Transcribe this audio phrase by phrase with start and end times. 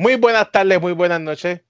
[0.00, 1.60] Muy buenas tardes, muy buenas noches,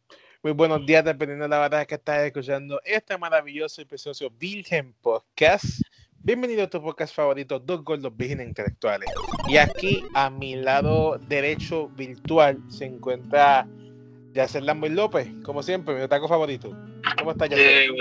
[0.42, 4.92] muy buenos días, dependiendo de la batalla que estás escuchando este maravilloso y precioso Virgen
[5.00, 5.80] Podcast.
[6.18, 9.08] Bienvenido a tu podcast favorito, Dos Gordos Virgen Intelectuales.
[9.48, 13.66] Y aquí a mi lado derecho virtual se encuentra
[14.34, 16.76] Yacer Lamboy López, como siempre, mi taco favorito.
[17.16, 17.92] ¿Cómo estás, Yacer?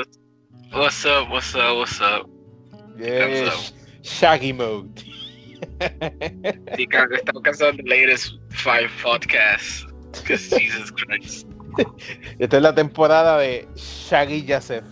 [0.73, 2.29] what's, up, what's up, what's up?
[2.99, 4.89] Yes, Shaggy Mode.
[6.75, 9.87] Sí, estamos cansados de latest five podcasts.
[10.25, 11.47] Jesus Christ.
[12.39, 14.83] Esta es la temporada de Shaggy Yasef.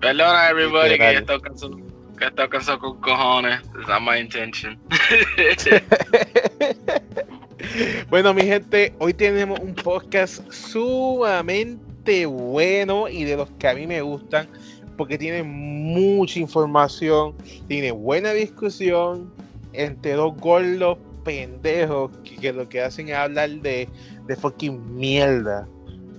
[0.00, 1.78] Perdona, everybody, que está cansado,
[2.18, 3.60] que está cansado con cojones.
[3.78, 4.78] It's not my intention.
[8.10, 13.86] bueno, mi gente, hoy tenemos un podcast sumamente bueno y de los que a mí
[13.86, 14.48] me gustan
[14.96, 17.34] porque tiene mucha información,
[17.66, 19.32] tiene buena discusión
[19.72, 23.88] entre dos gordos pendejos que, lo que hacen es hablar de,
[24.26, 25.66] de fucking mierda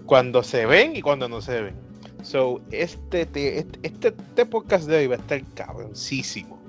[0.06, 1.76] cuando se ven y cuando no se ven.
[2.24, 6.60] So, este, este, este, este, podcast de hoy va a estar cabroncísimo.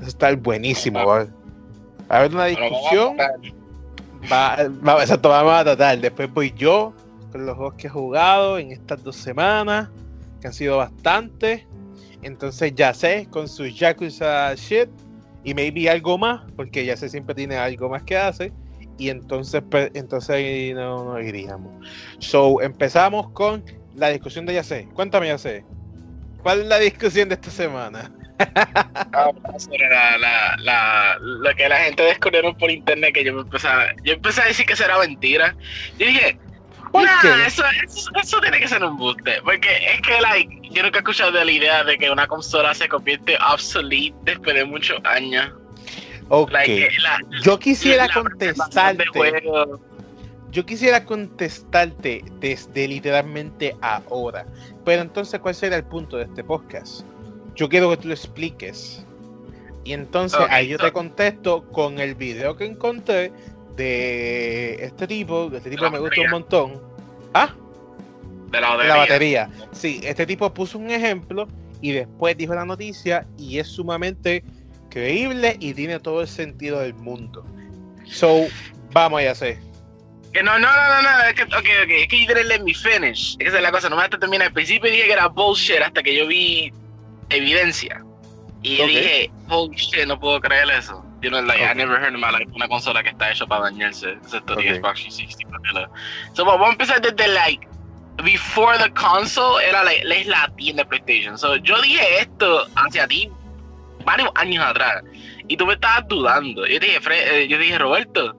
[0.00, 1.04] Va a estar buenísimo.
[1.04, 1.26] Va
[2.08, 3.16] a haber una discusión.
[4.32, 5.98] Va, va, exacto, vamos a tratar.
[5.98, 6.94] Después voy yo
[7.30, 9.90] con los juegos que he jugado en estas dos semanas,
[10.40, 11.66] que han sido bastantes.
[12.22, 14.88] Entonces ya sé, con su Yakuza shit,
[15.44, 18.52] y maybe algo más, porque ya se siempre tiene algo más que hace,
[18.98, 21.72] y entonces, pues, entonces no, no iríamos.
[22.18, 24.88] So, empezamos con la discusión de Yase.
[24.94, 25.64] Cuéntame, Yase.
[26.42, 28.12] ¿Cuál es la discusión de esta semana?
[28.38, 33.68] Ah, sobre la, la, la, lo que la gente descubrieron por internet, que yo empecé
[33.68, 35.56] a, yo empecé a decir que eso era mentira.
[35.98, 36.38] Yo dije,
[37.02, 37.64] nah, eso,
[38.20, 39.40] eso, tiene que ser un buste.
[39.42, 42.74] Porque es que, like, yo nunca he escuchado de la idea de que una consola
[42.74, 45.50] se convierte obsolete después de muchos años.
[46.28, 46.52] Ok.
[47.42, 49.04] yo quisiera contestarte.
[50.50, 54.46] Yo quisiera contestarte desde literalmente ahora.
[54.84, 57.04] Pero entonces, ¿cuál será el punto de este podcast?
[57.56, 59.04] Yo quiero que tú lo expliques.
[59.82, 63.32] Y entonces ahí yo te contesto con el video que encontré
[63.76, 66.82] de este tipo, de este tipo me gusta un montón.
[67.32, 67.54] ¿Ah?
[68.50, 68.94] De la batería.
[68.94, 69.50] la batería.
[69.72, 71.48] Sí, este tipo puso un ejemplo
[71.80, 74.44] y después dijo la noticia y es sumamente
[74.90, 77.44] creíble y tiene todo el sentido del mundo.
[78.06, 78.46] So,
[78.92, 79.58] vamos a hacer.
[80.32, 82.74] Que no, no, no, no, no, es que, ok, ok, es que yo let me
[82.74, 83.36] finish.
[83.38, 84.48] Esa es la cosa, no me terminar.
[84.48, 86.72] Al principio dije que era bullshit hasta que yo vi
[87.28, 88.04] evidencia.
[88.62, 91.04] Y dije, oh shit, no puedo creer eso.
[91.24, 93.70] You know, like, I never heard in my life una consola que está hecha para
[93.70, 94.74] dañarse, excepto okay.
[94.74, 95.90] Xbox 360.
[96.34, 97.66] So, vamos a empezar desde, like,
[98.22, 101.38] before the console, era la, la isla tienda de PlayStation.
[101.38, 103.30] So, yo dije esto hacia ti
[104.04, 105.02] varios años atrás.
[105.48, 106.66] Y tú me estabas dudando.
[106.66, 108.36] Yo dije, eh, yo dije, Roberto,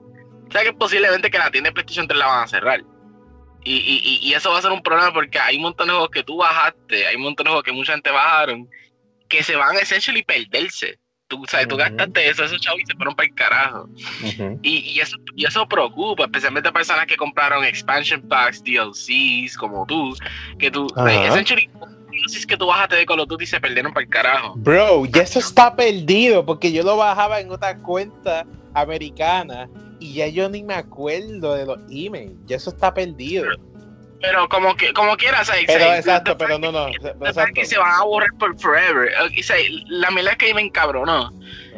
[0.52, 2.84] ¿sabes que posiblemente que la tienda de PlayStation 3 la van a cerrar?
[3.64, 6.10] Y, y, y, eso va a ser un problema porque hay un montón de juegos
[6.10, 8.68] que tú bajaste, hay un montón de juegos que mucha gente bajaron
[9.28, 11.00] que se van a essentially perderse.
[11.28, 13.88] Tú, sabes, tú gastaste eso, esos chavos y se fueron para el carajo.
[14.62, 19.84] y, y, eso, y eso preocupa, especialmente a personas que compraron expansion packs, DLCs, como
[19.86, 20.16] tú,
[20.58, 21.68] que tú, essentially,
[22.26, 24.54] es que tú bajaste de Call of Duty y se perdieron para el carajo.
[24.56, 30.28] Bro, y eso está perdido, porque yo lo bajaba en otra cuenta americana y ya
[30.28, 33.46] yo ni me acuerdo de los emails, ya eso está perdido.
[34.20, 37.54] Pero como que como quieras, pero exacto, pero no, no, exacto.
[37.54, 39.12] que se van a borrar por forever.
[39.88, 41.32] la mierda que me encabronó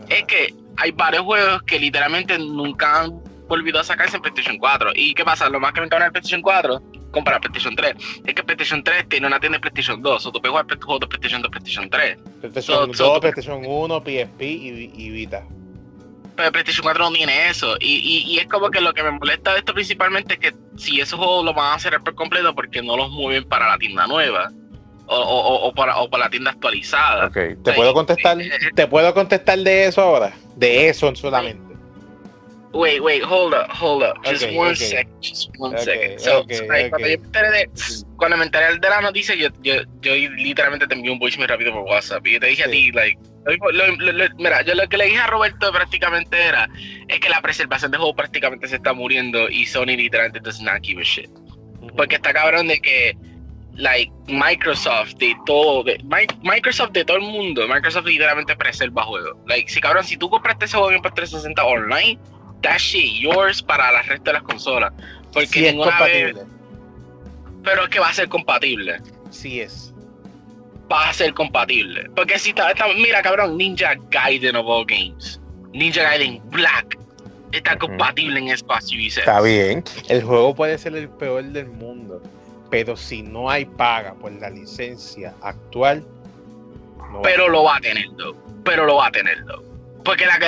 [0.09, 4.93] es que hay varios juegos que literalmente nunca han volvido a sacarse en PlayStation 4.
[4.95, 5.49] ¿Y qué pasa?
[5.49, 7.95] Lo más que me encabrona en PlayStation 4 compara PlayStation 3
[8.27, 11.01] es que PlayStation 3 tiene una tienda de PlayStation 2 o tú puedes jugar juegos
[11.01, 15.43] de PlayStation 2 PlayStation 3 PlayStation 2, PlayStation 1, PSP y, y Vita
[16.53, 17.77] PlayStation 4 no tiene eso.
[17.81, 21.01] Y, y, es como que lo que me molesta de esto principalmente es que si
[21.01, 24.07] esos juegos los van a hacer por completo porque no los mueven para la tienda
[24.07, 24.51] nueva.
[25.11, 27.29] O, o, o, para, o para la tienda actualizada.
[27.29, 28.39] Ok, ¿te puedo contestar?
[28.43, 30.35] Eh, eh, ¿Te puedo contestar de eso ahora?
[30.55, 31.69] De eso solamente.
[32.73, 34.23] Wait, wait, hold up, hold up.
[34.25, 36.21] Just one second, just one second.
[36.21, 37.71] So, cuando, yo me enteré de,
[38.17, 41.47] cuando me enteré de la noticia, yo, yo, yo literalmente te envié un voice muy
[41.47, 42.27] rápido por WhatsApp.
[42.27, 43.19] Y yo te dije a ti, like,
[44.39, 46.69] mira, yo lo que le dije a Roberto prácticamente era
[47.09, 50.83] es que la preservación de juego prácticamente se está muriendo y Sony literalmente does not
[50.83, 51.31] give a shit.
[51.97, 53.17] Porque está cabrón de que
[53.75, 55.99] like Microsoft de todo de,
[56.43, 60.65] Microsoft de todo el mundo Microsoft literalmente preserva juegos like si cabrón si tú compraste
[60.65, 62.19] ese juego en 360 online
[62.63, 64.93] that shit yours para el resto de las consolas.
[65.33, 66.43] Porque sí es compatible.
[67.63, 69.01] pero es que va a ser compatible.
[69.31, 69.88] Sí es.
[70.91, 72.09] Va a ser compatible.
[72.15, 75.41] Porque si está, mira cabrón, Ninja Gaiden of all games.
[75.73, 76.99] Ninja Gaiden Black.
[77.53, 79.85] está compatible en Xbox Series Está bien.
[80.09, 82.23] El juego puede ser el peor del mundo,
[82.71, 86.05] pero si no hay paga por la licencia actual,
[87.23, 88.07] pero lo va a tener,
[88.65, 89.45] Pero lo va a tener,
[90.05, 90.39] Porque la,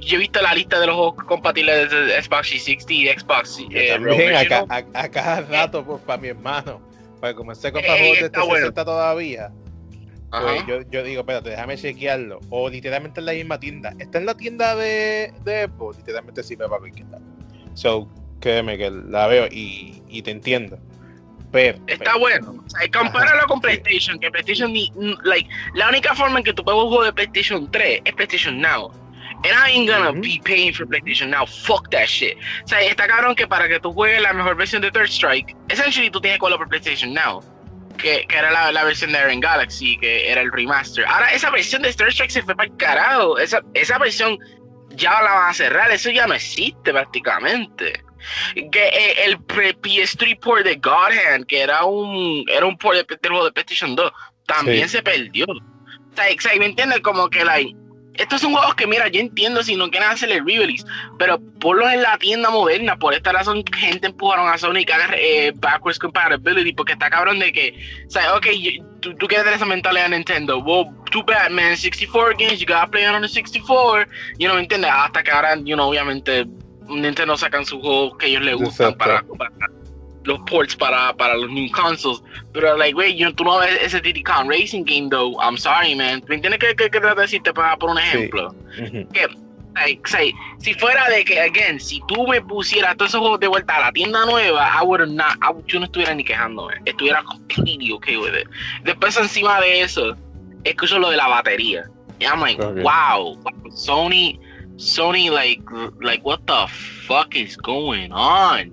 [0.00, 3.58] yo he visto la lista de los juegos compatibles de Xbox 360 y Xbox.
[3.70, 6.80] Eh, a, cada rato, pues, para mi hermano.
[7.20, 9.52] Porque como este compra juegos de 360 todavía,
[10.30, 12.40] pues yo, yo, digo, espérate, déjame chequearlo.
[12.50, 13.94] O literalmente en la misma tienda.
[13.98, 16.92] Está en la tienda de, de Apple, literalmente sí me va a ver
[17.74, 18.08] So,
[18.40, 20.78] créeme que la veo y, y te entiendo.
[21.52, 22.62] Está bueno.
[22.64, 24.92] O sea, compáralo con PlayStation, que PlayStation ni,
[25.24, 28.92] like, la única forma en que tú puedes jugar de PlayStation 3 es PlayStation Now.
[29.42, 31.46] And I ain't gonna be paying for PlayStation Now.
[31.46, 32.36] Fuck that shit.
[32.64, 35.56] O sea, está cabrón que para que tú juegues la mejor versión de Third Strike,
[35.68, 37.42] essentially tú tienes que jugarlo por PlayStation Now.
[38.02, 41.04] Que, que era la, la, versión de Aaron Galaxy, que era el remaster.
[41.06, 43.38] Ahora, esa versión de Third Strike se fue para el carajo.
[43.38, 44.38] Esa, esa versión
[44.90, 45.90] ya la van a cerrar.
[45.90, 48.04] Eso ya no existe prácticamente
[48.54, 53.04] que eh, el PS3 port de God Hand, que era un era un port de,
[53.04, 54.12] de PlayStation 2,
[54.46, 55.46] también se perdió.
[55.46, 57.00] O sea, ¿me entiendes?
[57.00, 57.74] Como que like,
[58.20, 60.84] estos son juegos que, mira, yo entiendo si no quieren hacer el release,
[61.18, 62.96] pero ponlos en la tienda moderna.
[62.96, 67.38] Por esta razón, gente empujaron a Sony que haga eh, backwards compatibility, porque está cabrón
[67.38, 67.74] de que,
[68.06, 68.46] o sea, ok,
[69.00, 70.58] tú, tú, quieres tener esa mentalidad de Nintendo.
[70.58, 74.06] Well, too bad, man, 64 games, you gotta play on the 64.
[74.38, 74.90] You know, ¿me entiendes?
[74.92, 76.46] Hasta que ahora, you know, obviamente
[76.88, 79.24] Nintendo sacan sus juegos que ellos les gustan para,
[80.24, 82.22] los ports para, para los new consoles.
[82.52, 85.38] Pero, like, wey, tú no ves ese Kong Racing Game, though.
[85.40, 86.22] I'm sorry, man.
[86.28, 88.54] ¿Me entiendes que, que, que te decirte para por un ejemplo?
[89.12, 89.26] Que,
[89.74, 90.02] like,
[90.58, 93.80] si fuera de que, again, si tú me pusieras todos esos juegos de vuelta a
[93.80, 95.36] la tienda nueva, I would not,
[95.66, 96.74] yo no estuviera ni quejándome.
[96.84, 98.48] Estuviera completely okay with it.
[98.84, 100.16] Después, encima de eso,
[100.64, 101.88] escucho lo de la batería.
[102.20, 103.38] Y I'm like, wow,
[103.70, 104.38] Sony
[104.80, 105.60] Sony like
[106.00, 106.66] like what the
[107.06, 108.72] fuck is going on?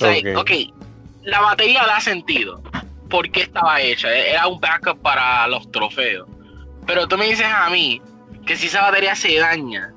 [0.00, 0.72] okay.
[1.22, 2.62] La batería da sentido.
[3.08, 4.14] ¿Por qué estaba hecha?
[4.14, 6.28] Era un backup para los trofeos.
[6.86, 8.00] Pero tú me dices a mí
[8.46, 9.92] que si esa batería se daña,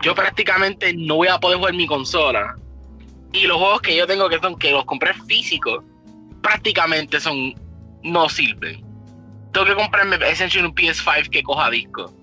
[0.00, 2.56] yo prácticamente no voy a poder jugar mi consola.
[3.32, 5.84] Y los juegos que yo tengo que son que los compré físicos,
[6.42, 7.54] prácticamente son
[8.02, 8.84] no sirven.
[9.52, 12.14] Tengo que comprarme essentially un PS5 que coja disco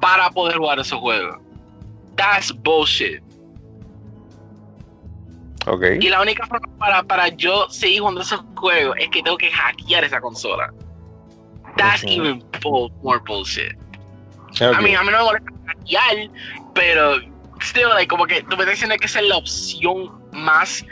[0.00, 1.38] para poder jugar esos juegos.
[2.16, 3.22] That's bullshit.
[5.66, 5.98] Okay.
[6.00, 9.50] Y la única forma para, para yo seguir jugando esos juegos es que tengo que
[9.50, 10.72] hackear esa consola.
[11.76, 12.44] That's even
[13.02, 13.76] more bullshit.
[14.60, 16.30] A mí, a mí no me molesta hackear,
[16.74, 17.18] pero
[17.60, 20.84] still, like, como que tú me estás diciendo que esa es la opción más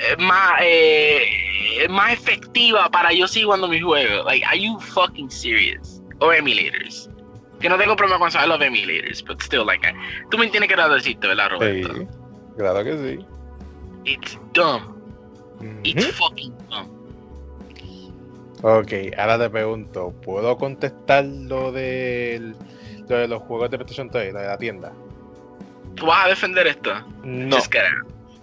[0.00, 4.24] eh, más, eh, más efectiva para yo seguir jugando mis juegos.
[4.24, 6.00] Like, are you fucking serious?
[6.20, 7.08] Or emulators.
[7.60, 9.86] Que no tengo problema con saber los emulators, but still, like,
[10.30, 11.94] tú me entiendes que era decirte, ¿verdad, Roberto?
[11.94, 12.06] Sí,
[12.56, 13.26] claro que sí.
[14.04, 14.96] It's dumb.
[15.84, 17.00] It's fucking dumb.
[18.62, 22.54] Ok, ahora te pregunto, ¿puedo contestar lo, de
[23.08, 24.92] los juegos de PlayStation 3, de la tienda?
[25.94, 26.92] ¿Tú vas a defender esto?
[27.24, 27.56] No.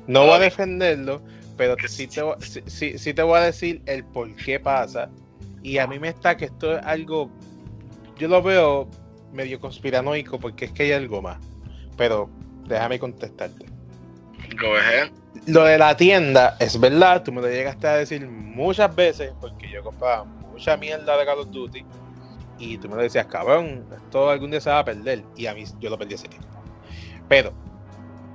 [0.08, 1.22] No voy a defenderlo,
[1.56, 2.24] pero sí te,
[2.66, 5.10] sí, sí te voy a decir el por qué pasa.
[5.62, 7.30] Y a mí me está que esto es algo,
[8.18, 8.90] yo lo veo
[9.34, 11.38] medio conspiranoico porque es que hay algo más.
[11.96, 12.28] Pero
[12.68, 13.67] déjame contestarte.
[15.46, 19.70] Lo de la tienda es verdad, tú me lo llegaste a decir muchas veces porque
[19.70, 21.86] yo compraba mucha mierda de Call of Duty
[22.60, 25.54] y tú me lo decías, cabrón, esto algún día se va a perder y a
[25.54, 26.48] mí yo lo perdí ese tiempo.
[27.28, 27.54] Pero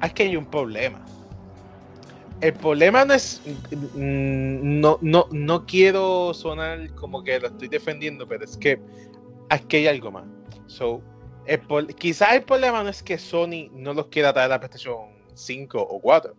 [0.02, 1.04] es que hay un problema.
[2.40, 3.40] El problema no es.
[3.94, 8.80] Mm, no, no, no quiero sonar como que lo estoy defendiendo, pero es que
[9.48, 10.24] aquí hay algo más.
[10.66, 11.02] So,
[11.98, 15.80] quizás el problema no es que Sony no los quiera traer a la PlayStation 5
[15.80, 16.34] o 4.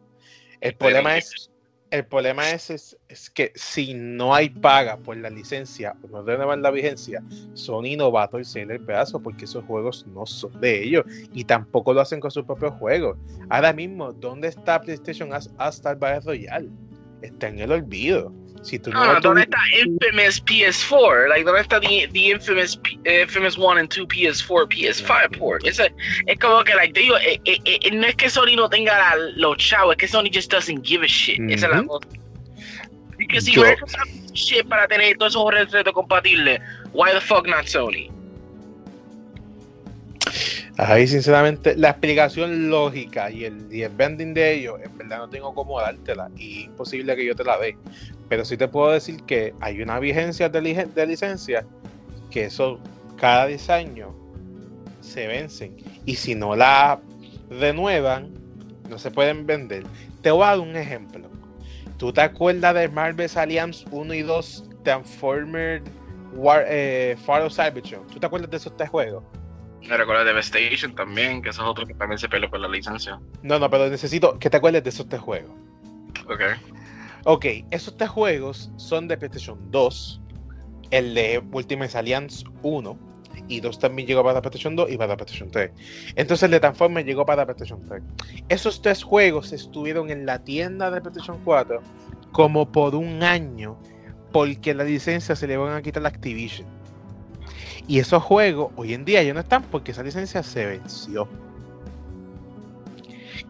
[0.62, 1.52] El problema es,
[1.92, 6.62] el problema es, es, que si no hay paga por la licencia o no renuevan
[6.62, 7.24] la vigencia,
[7.54, 11.44] Sony no va a torcer el pedazo porque esos juegos no son de ellos y
[11.44, 13.18] tampoco lo hacen con sus propios juegos.
[13.50, 16.70] Ahora mismo, ¿dónde está PlayStation hasta el Battle Royale?
[17.22, 18.34] Está en el olvido.
[18.64, 21.28] Si tú no, no, ¿dónde está Infamous PS4?
[21.28, 25.68] Like, ¿dónde está the, the infamous, infamous 1 and 2 PS4, PS5 port?
[25.68, 28.98] Es, es como que, like, digo, eh, eh, eh, no es que Sony no tenga
[28.98, 31.40] la, los chavos, es que Sony just doesn't give a shit.
[31.40, 31.56] Mm -hmm.
[31.56, 32.08] Esa es la cosa.
[33.18, 33.64] Porque si Yo...
[34.34, 36.62] shit para tener todos esos retos compatibles,
[36.94, 38.10] why the fuck not Sony?
[40.78, 45.54] Ahí, sinceramente, la explicación lógica y el, y vending de ellos, en verdad no tengo
[45.54, 47.78] cómo dártela y es imposible que yo te la dé.
[48.28, 50.62] Pero sí te puedo decir que hay una vigencia de,
[51.06, 51.64] licencia
[52.32, 52.80] que eso
[53.18, 54.10] cada 10 años
[55.02, 55.78] se vencen.
[56.06, 57.00] Y si no la
[57.52, 58.32] renuevan,
[58.90, 59.84] no se pueden vender.
[60.24, 61.30] Te voy a dar un ejemplo.
[61.98, 65.84] ¿Tú te acuerdas de Marvel's Alliance 1 y 2 Transformer
[66.34, 68.08] War, eh, Far of Cybertron?
[68.08, 69.24] ¿Tú te acuerdas de esos tres juegos?
[69.88, 73.20] Me recuerdo de Devastation también, que esos otros que también se peleó por la licencia.
[73.42, 75.52] No, no, pero necesito que te acuerdes de esos tres juegos.
[76.28, 76.42] Ok.
[77.26, 80.22] Ok, esos tres juegos son de PlayStation 2,
[80.92, 83.00] el de Ultimate Alliance 1
[83.48, 85.72] y 2 también llegó para PlayStation 2 y para PlayStation 3.
[86.16, 88.02] Entonces el de Transformers llegó para PlayStation 3.
[88.50, 91.82] Esos tres juegos estuvieron en la tienda de PlayStation 4
[92.32, 93.78] como por un año
[94.32, 96.68] porque la licencia se le van a quitar a Activision.
[97.88, 101.28] Y esos juegos hoy en día ya no están porque esa licencia se venció.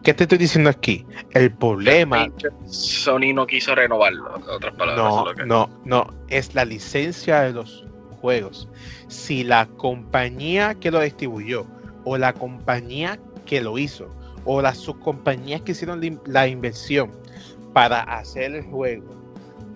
[0.02, 1.06] ¿Qué te estoy diciendo aquí?
[1.32, 2.28] El problema.
[2.66, 5.36] Sony no quiso renovarlo, otras palabras.
[5.38, 6.14] No, no, no.
[6.28, 7.84] Es la licencia de los
[8.20, 8.68] juegos.
[9.08, 11.66] Si la compañía que lo distribuyó,
[12.04, 14.14] o la compañía que lo hizo,
[14.44, 17.10] o las subcompañías que hicieron la inversión
[17.72, 19.08] para hacer el juego,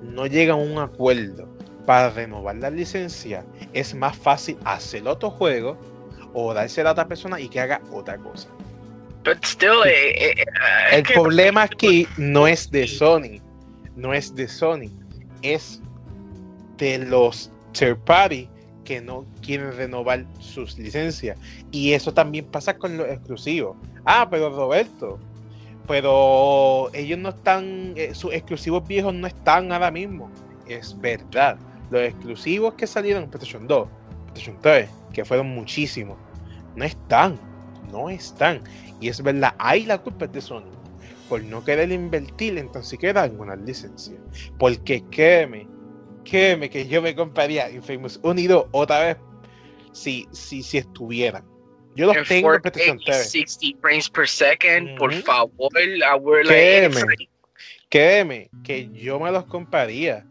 [0.02, 1.48] no llegan a un acuerdo
[1.88, 5.78] para renovar la licencia, es más fácil hacer otro juego
[6.34, 8.46] o darse a otra persona y que haga otra cosa.
[9.24, 10.44] Eh, eh, eh,
[10.92, 13.40] el problema aquí no es de Sony,
[13.96, 14.90] no es de Sony,
[15.40, 15.80] es
[16.76, 18.50] de los third party
[18.84, 21.38] que no quieren renovar sus licencias.
[21.72, 23.78] Y eso también pasa con los exclusivos.
[24.04, 25.18] Ah, pero Roberto,
[25.86, 30.30] pero ellos no están, sus exclusivos viejos no están ahora mismo.
[30.66, 31.56] Es verdad.
[31.90, 33.88] Los exclusivos que salieron en PlayStation 2,
[34.26, 36.18] PlayStation 3, que fueron muchísimos,
[36.76, 37.38] no están.
[37.90, 38.62] No están.
[39.00, 40.78] Y es verdad, hay la culpa de Sony
[41.28, 44.16] por no querer invertir en tan siquiera alguna licencia.
[44.58, 45.66] Porque créeme,
[46.24, 49.16] créeme que yo me compraría Infamous Unido otra vez
[49.92, 51.44] si, si, si estuvieran.
[51.94, 55.68] Yo los tengo en PlayStation 60 frames per second, por favor,
[56.46, 57.00] créeme,
[57.88, 60.24] créeme que yo me los compraría.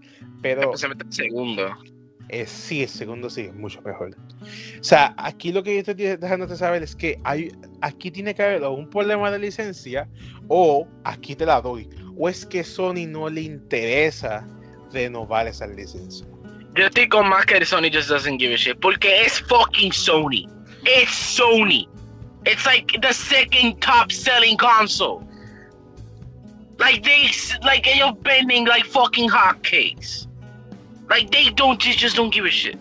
[0.48, 0.62] Pero.
[0.62, 1.78] Especialmente el segundo.
[2.30, 4.16] Eh, sí, el segundo sí, es mucho mejor.
[4.80, 7.52] O sea, aquí lo que yo estoy dejándote saber es que hay,
[7.82, 10.10] aquí tiene que haber un problema de licencia
[10.50, 11.90] o aquí te la doy.
[12.18, 14.46] O es que Sony no le interesa
[14.92, 16.28] renovar esa licencia.
[16.76, 18.78] Yo estoy con más que Sony just doesn't give a shit.
[18.82, 20.48] Porque es fucking Sony.
[20.84, 21.88] Es Sony.
[22.46, 25.24] It's like the second top selling console.
[26.78, 27.30] Like they
[27.64, 30.27] like ellos vending like fucking hotcakes.
[31.10, 32.78] Like they don't just, just don't give a shit.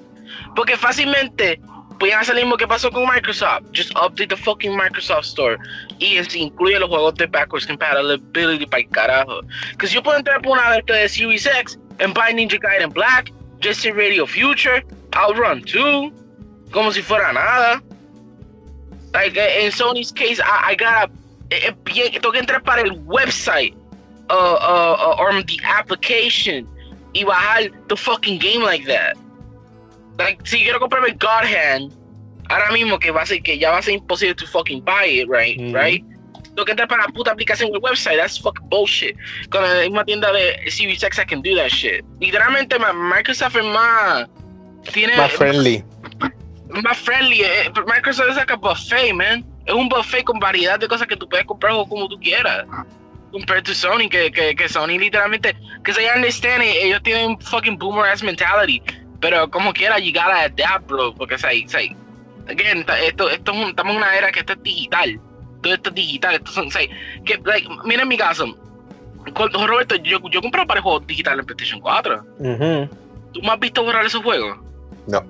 [0.54, 1.61] Porque fácilmente
[1.99, 3.64] pueden hacer lo que pasó con Microsoft.
[3.73, 5.59] Just update the fucking Microsoft Store.
[5.99, 9.42] Y es, incluye los juegos de backwards compatibility para el carajo.
[9.73, 13.33] Because yo puedo entrar por una vez de Series X and buy Ninja Gaiden Black,
[13.61, 16.12] Jet Radio Future, Outrun 2,
[16.71, 17.83] como si fuera nada.
[19.14, 21.11] Like in Sony's case, I, I gotta.
[21.50, 23.75] Eh, eh, tengo que entrar para el website
[24.30, 26.66] uh, uh, uh, or the application
[27.16, 29.16] y bajar the fucking game like that.
[30.18, 31.92] Like, si quiero comprarme God Hand,
[32.49, 35.06] ahora mismo que va a ser que ya va a ser imposible to fucking buy
[35.06, 35.58] it, right?
[35.58, 35.75] Mm -hmm.
[35.75, 36.04] Right?
[36.54, 38.16] Tengo que entrar para la puta aplicación del website.
[38.16, 39.16] That's fucking bullshit.
[39.50, 42.04] Con la misma tienda de Series X, I can do that shit.
[42.20, 44.26] Literalmente, Microsoft es más.
[44.92, 45.85] Tiene, más friendly.
[46.82, 47.42] Más friendly.
[47.42, 49.44] Eh, Microsoft es like a buffet, man.
[49.66, 52.64] Es un buffet con variedad de cosas que tú puedes comprar como tú quieras
[53.33, 58.06] compared to Sony, que, que, que Sony literalmente, que se understand, ellos tienen fucking boomer
[58.06, 58.83] ass mentality,
[59.21, 61.95] pero como quiera you gotta adapt, bro, porque say, say,
[62.49, 65.21] again, esto, esto estamos en una era que esto es digital,
[65.62, 66.88] todo esto es digital, esto son, say,
[67.25, 68.56] que, like, mira en mi caso,
[69.35, 72.25] Roberto, yo, yo compré para juegos digitales en PlayStation 4.
[73.33, 74.59] ¿Tú me has visto borrar esos juegos?
[75.06, 75.25] No.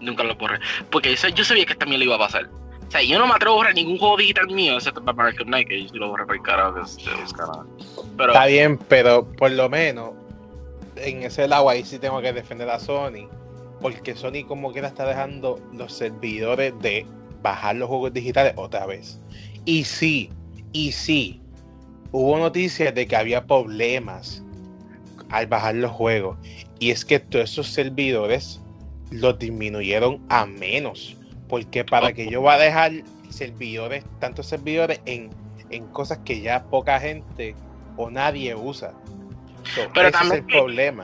[0.00, 0.60] Nunca los borré.
[0.90, 2.48] Porque yo, yo sabía que también le iba a pasar.
[2.88, 5.50] O sea, yo no me atrevo a borrar ningún juego digital mío, excepto para American
[5.50, 7.34] Night, que yo sí lo borré para el carajo, que es, es
[8.16, 10.12] Pero, Está bien, pero por lo menos
[10.96, 13.28] en ese lado ahí sí tengo que defender a Sony,
[13.80, 17.06] porque Sony como quiera está dejando los servidores de
[17.42, 19.20] bajar los juegos digitales otra vez.
[19.64, 20.30] Y sí,
[20.72, 21.40] y sí,
[22.12, 24.42] hubo noticias de que había problemas
[25.30, 26.38] al bajar los juegos.
[26.78, 28.60] Y es que todos esos servidores
[29.10, 31.16] los disminuyeron a menos
[31.48, 32.92] porque para que yo va a dejar
[33.28, 35.30] servidores, tantos servidores en,
[35.70, 37.54] en cosas que ya poca gente
[37.96, 38.92] o nadie usa.
[39.94, 41.02] pero también es el problema.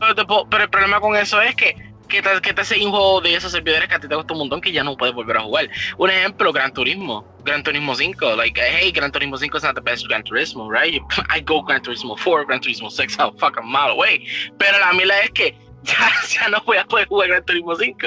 [0.00, 3.34] Pero, el problema con eso es que que te, que te hace un juego de
[3.34, 5.40] esos servidores que a ti te gusta un montón que ya no puedes volver a
[5.40, 5.70] jugar.
[5.96, 8.36] Un ejemplo, Gran Turismo, Gran Turismo 5.
[8.36, 11.00] Like, hey, Gran Turismo 5 is not the best Gran Turismo, right?
[11.34, 14.26] I go Gran Turismo 4, Gran Turismo 6, I'm fucking mile away.
[14.58, 17.98] Pero la mila es que ya, ya no voy a poder jugar Gran Turismo 5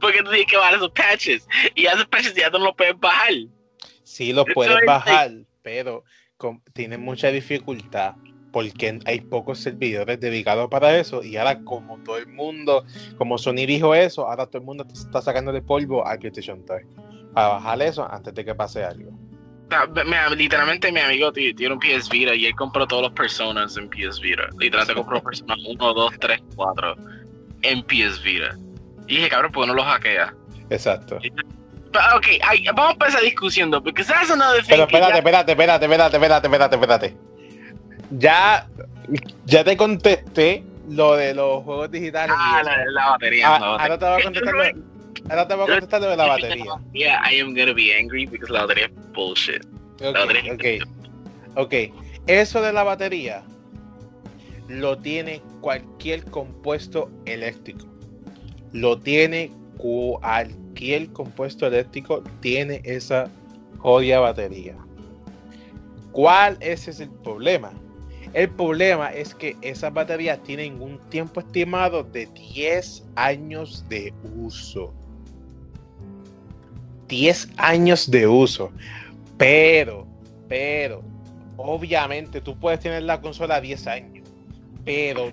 [0.00, 3.32] porque tú tienes que bajar esos patches y esos patches ya no los puedes bajar.
[4.02, 5.30] Sí, los puedes bajar,
[5.62, 6.04] pero
[6.72, 8.14] tienen mucha dificultad
[8.52, 12.84] porque hay pocos servidores dedicados para eso y ahora como todo el mundo,
[13.18, 16.86] como Sony dijo eso, ahora todo el mundo está sacando de polvo a PlayStation 3
[17.34, 19.10] para bajar eso antes de que pase algo.
[20.36, 24.20] literalmente mi amigo tiene un PS Vita y él compró todos los personas en PS
[24.20, 24.44] Vita.
[24.58, 26.96] Literalmente compró personas 1, 2, 3, 4
[27.64, 28.56] en PS Vita.
[29.06, 30.34] Y dije, cabrón, ¿por qué no los hackea?
[30.70, 31.16] Exacto.
[32.16, 32.26] Ok,
[32.74, 34.70] vamos a empezar discutiendo, porque that's another thing.
[34.70, 37.34] Pero espérate, espérate, espérate, espérate, espérate, espérate, espérate
[38.18, 38.68] ya,
[39.44, 42.34] ya te contesté lo de los juegos digitales.
[42.38, 43.48] Ah, la, la, batería.
[43.48, 44.54] Ah, ahora te voy a contestar.
[45.30, 46.64] ahora te voy a contestar lo de la batería.
[46.92, 49.64] Yeah, I am gonna be angry because la batería es bullshit.
[50.00, 50.80] Okay, okay.
[51.54, 51.74] ok.
[52.26, 53.42] Eso de la batería
[54.68, 57.86] lo tiene cualquier compuesto eléctrico.
[58.72, 63.30] Lo tiene cualquier compuesto eléctrico, tiene esa
[63.78, 64.76] jodida batería.
[66.12, 67.72] ¿Cuál es el problema?
[68.32, 74.92] El problema es que esas baterías tienen un tiempo estimado de 10 años de uso.
[77.08, 78.72] 10 años de uso.
[79.36, 80.06] Pero,
[80.48, 81.02] pero,
[81.56, 84.13] obviamente tú puedes tener la consola 10 años.
[84.84, 85.32] Pero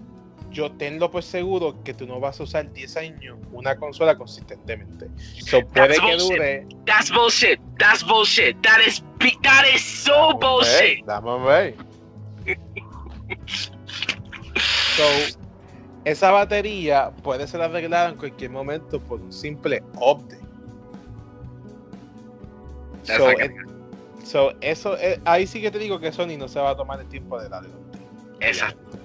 [0.52, 5.08] yo tengo por seguro que tú no vas a usar 10 años una consola consistentemente.
[5.46, 6.68] So puede que dure.
[6.86, 7.60] That's bullshit.
[7.80, 8.62] That's bullshit.
[8.62, 9.04] That is,
[9.44, 11.08] that is so bullshit.
[11.08, 11.76] A ver.
[14.98, 15.04] So,
[16.04, 20.42] esa batería puede ser arreglada en cualquier momento por un simple update.
[24.24, 27.00] So, eso, eh, ahí sí que te digo que Sony no se va a tomar
[27.00, 27.70] el tiempo de darle
[28.42, 29.01] Exacto.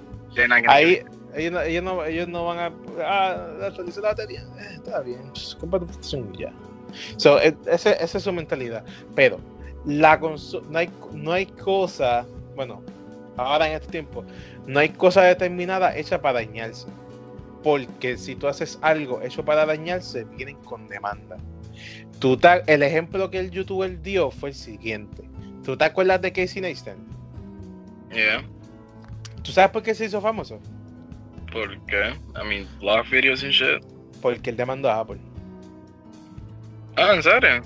[0.68, 1.02] Ahí,
[1.34, 2.72] ellos no, ellos, no, van a.
[3.02, 4.40] Ah, actualizar la batería.
[4.58, 5.80] Eh, está bien, pues, compra
[6.38, 6.52] ya.
[7.16, 8.84] So, e, esa es su mentalidad.
[9.14, 9.38] Pero,
[9.84, 12.26] la no hay, no hay cosa.
[12.54, 12.82] Bueno,
[13.36, 14.24] ahora en este tiempo,
[14.66, 16.86] no hay cosa determinada hecha para dañarse.
[17.62, 21.36] Porque si tú haces algo hecho para dañarse, vienen con demanda.
[22.18, 25.28] Tú el ejemplo que el youtuber dio fue el siguiente.
[25.64, 26.96] ¿Tú te acuerdas de Casey Neistat?
[28.10, 28.44] Yeah.
[29.46, 30.58] ¿Tú sabes por qué se hizo famoso?
[31.52, 32.14] ¿Por qué?
[32.34, 33.80] I mean, blog videos and shit.
[34.20, 35.20] Porque él demandó a Apple.
[36.96, 37.62] Ah, ¿en serio?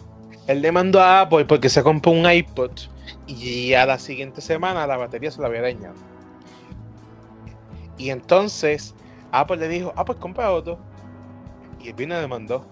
[0.47, 2.73] Él demandó a Apple porque se compró un iPod
[3.27, 5.95] y a la siguiente semana la batería se la había dañado.
[7.97, 8.95] Y entonces
[9.33, 10.79] Apple le dijo, ah, pues compra otro.
[11.83, 12.67] Y el vino demandó.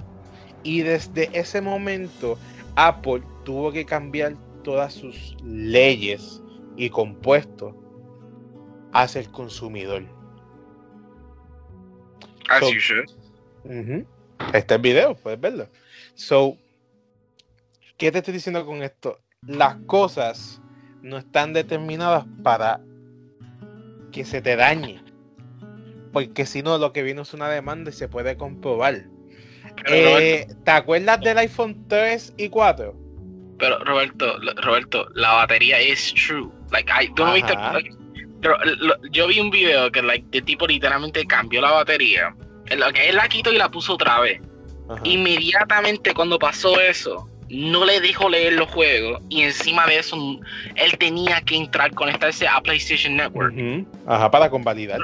[0.62, 2.36] Y desde ese momento
[2.76, 6.42] Apple tuvo que cambiar todas sus leyes
[6.76, 7.74] y compuestos
[8.92, 10.04] hacia el consumidor.
[12.48, 13.06] As you should.
[14.54, 15.68] Este video, puedes verlo.
[16.14, 16.56] So,
[17.96, 19.18] ¿qué te estoy diciendo con esto?
[19.46, 20.60] las cosas
[21.02, 22.80] no están determinadas para
[24.12, 25.02] que se te dañe.
[26.12, 29.04] Porque si no, lo que vino es una demanda y se puede comprobar.
[29.86, 32.96] Eh, ¿Te acuerdas del iPhone 3 y 4?
[33.58, 36.50] Pero Roberto, Roberto, la batería es true.
[36.70, 37.54] Like, ¿tú no viste?
[39.10, 42.34] Yo vi un video que like, el tipo literalmente cambió la batería.
[42.66, 44.40] Él, él la quitó y la puso otra vez.
[45.04, 50.16] Inmediatamente cuando pasó eso, no le dejó leer los juegos y encima de eso
[50.76, 53.54] él tenía que entrar, conectarse a PlayStation Network.
[54.06, 55.00] Ajá, para convalidar.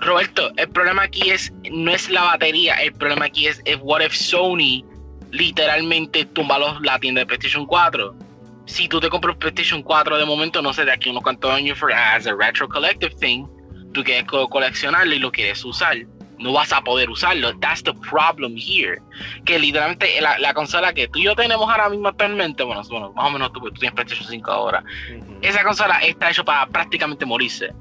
[0.00, 4.02] Roberto, el problema aquí es no es la batería, el problema aquí es, es what
[4.02, 4.84] if Sony
[5.30, 8.14] literalmente tumba los, la tienda de PlayStation 4.
[8.66, 11.78] Si tú te compras PlayStation 4 de momento, no sé, de aquí unos cuantos años,
[11.78, 13.46] for, as a retro collective thing,
[13.92, 15.96] tú quieres coleccionarlo y lo quieres usar
[16.38, 17.56] no vas a poder usarlo.
[17.58, 19.00] That's the problem here.
[19.44, 23.26] Que literalmente la, consola que tú y yo tenemos ahora mismo actualmente, bueno, bueno más
[23.26, 24.84] o menos tú, tú tienes PlayStation 5 ahora,
[25.42, 27.72] esa consola está hecha para prácticamente morirse.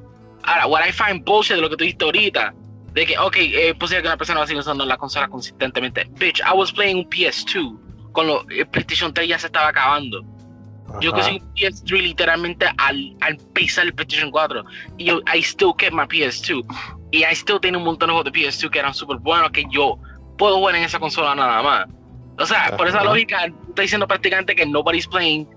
[0.44, 2.54] Ahora, what I find bullshit de lo que tú dijiste ahorita,
[2.94, 6.06] de que, ok, es posible que una persona va a seguir usando la consola consistentemente.
[6.12, 10.24] Bitch, I was playing un PS2 con lo, el PlayStation 3 ya se estaba acabando.
[11.02, 14.64] Yo que un PS3 literalmente al, al pisar el PlayStation 4.
[14.98, 16.66] Y yo, I still kept my PS2.
[17.12, 19.66] Y I still tengo un montón de juegos de PS2 que eran súper buenos que
[19.72, 19.98] yo
[20.38, 21.86] puedo jugar en esa consola nada más.
[22.38, 25.48] O sea, por esa lógica, está diciendo prácticamente que nobody's playing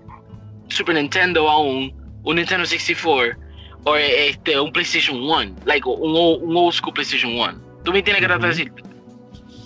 [0.69, 3.37] Super Nintendo aún, un Nintendo 64
[3.85, 7.61] o este, un PlayStation 1, like un, un old school PlayStation 1.
[7.83, 8.88] ¿Tú me tienes que tratar de decir?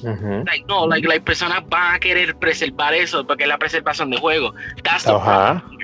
[0.04, 4.18] Like, no, like, las personas van a querer preservar eso porque es la preservación de
[4.18, 4.54] juego.
[4.84, 5.84] That's the problem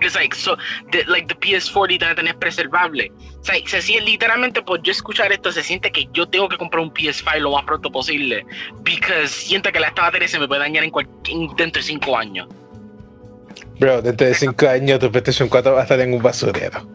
[0.00, 0.56] es like, so,
[0.90, 3.12] the, like, the PS4 literalmente es preservable.
[3.40, 6.56] O sea, se siente literalmente por yo escuchar esto, se siente que yo tengo que
[6.56, 8.44] comprar un PS5 lo más pronto posible.
[8.76, 10.92] Porque siento que la esta batería se me puede dañar en,
[11.56, 12.48] dentro de 5 años.
[13.78, 16.86] Bro, dentro de 5 años tu PlayStation 4 va a estar en un basurero.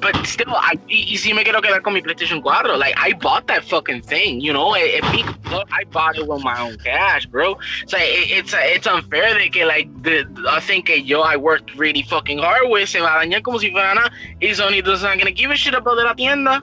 [0.00, 2.76] But still, I, y, sí me quiero quedar con mi PlayStation 4.
[2.76, 4.74] Like, I bought that fucking thing, you know?
[4.74, 5.26] It beat,
[5.70, 7.58] I bought it with my own cash, bro.
[7.86, 11.74] So it, it's it's unfair that que, like, the, I think que yo, I worked
[11.76, 14.10] really fucking hard with, se va a dañar como si fuera nada,
[14.40, 16.62] Sony doesn't gonna give a shit about de la tienda.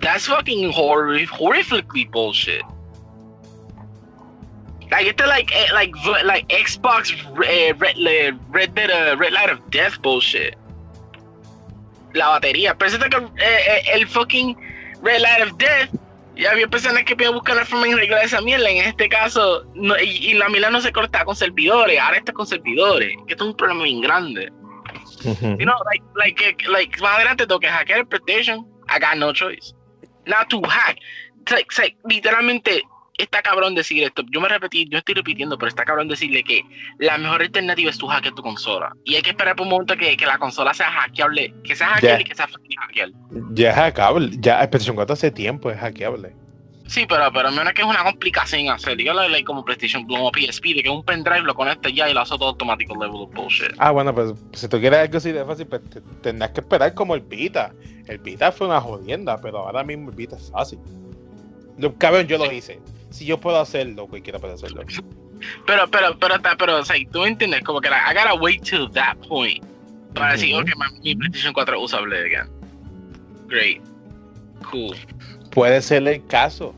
[0.00, 2.62] That's fucking hor horrifically bullshit.
[4.90, 7.80] Like it's like eh, like like Xbox uh, Red
[8.50, 10.56] Red Dead uh, Red Light of Death bullshit.
[12.14, 12.76] La batería.
[12.76, 14.56] Pero que eh, el fucking
[15.02, 15.90] Red Light of Death
[16.36, 18.68] ya había personas que buscar la forma de arreglar esa mierda.
[18.68, 22.32] En este caso, no, y, y, la mierda no se corta con servidores, ahora está
[22.32, 23.14] con servidores.
[23.26, 24.50] Que esto es un problema bien grande.
[25.24, 25.58] Uh -huh.
[25.58, 28.66] You know, like, like, like, más adelante tengo que hackear el PlayStation.
[28.88, 29.74] I got no choice.
[30.26, 30.98] Not to hack.
[31.50, 32.82] Like, like, literalmente,
[33.18, 34.22] está cabrón decir esto.
[34.30, 36.64] Yo me repetí, yo estoy repitiendo, pero está cabrón decirle que
[36.98, 38.92] la mejor alternativa es tu hackear tu consola.
[39.04, 41.88] Y hay que esperar por un momento que, que la consola sea hackeable, que sea
[41.88, 42.48] hackeable y que sea
[42.78, 43.14] hackeable.
[43.52, 46.34] Ya es hackeable, ya el PlayStation 4 hace tiempo es hackeable.
[46.86, 48.96] Sí, pero, pero menos que es una complicación hacer.
[48.96, 52.20] Dígale like, como PlayStation como PSP, de que un pendrive lo conecta ya y lo
[52.20, 53.72] hace todo automático level of bullshit.
[53.78, 56.92] Ah, bueno, pues si tú quieres algo así de fácil, pues te, tendrás que esperar
[56.92, 57.72] como el Vita.
[58.06, 60.78] El Vita fue una jodienda, pero ahora mismo el Vita es fácil.
[61.98, 62.80] Cabrón, yo lo hice.
[63.14, 64.82] Si yo puedo hacerlo, cualquiera puede hacerlo.
[65.66, 68.90] Pero, pero, pero, pero, o sea, tú entiendes, como que like, I gotta wait till
[68.90, 69.64] that point
[70.14, 70.68] para decir, ok,
[71.04, 72.50] mi PlayStation 4 es usable again.
[73.46, 73.80] Great.
[74.68, 74.96] Cool.
[75.52, 76.74] Puede ser el caso,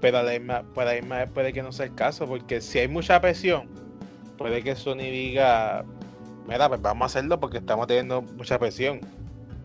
[0.00, 3.68] pero además, puede, puede que no sea el caso, porque si hay mucha presión,
[4.36, 5.84] puede que Sony diga,
[6.48, 9.00] mira, pues vamos a hacerlo porque estamos teniendo mucha presión.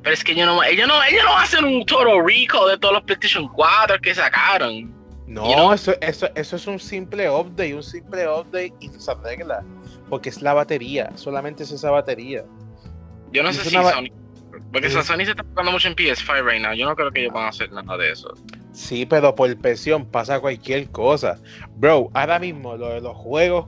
[0.04, 2.94] Pero es que ellos no, ellos no, ellos no hacen un total recall de todos
[2.94, 4.99] los PlayStation 4 que sacaron.
[5.30, 5.74] No, you know?
[5.74, 9.64] eso, eso, eso es un simple update, un simple update y se arregla.
[10.10, 12.44] Porque es la batería, solamente es esa batería.
[13.32, 14.10] Yo no sé si Sony.
[14.72, 14.94] Porque es...
[14.94, 16.74] Sony se está enfocando mucho en PS5 right now.
[16.74, 18.34] Yo no creo que ellos van a hacer nada de eso.
[18.72, 21.38] Sí, pero por presión pasa cualquier cosa.
[21.76, 23.68] Bro, ahora mismo lo de los juegos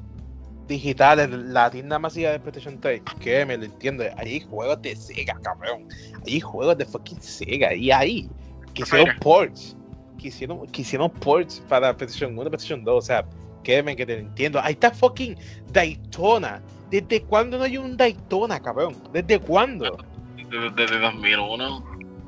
[0.67, 5.37] digitales, la tienda masiva de PlayStation 3, que me lo entiendo, hay juegos de Sega,
[5.43, 5.87] cabrón.
[6.25, 8.29] Hay juegos de fucking Sega y ahí
[8.73, 9.75] que hicieron ports.
[10.21, 12.95] Que hicieron, que hicieron ports para PlayStation 1 PlayStation 2.
[12.95, 13.25] O sea,
[13.63, 14.59] créeme que te entiendo.
[14.61, 15.35] Ahí está fucking
[15.71, 16.61] Daytona.
[16.89, 18.95] ¿Desde cuándo no hay un Daytona, cabrón?
[19.11, 19.97] ¿Desde cuándo?
[20.35, 21.83] Desde, desde 2001.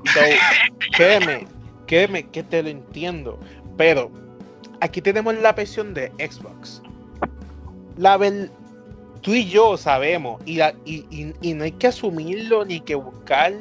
[0.06, 0.19] So,
[0.93, 1.45] créeme,
[1.86, 3.39] créeme que te lo entiendo.
[3.77, 4.12] Pero
[4.82, 6.82] aquí tenemos la presión de Xbox.
[7.97, 8.49] La ver,
[9.21, 12.95] tú y yo sabemos, y, la, y, y, y, no hay que asumirlo ni que
[12.95, 13.53] buscar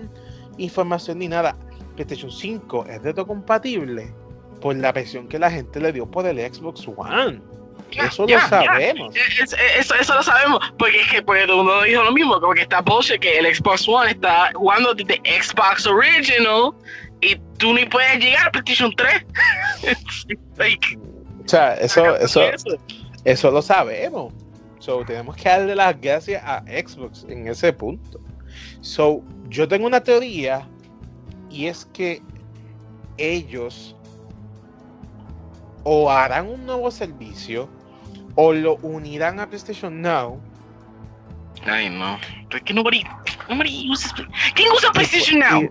[0.59, 1.57] información ni nada.
[1.97, 4.22] PlayStation 5 es retrocompatible
[4.63, 7.41] por la presión que la gente le dio por el Xbox One.
[7.91, 9.13] Eso lo sabemos.
[9.13, 9.23] Yeah.
[9.45, 10.61] Es, eso, eso, lo sabemos.
[10.79, 13.87] Porque es que pues, uno dijo lo mismo, como que está bullshit que el Xbox
[13.87, 16.73] One está jugando desde Xbox Original
[17.21, 19.27] y tú ni puedes llegar a PlayStation 3.
[20.57, 20.99] like,
[21.45, 22.79] o sea, eso, eso, eso,
[23.25, 24.33] eso lo sabemos.
[24.79, 28.21] So, tenemos que darle las gracias a Xbox en ese punto.
[28.81, 30.67] So, yo tengo una teoría
[31.51, 32.23] y es que
[33.19, 33.95] ellos
[35.85, 37.69] o harán un nuevo servicio
[38.35, 40.41] o lo unirán a PlayStation Now.
[41.65, 42.19] Ay, no.
[42.65, 43.05] Que nobody,
[43.49, 44.13] nobody uses.
[44.55, 45.63] ¿Quién usa PlayStation Now?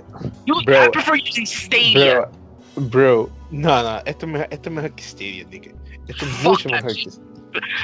[0.45, 2.29] You, bro, I prefer using Stadia.
[2.75, 5.71] Bro, bro, no, no, esto es mejor, esto es mejor que Stadia, nigga.
[6.07, 7.09] Esto es mucho mejor que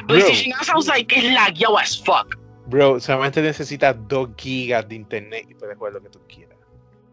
[0.08, 2.38] PlayStation Now sounds like it's lagueado as fuck.
[2.68, 6.58] Bro, solamente necesitas 2 gigas de internet y puedes jugar lo que tú quieras.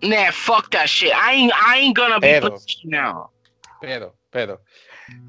[0.03, 1.13] Nah, fuck that shit.
[1.13, 3.31] I ain't, I ain't gonna be pero, PlayStation Now.
[3.81, 4.61] Pero, pero,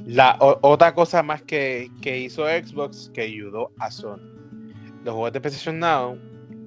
[0.05, 4.19] la o, otra cosa más que, que hizo Xbox que ayudó a Sony.
[5.03, 6.17] Los juegos de PlayStation Now,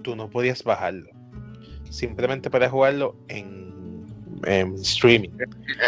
[0.02, 1.10] tú no podías bajarlo.
[1.90, 4.06] Simplemente podías jugarlo en,
[4.44, 5.30] en streaming.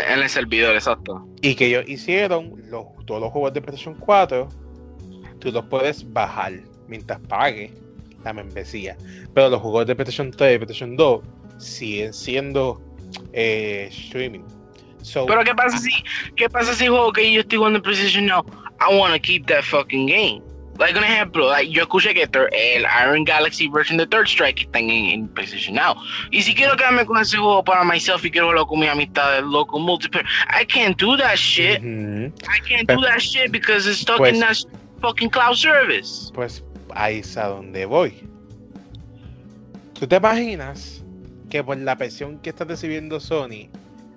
[0.09, 1.27] En el servidor, exacto.
[1.43, 4.49] Y que ellos hicieron los, todos los juegos de PlayStation 4,
[5.39, 6.55] tú los puedes bajar
[6.89, 7.73] mientras pagues
[8.25, 8.97] la membresía.
[9.35, 11.23] Pero los juegos de PlayStation 3 y PlayStation 2
[11.59, 12.81] siguen siendo
[13.33, 14.43] eh, streaming.
[15.03, 15.91] So, Pero qué pasa si
[16.37, 18.45] qué pasa si juego que yo estoy jugando en PlayStation Now,
[18.81, 20.43] I want to keep that fucking game.
[20.79, 24.89] Like un ejemplo, like, yo escuché que el Iron Galaxy version de Third Strike están
[24.89, 25.95] en, en, PlayStation Now.
[26.31, 29.35] Y si quiero quedarme con ese juego para myself y quiero jugarlo con mi amistad
[29.35, 31.83] del local multiplayer, I can't do that shit.
[31.83, 32.33] Mm -hmm.
[32.45, 34.57] I can't do that shit because it's stuck pues, in that
[35.03, 36.33] fucking cloud service.
[36.33, 38.15] Pues ahí es a donde voy.
[39.99, 41.05] ¿Tú te imaginas
[41.51, 43.69] que por la presión que está recibiendo Sony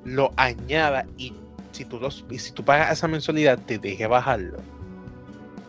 [0.05, 1.33] lo añada y
[1.71, 4.57] si tú, los, y si tú pagas esa mensualidad te deje bajarlo?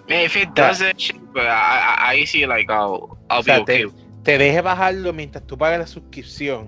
[0.08, 3.86] If it I, I, see like I'll, I'll be okay.
[4.22, 6.66] Te, deje bajarlo mientras tú pagas la suscripción,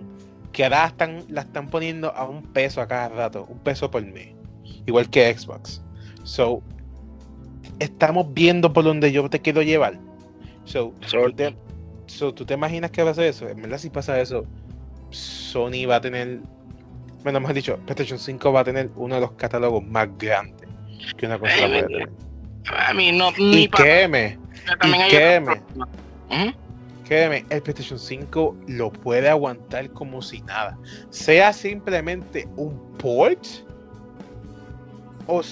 [0.53, 4.05] que ahora están, la están poniendo a un peso a cada rato, un peso por
[4.05, 4.35] mes,
[4.87, 5.83] igual que Xbox.
[6.25, 6.63] So,
[7.79, 9.99] estamos viendo por donde yo te quiero llevar.
[10.65, 10.95] So,
[12.07, 13.49] so, ¿tú te imaginas que va a ser eso?
[13.49, 14.45] En verdad, si pasa eso,
[15.11, 16.41] Sony va a tener,
[17.27, 20.69] bueno, mejor dicho, PlayStation 5 va a tener uno de los catálogos más grandes
[21.17, 22.11] que una consola puede tener.
[22.69, 24.39] A mí no, y créeme,
[24.85, 25.61] y créeme,
[27.05, 30.79] créeme, el PlayStation 5 lo puede aguantar como si nada.
[31.11, 33.45] Sea simplemente un port
[35.27, 35.43] o,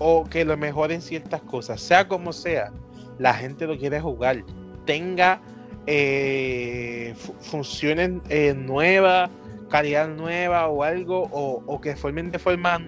[0.00, 2.72] o que lo mejoren ciertas cosas, sea como sea,
[3.20, 4.42] la gente lo quiere jugar.
[4.84, 5.40] Tenga
[5.86, 9.30] eh, funciones eh, nuevas,
[9.70, 12.78] calidad nueva o algo, o, que formen de forma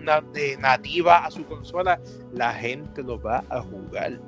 [0.58, 1.98] nativa a su consola,
[2.32, 4.20] la gente lo va a jugar.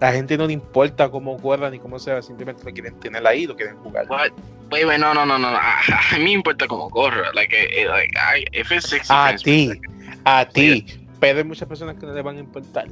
[0.00, 3.46] La gente no le importa cómo corra ni cómo sea, simplemente lo quieren tener ahí,
[3.46, 4.06] lo quieren jugar.
[4.08, 5.48] no, no, no, no.
[5.48, 5.80] A,
[6.18, 7.32] mí me importa cómo corra.
[7.32, 9.80] Like, eh, like, if it's 60 a ti,
[10.24, 10.86] a ti.
[11.20, 12.88] Pero hay muchas personas que no le van a importar.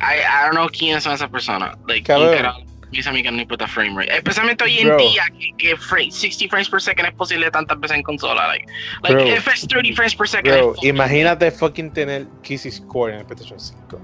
[0.00, 1.76] I, I don't know quiénes son esas personas.
[1.88, 2.10] Like,
[3.68, 4.16] frame rate.
[4.16, 5.24] Especialmente hoy en día
[5.58, 8.46] que, 60 frames per second es posible tantas veces en consola.
[8.46, 8.66] Like,
[9.02, 10.54] like if it's 30 frames per second.
[10.54, 14.00] Bro, imagínate fucking tener Kissy Score en el PlayStation 5.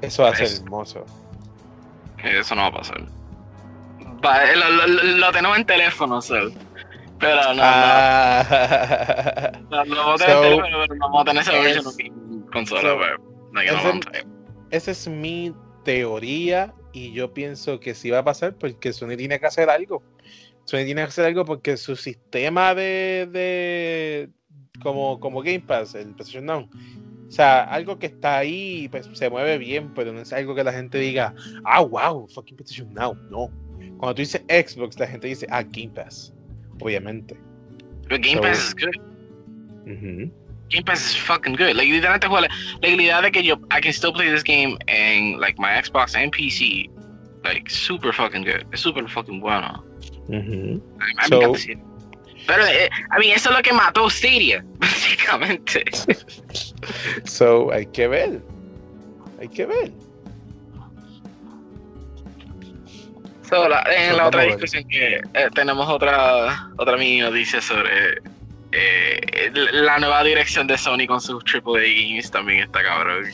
[0.00, 1.04] Eso va a ser hermoso.
[2.22, 3.00] Eso no va a pasar.
[4.22, 6.34] lo, lo, tenemos en teléfono, so.
[7.20, 9.52] Pero no, ah.
[9.70, 9.84] no.
[9.84, 12.80] Lo, vamos a tener en teléfono, pero no vamos a tener esa versión en consola.
[12.80, 12.98] So,
[13.60, 14.26] ese,
[14.70, 15.52] esa es mi
[15.84, 20.02] teoría y yo pienso que sí va a pasar porque Sony tiene que hacer algo.
[20.64, 24.30] Sony tiene que hacer algo porque su sistema de, de
[24.82, 26.68] como, como Game Pass, el PlayStation Now,
[27.28, 30.64] o sea, algo que está ahí pues, se mueve bien, pero no es algo que
[30.64, 33.14] la gente diga, ah, wow, fucking PlayStation Now.
[33.30, 33.50] No.
[33.98, 36.32] Cuando tú dices Xbox, la gente dice, ah, Game Pass.
[36.80, 37.38] Obviamente.
[38.08, 40.30] Pero Game Pass es good.
[40.68, 41.76] Game Pass is fucking good.
[41.76, 42.48] Like, literalmente juega
[42.82, 46.14] la, idea de que yo, I can still play this game en, like, my Xbox
[46.14, 46.90] and PC,
[47.44, 48.66] like, super fucking good.
[48.72, 49.82] Es super fucking bueno.
[50.28, 50.80] Mm
[51.28, 51.54] so,
[52.46, 55.84] Pero, eh, I mean, eso es lo que mató Stadia, básicamente.
[57.24, 58.42] so, hay que ver.
[59.40, 59.92] Hay que ver.
[63.48, 68.20] So, la, en la otra discusión que eh, tenemos otra otra mini noticia sobre
[68.72, 73.24] eh, la nueva dirección de Sony con sus AAA games también está cabrón.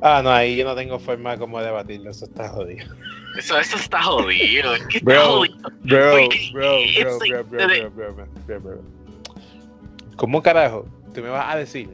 [0.00, 2.86] Ah, no, ahí yo no tengo forma como debatirlo, eso está jodido.
[3.36, 4.72] Eso, eso está jodido.
[5.02, 5.42] bro,
[5.82, 8.82] Bro, bro, bro, bro, bro, bro, bro,
[10.16, 11.88] ¿Cómo carajo tú me vas a decir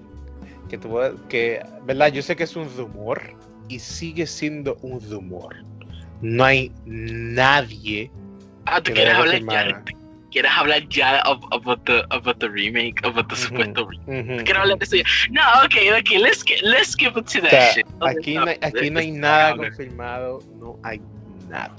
[0.68, 3.20] que tú que, verdad, yo sé que es un rumor
[3.68, 5.56] y sigue siendo un rumor.
[6.20, 8.10] No hay nadie.
[8.66, 9.84] Ah, tú quieres hablar ya
[10.34, 14.44] quieres hablar ya of, about, the, about the remake, about the supuesto remake.
[14.44, 15.04] ¿Quieres hablar de eso ya?
[15.30, 17.86] No, ok, ok, let's, get, let's skip it to that shit.
[18.00, 21.00] Aquí, no, aquí no hay nada confirmado, no hay
[21.48, 21.76] nada.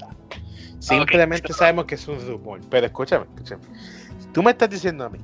[0.78, 2.60] Simplemente sabemos que es un rumor.
[2.70, 3.62] Pero escúchame, escúchame.
[4.32, 5.18] Tú me estás diciendo a mí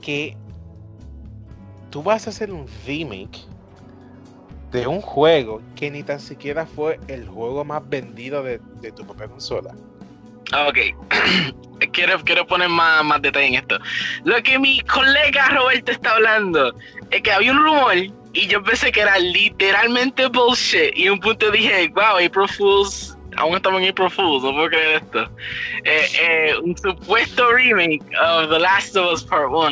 [0.00, 0.36] que
[1.90, 3.40] tú vas a hacer un remake
[4.70, 9.04] de un juego que ni tan siquiera fue el juego más vendido de, de tu
[9.04, 9.74] propia consola.
[10.52, 10.78] Ah, ok,
[11.92, 13.78] quiero, quiero poner más, más detalle en esto.
[14.24, 16.74] Lo que mi colega Roberto está hablando
[17.10, 20.96] es que había un rumor y yo pensé que era literalmente bullshit.
[20.96, 25.02] Y un punto dije, wow, April Fools, aún estamos en April Fools, no puedo creer
[25.02, 25.30] esto.
[25.84, 29.70] Eh, eh, un supuesto remake of The Last of Us Part 1.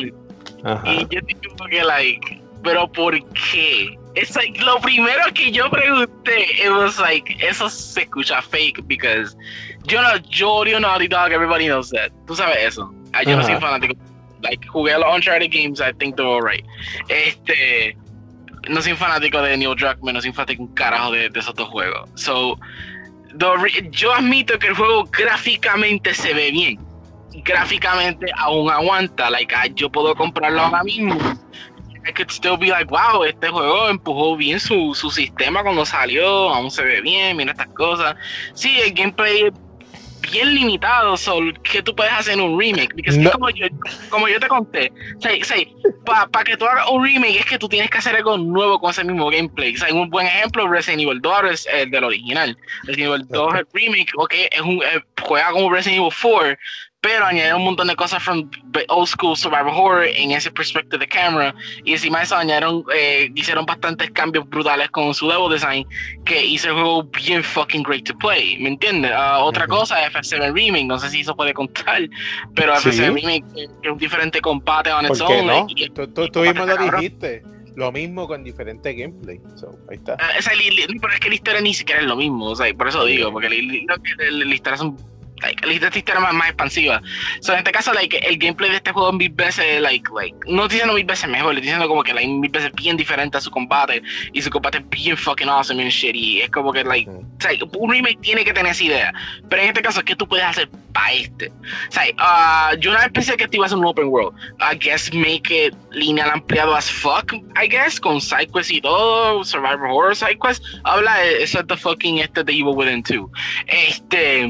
[0.85, 1.37] Y yo dije
[1.69, 3.97] que, like, pero ¿por qué?
[4.15, 9.35] Es like, lo primero que yo pregunté, it was like, eso se escucha fake, because
[9.85, 12.11] yo no, yo odio Naughty Dog, everybody knows that.
[12.27, 12.93] Tú sabes eso.
[13.13, 13.95] Ah, yo no soy fanático.
[14.41, 16.63] Like, jugué los Uncharted games, I think they're alright.
[17.07, 17.97] Este,
[18.69, 21.69] no soy fanático de Neil Druckmann, no soy fanático un carajo de, de esos dos
[21.69, 22.09] juegos.
[22.15, 22.59] So,
[23.91, 26.79] yo admito que el juego gráficamente se ve bien.
[27.43, 29.29] Gráficamente aún aguanta.
[29.29, 31.17] Like, ah, yo puedo comprarlo ahora mismo.
[32.05, 36.49] I could still be like, wow, este juego empujó bien su, su sistema cuando salió,
[36.49, 38.15] aún se ve bien, mira estas cosas.
[38.53, 39.51] Sí, el gameplay
[40.31, 42.93] bien limitado sobre que tú puedes hacer en un remake.
[42.93, 43.67] Porque como, yo,
[44.09, 44.91] como yo te conté,
[46.05, 48.91] para que tú hagas un remake es que tú tienes que hacer algo nuevo con
[48.91, 49.75] ese mismo gameplay.
[49.91, 52.57] O un buen ejemplo, Resident Evil 2 es el del original.
[52.83, 56.57] Resident Evil 2 el remake, ok, es un, eh, juega como Resident Evil 4,
[57.03, 58.49] pero añadieron un montón de cosas from
[58.87, 63.29] old school survival horror en ese perspective de camera y encima de eso añadieron eh,
[63.35, 65.85] hicieron bastantes cambios brutales con su level design
[66.23, 69.11] que hizo el juego bien fucking great to play ¿me entiendes?
[69.13, 72.07] Ah, otra cosa FF7 Remake no sé si eso puede contar
[72.55, 75.67] pero FF7 Remake es un diferente combate on its own no?
[76.31, 77.43] tú, mismo lo dijiste
[77.75, 79.41] lo mismo con diferente gameplay.
[79.89, 80.13] ahí está.
[80.19, 82.45] Ah, pero es que la historia ni siquiera es lo mismo.
[82.45, 84.95] O sea, por eso digo, porque la, historia son
[85.43, 87.01] like, la historia más, más expansiva.
[87.41, 90.35] So, en este caso, like, el gameplay de este juego es mil veces, like, like,
[90.47, 93.37] no estoy diciendo mil veces mejor, estoy diciendo como que like, mil veces bien diferente
[93.37, 94.01] a su combate,
[94.31, 97.23] y su combate es bien fucking awesome and shit, y es como que, like, o
[97.39, 99.13] sea, un remake tiene que tener esa idea,
[99.49, 101.49] pero en este caso, ¿qué tú puedes hacer para este?
[101.49, 102.03] O sea,
[102.73, 105.13] uh, yo una vez pensé que este iba a ser un open world, I guess
[105.13, 110.79] make it lineal ampliado as fuck, I guess, con sidequests y todo, survivor horror sidequests,
[110.83, 113.29] habla, eso es the fucking, este, The Evil Within 2,
[113.67, 114.49] este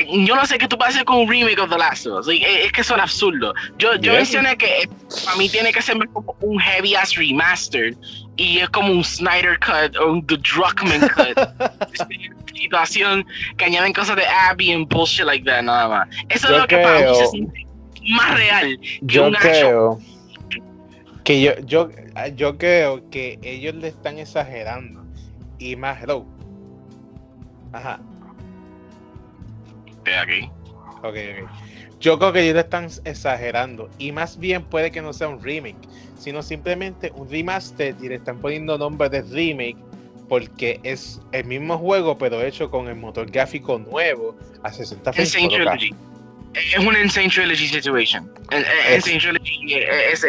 [0.00, 2.28] yo no sé qué tú puedes hacer con un remake of The Last of Us.
[2.28, 3.54] es, que eso es absurdo.
[3.78, 4.88] Yo, yo mencioné que
[5.24, 7.94] para mí tiene que ser como un heavy ass remaster
[8.36, 11.38] y es como un Snyder cut o un The Druckmann cut.
[12.54, 13.26] situación
[13.56, 16.08] que añaden cosas de Abby y bullshit like that, nada más.
[16.28, 17.66] Eso es lo que para mí se siente
[18.10, 19.98] más real que yo creo
[21.22, 21.88] Que yo, yo,
[22.34, 25.04] yo creo que ellos le están exagerando.
[25.58, 26.26] Y más, hello.
[27.72, 28.00] Ajá
[30.10, 30.50] aquí.
[31.02, 31.16] Ok,
[32.00, 33.90] Yo creo que ellos están exagerando.
[33.98, 35.88] Y más bien puede que no sea un remake,
[36.18, 39.76] sino simplemente un remaster y le están poniendo nombre de remake
[40.28, 45.34] porque es el mismo juego, pero hecho con el motor gráfico nuevo a 60 frames
[46.54, 48.32] Es un Insane Trilogy situation.
[48.94, 50.24] Insane Trilogy es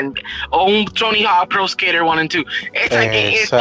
[0.50, 2.44] o un Tony Hawk Pro Skater 1 and 2.
[2.74, 3.54] Es,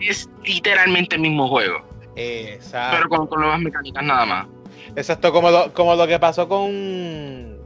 [0.00, 1.86] es, literalmente el mismo juego.
[2.16, 2.96] Exacto.
[2.96, 4.55] Pero con, con nuevas mecánicas nada más.
[4.96, 7.58] Exacto, como lo, como lo que pasó con,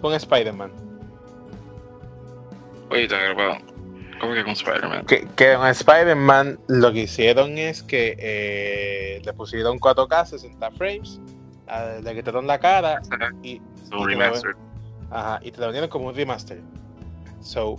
[0.00, 0.72] con Spider-Man.
[2.90, 3.08] Oye,
[4.20, 5.06] ¿cómo que con Spider-Man?
[5.06, 11.20] Que, que con Spider-Man lo que hicieron es que eh, le pusieron 4K, 60 frames,
[12.02, 13.00] le quitaron la cara
[13.44, 14.56] y, un remaster.
[15.10, 16.60] ajá, y te lo vendieron como un remaster.
[17.40, 17.76] So,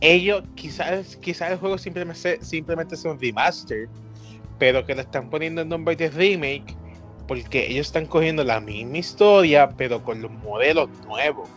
[0.00, 3.88] ellos, quizás, quizás el juego simplemente, simplemente sea un remaster,
[4.58, 6.76] pero que le están poniendo el nombre de remake
[7.30, 11.48] porque ellos están cogiendo la misma historia, pero con los modelos nuevos.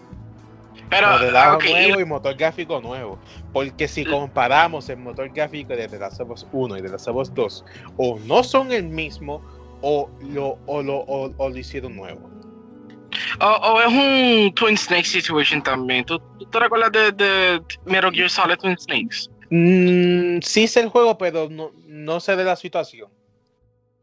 [0.88, 3.18] Pero, modelado nuevo y motor gráfico nuevo.
[3.52, 7.08] Porque si comparamos el motor gráfico de The Last of Us 1 y The Last
[7.08, 7.66] of Us 2,
[7.98, 9.44] o no son el mismo,
[9.82, 12.30] o lo, o lo, o, lo hicieron nuevo.
[13.40, 16.06] O, es un Twin Snakes situation también.
[16.06, 19.28] ¿Tú, te recuerdas de, de Metal Gear Solid Twin Snakes?
[19.50, 23.10] Mm, sí sé el juego, pero no, no sé de la situación.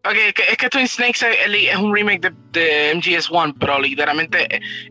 [0.02, 4.48] Okay, es que Twin Snakes es, un remake de, MGS1, pero literalmente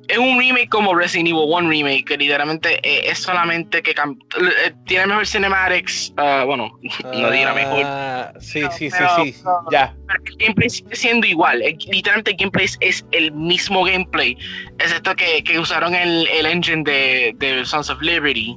[0.07, 4.73] es un remake como Resident Evil 1 remake, que literalmente eh, es solamente que eh,
[4.85, 6.77] tiene mejor cinematics, uh, bueno,
[7.11, 7.81] no diga mejor.
[7.85, 9.35] Ah, sí, sí, sí, sí,
[9.71, 9.95] ya.
[10.27, 14.37] el gameplay sigue siendo igual, literalmente el gameplay es, el mismo gameplay,
[14.77, 18.55] excepto que, que usaron el, el engine de, de Sons of Liberty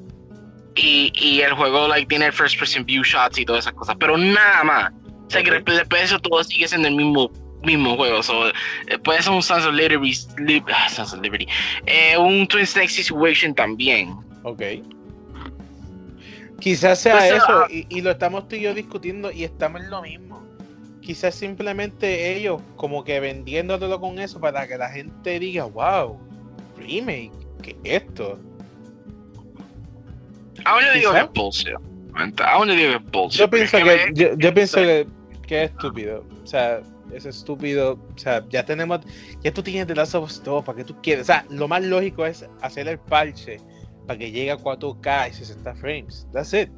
[0.75, 4.19] y, y el juego like, tiene first person view shots y todas esas cosas, pero
[4.19, 4.93] nada más
[5.33, 7.31] sea, que después de eso todo sigue siendo el mismo
[7.65, 8.23] mismo juego.
[8.23, 10.13] So, eh, puede ser un Sons of Liberty,
[10.73, 11.47] ah, Sons of Liberty
[11.87, 14.17] eh, un Twin Snake Situation también.
[14.43, 14.63] Ok.
[16.61, 19.91] Quizás sea pues, eso, ah, y, lo estamos tú y yo discutiendo y estamos en
[19.91, 20.43] lo mismo.
[21.01, 26.21] Quizás simplemente ellos como que vendiéndolo con eso para que la gente diga, wow,
[26.77, 28.39] remake, ¿qué es esto?
[30.65, 31.75] Aún yo digo que es bullshit.
[32.45, 33.41] Aún yo digo que es bullshit.
[33.41, 35.07] Yo pienso que, yo, yo pienso que
[35.53, 36.25] qué estúpido.
[36.43, 36.81] O sea,
[37.13, 37.99] es estúpido.
[38.15, 39.01] O sea, ya tenemos.
[39.43, 41.25] Ya tú tienes The Last of Us 2, ¿para qué tú quieres?
[41.25, 43.61] O sea, lo más lógico es hacer el parche
[44.07, 46.27] para que llegue a 4K y 60 frames.
[46.33, 46.71] That's it.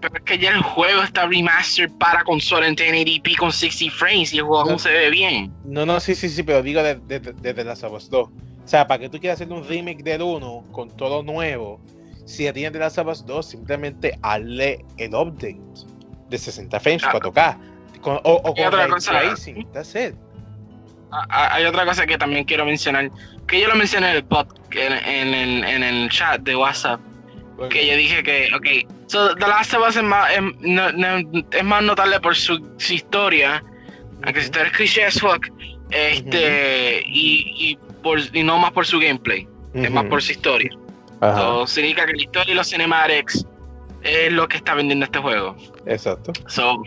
[0.00, 4.32] Pero es que ya el juego está remastered para consola en 1080p con 60 frames
[4.32, 5.52] y el juego aún se ve bien.
[5.64, 8.28] No, no, sí, sí, sí, pero digo de, de, de, The Last of Us 2.
[8.28, 8.32] O
[8.64, 11.80] sea, para que tú quieras hacer un remake del 1 con todo nuevo,
[12.26, 15.60] si ya tienes The Last of Us 2, simplemente hazle el update
[16.30, 17.71] de 60 frames, 4K
[18.02, 19.12] o, o con otra cosa,
[19.72, 20.14] That's it.
[21.28, 23.10] Hay otra cosa que también quiero mencionar,
[23.46, 27.00] que yo lo mencioné en el pod, en, el, en el chat de WhatsApp,
[27.68, 32.18] que yo dije que, ok, so The Last of Us es más, es, más notable
[32.20, 33.62] por su, historia,
[34.24, 35.46] aunque su historia es cliché as fuck,
[35.90, 40.70] este, y, y, por, y no más por su gameplay, es más por su historia.
[41.20, 43.46] So, significa que la historia y los cinematics
[44.02, 45.56] es lo que está vendiendo este juego.
[45.86, 46.32] Exacto.
[46.48, 46.82] So,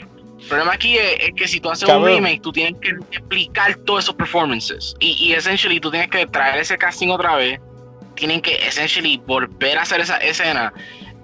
[0.45, 4.03] El problema aquí es, que si tú haces un remake, tú tienes que explicar todos
[4.03, 4.95] esos performances.
[4.99, 7.59] Y, y essentially tú tienes que traer ese casting otra vez.
[8.13, 10.71] Tienen que essentially volver a hacer esa escena.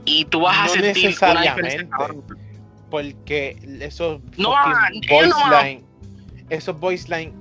[0.06, 1.88] Y tú vas a sentir una diferencia.
[2.90, 4.56] Porque esos no,
[5.08, 5.84] voice line,
[6.50, 7.32] esos voice line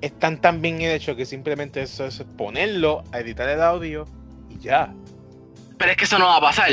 [0.00, 4.06] están tan bien hechos que simplemente eso es ponerlo, a editar el audio
[4.50, 4.92] y ya.
[5.78, 6.72] Pero es que eso no va a pasar.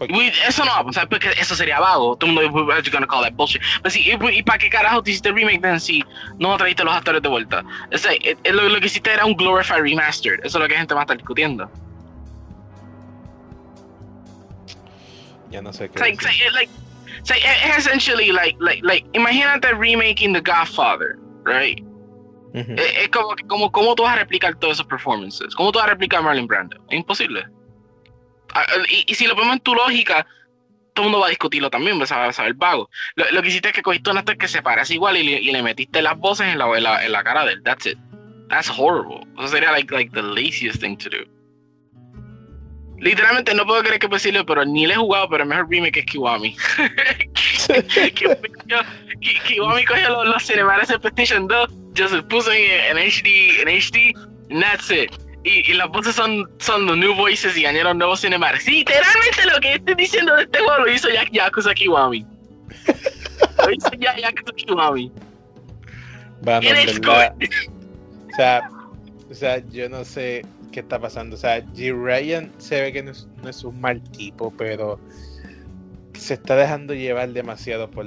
[0.00, 2.16] Eso no va a pasar porque eso sería vago.
[2.16, 3.62] Todo el mundo es gonna call that bullshit.
[3.82, 6.04] Pero sí, y, para qué carajo te hiciste remake en sí
[6.38, 7.64] no trajiste los actores de vuelta.
[7.90, 8.06] Es,
[8.52, 10.40] lo, lo, que hiciste era un glorified remastered.
[10.44, 11.70] Eso es lo que la gente va a estar discutiendo.
[15.50, 16.00] Ya no sé qué.
[16.00, 16.70] Like, like,
[17.30, 21.80] es essentially like, like, like, imagínate remaking The Godfather, right?
[22.54, 25.54] es, como, como, ¿cómo tú vas a replicar todos esos performances?
[25.54, 26.76] ¿Cómo tú vas a replicar Marlon Brando?
[26.88, 27.44] Es imposible.
[28.88, 30.26] Y, y, si lo ponemos en tu lógica,
[30.94, 32.88] todo el mundo va a discutirlo también, vas a saber vago.
[33.16, 35.40] Lo, lo, que hiciste es que cogiste un actor que se parece igual y le,
[35.40, 37.62] y le metiste las voces en la, en la, en la cara de él.
[37.64, 37.98] That's it.
[38.48, 39.26] That's horrible.
[39.38, 41.26] Eso sería like, like the laziest thing to do.
[42.98, 45.68] Literalmente no puedo creer que es posible, pero ni le he jugado, pero el mejor
[45.68, 46.56] remake es Kiwami.
[49.46, 54.14] Kiwami cogió los, los cinematics de PlayStation 2, yo se puso en, HD, en HD,
[54.50, 55.10] and that's it.
[55.44, 58.66] Y, y, las voces son, son los new voices y añadieron nuevos cinematics.
[58.66, 62.26] literalmente lo que estoy diciendo de este juego lo hizo Yakuza Kiwami.
[63.66, 65.12] lo hizo Yakuza Kiwami.
[66.40, 67.34] Verdad,
[68.32, 68.68] o sea,
[69.30, 71.36] o sea, yo no sé qué está pasando.
[71.36, 71.94] O sea, G.
[71.94, 73.12] Ryan se ve que no
[73.48, 74.98] es, un mal tipo, pero
[76.14, 78.06] se está dejando llevar demasiado por,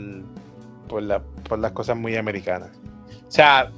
[0.88, 2.72] por, la, por las cosas muy americanas.
[3.28, 3.72] O sea,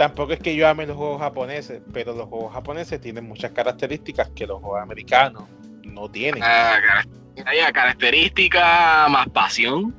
[0.00, 4.30] tampoco es que yo ame los juegos japoneses, pero los juegos japoneses tienen muchas características
[4.30, 5.42] que los juegos americanos
[5.84, 6.42] no tienen.
[6.42, 7.04] Ah,
[7.74, 9.94] características, más pasión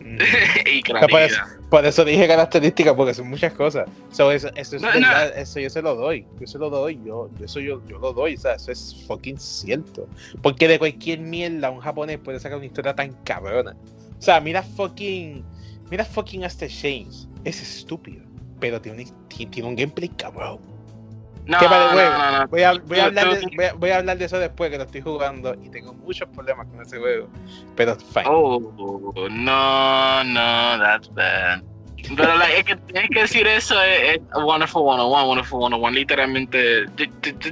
[0.66, 1.46] y creatividad.
[1.70, 3.88] Por eso dije características, porque son muchas cosas.
[4.10, 6.26] eso, eso, es verdad, eso yo se lo doy.
[6.38, 8.34] Yo se lo doy, yo, eso yo, yo lo doy.
[8.34, 10.06] O sea, eso es fucking cierto.
[10.42, 13.74] Porque de cualquier mierda un japonés puede sacar una historia tan cabrona.
[14.18, 15.42] O sea, mira fucking.
[15.90, 17.26] Mira fucking hasta James.
[17.44, 18.27] Es estúpido.
[18.60, 20.58] Pero tiene un, tiene un gameplay cabrón.
[21.48, 24.70] No, no, no, voy, a, voy, a hablar de, voy, a, hablar de, eso después
[24.70, 27.28] que lo estoy jugando y tengo muchos problemas con ese juego.
[27.74, 28.26] Pero fine.
[28.28, 28.60] Oh,
[29.30, 31.62] no, no, that's bad.
[32.16, 36.84] Pero like, es que tienes que decir eso es, Wonderful 101, Wonderful 101, literalmente.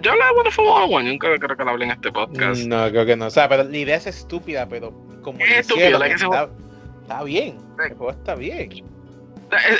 [0.02, 2.66] Yo hablo de Wonderful 101, yo nunca creo que lo hablé en este podcast.
[2.66, 3.26] No, creo que no.
[3.26, 4.92] O sea, pero la idea es estúpida, pero
[5.22, 6.50] como es estúpido, like está,
[7.00, 7.56] está bien.
[7.82, 8.95] El juego está bien.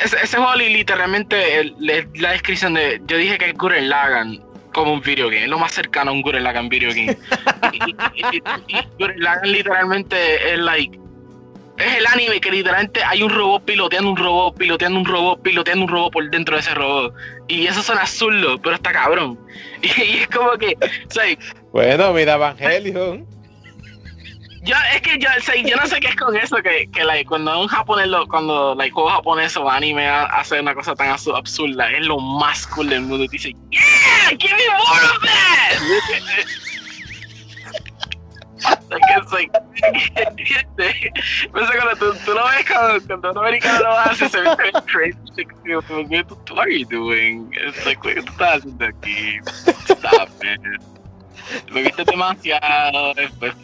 [0.03, 1.75] Ese, ese juego literalmente
[2.15, 4.41] la descripción de yo dije que es Gurren Lagan
[4.73, 7.17] como un video game, es lo más cercano a un Gurren Lagan video game.
[8.15, 8.41] y,
[8.99, 10.99] Gurren Lagan literalmente es like
[11.79, 15.85] es el anime que literalmente hay un robot piloteando un robot, piloteando un robot, piloteando
[15.85, 17.15] un robot por dentro de ese robot.
[17.49, 19.39] Y eso son azul pero está cabrón.
[19.83, 20.77] Y, es como que,
[21.73, 23.27] Bueno, mira Evangelion
[24.67, 25.29] yo, es que yo,
[25.65, 28.75] yo no sé qué es con eso, que, que like, cuando un japonés, lo, cuando
[28.75, 33.03] like, juego japonés o anime hace una cosa tan absurda, es lo más cool del
[33.03, 34.37] mundo y dice, ¡Yeah!
[34.37, 35.79] ¡Give me more of that!
[38.91, 39.51] like, like,
[41.53, 44.57] pues cuando tú, tú, lo ves cuando, cuando un americano lo hace, se ve
[44.87, 45.17] crazy.
[45.75, 47.53] What are you doing?
[47.53, 49.39] It's like, ¿qué estás haciendo aquí?
[49.87, 50.96] Stop, man.
[51.73, 53.15] Me viste demasiado.
[53.15, 53.55] Después,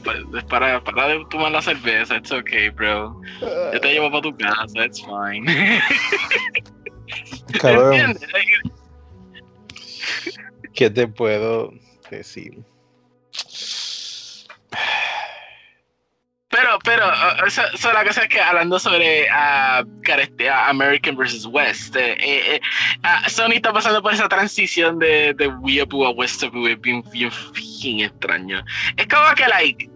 [0.48, 2.16] para, para de tomar la cerveza.
[2.16, 3.20] It's okay, bro.
[3.40, 4.84] Yo te llevo para tu casa.
[4.84, 5.80] It's fine.
[7.60, 8.18] Cabrón.
[10.74, 11.72] ¿Qué te puedo
[12.10, 12.64] decir?
[16.62, 19.84] Pero, pero, uh, so, la cosa es que hablando sobre uh,
[20.66, 21.46] American vs.
[21.46, 22.60] West, eh, eh,
[23.02, 27.32] uh, Sony está pasando por esa transición de, de Weeaboo a Westabu, es bien, bien,
[27.82, 28.64] bien extraño.
[28.96, 29.90] Es como que, like,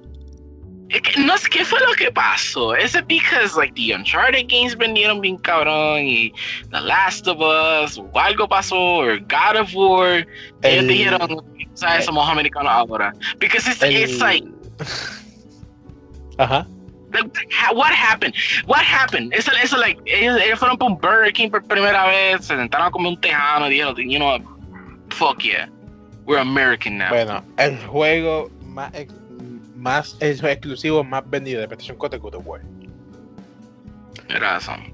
[0.89, 2.75] es que, no sé qué fue lo que pasó.
[2.75, 6.33] Es because, like, the Uncharted games vendieron bien cabrón y
[6.73, 10.27] The Last of Us, o algo pasó, o God of War.
[10.63, 10.73] El...
[10.73, 11.45] Ellos dijeron,
[11.75, 12.07] ¿sabes?
[12.07, 13.13] Somos americanos ahora.
[13.39, 13.97] Because it's, el...
[13.97, 14.45] it's like.
[16.39, 16.67] Ajá.
[17.73, 18.35] What happened?
[18.67, 19.33] What happened?
[19.33, 22.89] Eso, eso like, ellos, ellos, fueron por un Burger King por primera vez, se sentaron
[22.89, 24.39] a comer un tejano y dijeron, you know,
[25.11, 25.69] fuck yeah,
[26.27, 27.09] we're American now.
[27.11, 28.93] Bueno, el juego más,
[29.77, 32.61] más el exclusivo más vendido de PlayStation 4 es God of War.
[34.29, 34.93] Razón.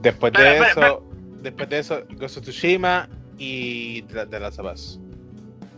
[0.00, 1.02] Después de eso,
[1.42, 3.08] después de eso, Ghost of Tsushima
[3.38, 5.00] y The Last of Us.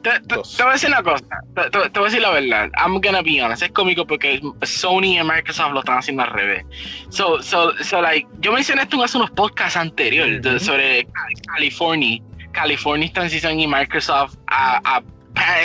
[0.03, 1.25] Te, te, voy a decir una cosa,
[1.55, 2.71] te, te, voy a decir la verdad.
[2.79, 6.65] I'm gonna be honest, es cómico porque Sony y Microsoft lo están haciendo al revés.
[7.11, 11.07] So, so, so like, yo mencioné esto en hace unos podcasts anteriores sobre
[11.55, 12.21] California,
[12.53, 15.03] California Transition y Microsoft a, a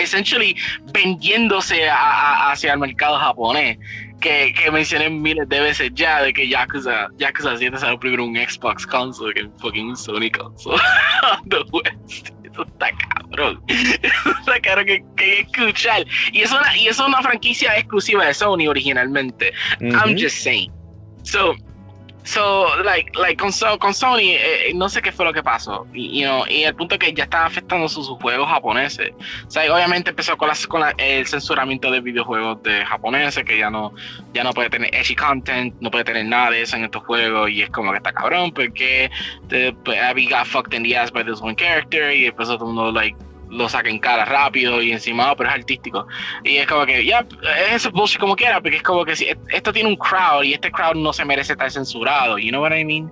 [0.02, 0.56] essentially
[0.94, 3.78] vendiéndose hacia el mercado japonés
[4.22, 8.36] que, que mencioné miles de veces ya de que Yakuza, Yakuza 7 salió primero un
[8.36, 10.82] Xbox console que fucking Sony console
[11.50, 12.32] the West.
[12.58, 13.62] Eso está cabrón.
[13.68, 16.06] Está cabrón que, que escuchar.
[16.32, 19.54] Y es, una, y es una franquicia exclusiva de Sony originalmente.
[19.80, 20.72] I'm just saying.
[21.22, 21.56] So,
[22.28, 25.88] So, like, like con, Sony, eh, no sé qué fue lo que pasó.
[25.94, 29.14] Y, you know, y el punto que ya están afectando sus, juegos japoneses.
[29.48, 33.94] O sea, obviamente empezó con, con el censuramiento de videojuegos de japoneses, que ya no,
[34.34, 37.50] ya no puede tener edgy content, no puede tener nada de eso en estos juegos.
[37.50, 39.10] Y es como que está cabrón, porque
[39.48, 42.12] the, pues, Abby got fucked in the ass by this one character.
[42.14, 43.16] Y empezó todo el mundo, like,
[43.50, 46.08] lo saquen cara rápido y encima, pero es artístico.
[46.44, 47.26] Y es como que, ya,
[47.72, 50.54] eso es bullshit como quiera, porque es como que si esto tiene un crowd y
[50.54, 53.12] este crowd no se merece estar censurado, you know what I mean?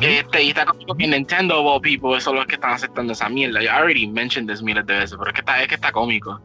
[0.00, 3.28] este, y está como que Nintendo of all people, es los que están aceptando esa
[3.28, 3.62] mierda.
[3.62, 6.40] I already mentioned this miles de veces, pero es que está, es que está cómico.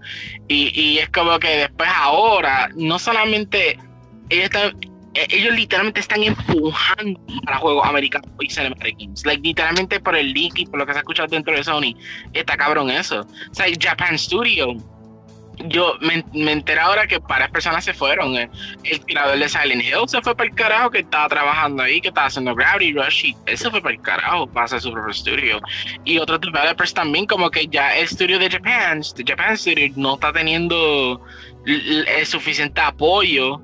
[0.47, 3.77] Y, y es como que después ahora, no solamente
[4.29, 9.25] ellos están eh, ellos literalmente están empujando para juegos americanos y cinematic games.
[9.25, 11.95] Like, literalmente por el leak y por lo que se ha escuchado dentro de Sony,
[12.33, 13.21] está cabrón eso.
[13.21, 14.75] O sea, Japan Studio,
[15.65, 18.35] yo me, me enteré ahora que varias personas se fueron.
[18.37, 18.49] El,
[18.83, 22.07] el creador de Silent Hill se fue para el carajo, que estaba trabajando ahí, que
[22.07, 25.11] estaba haciendo Gravity Rush, y él se fue para el carajo para hacer su propio
[25.11, 25.61] estudio.
[26.05, 30.13] Y otros developers también, como que ya el estudio de Japan, de Japan Studio, no
[30.13, 31.21] está teniendo
[31.65, 33.61] el suficiente apoyo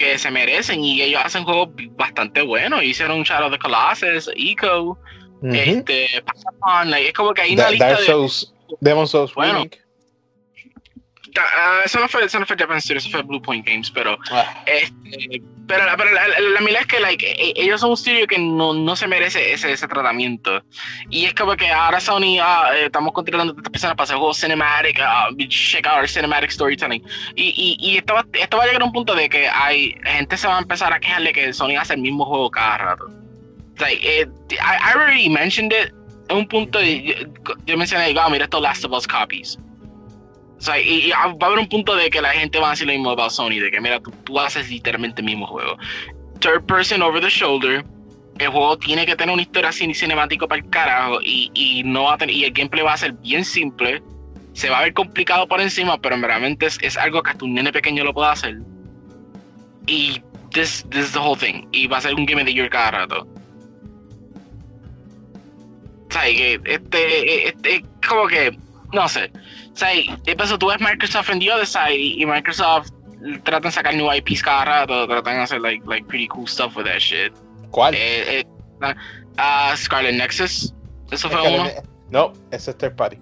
[0.00, 2.82] que se merecen y ellos hacen juegos bastante buenos.
[2.82, 4.98] Hicieron Shadow of the Colossus, Eco,
[5.42, 8.30] este, es como que hay una lista de...
[8.80, 9.66] Demon Souls bueno,
[11.36, 14.18] Uh, eso, no fue, eso no fue Japan Studios, eso fue Blue Point Games, pero,
[14.32, 14.64] ah.
[14.66, 18.38] este, pero, pero la, la, la es que like, e, ellos son un estudio que
[18.38, 20.62] no, no se merece ese, ese tratamiento.
[21.08, 24.38] Y es como que ahora Sony, eh, estamos controlando a estas personas para hacer juegos
[24.38, 27.02] cinematic, uh, check out our cinematic storytelling.
[27.36, 29.94] Y, y, y esto, va, esto va a llegar a un punto de que hay
[30.04, 33.08] gente se va a empezar a quejarle que Sony hace el mismo juego cada rato.
[33.78, 35.92] Like, eh, I, I already mentioned it
[36.28, 39.58] en un punto, de, yo, yo mencioné, oh, mira estos Last of Us copies
[40.60, 42.86] o sea, y, va a haber un punto de que la gente va a decir
[42.86, 45.78] lo mismo about Sony, de que mira, tú, tú haces literalmente el mismo juego.
[46.38, 47.82] Third person over the shoulder,
[48.38, 52.14] el juego tiene que tener una historia cinemática para el carajo y, y, no va
[52.14, 54.02] a tener, y el gameplay va a ser bien simple.
[54.52, 57.54] Se va a ver complicado por encima, pero realmente es, es algo que hasta un
[57.54, 58.58] nene pequeño lo puede hacer.
[59.86, 60.20] Y
[60.52, 61.66] this, this is the whole thing.
[61.72, 63.26] Y va a ser un game the year cada rato.
[66.10, 68.58] O sea, que este, este, como que,
[68.92, 69.30] no sé
[69.80, 72.90] sea, y pues tú ves Microsoft en the other side y Microsoft
[73.44, 76.76] tratan de sacar new IPs cada rato, tratan de hacer like, like pretty cool stuff
[76.76, 77.32] with that shit.
[77.70, 77.94] ¿Cuál?
[77.94, 78.94] Eh, eh,
[79.38, 80.72] uh, Scarlet Nexus.
[81.10, 81.70] Eso fue uno.
[82.10, 83.18] No, ese es third party.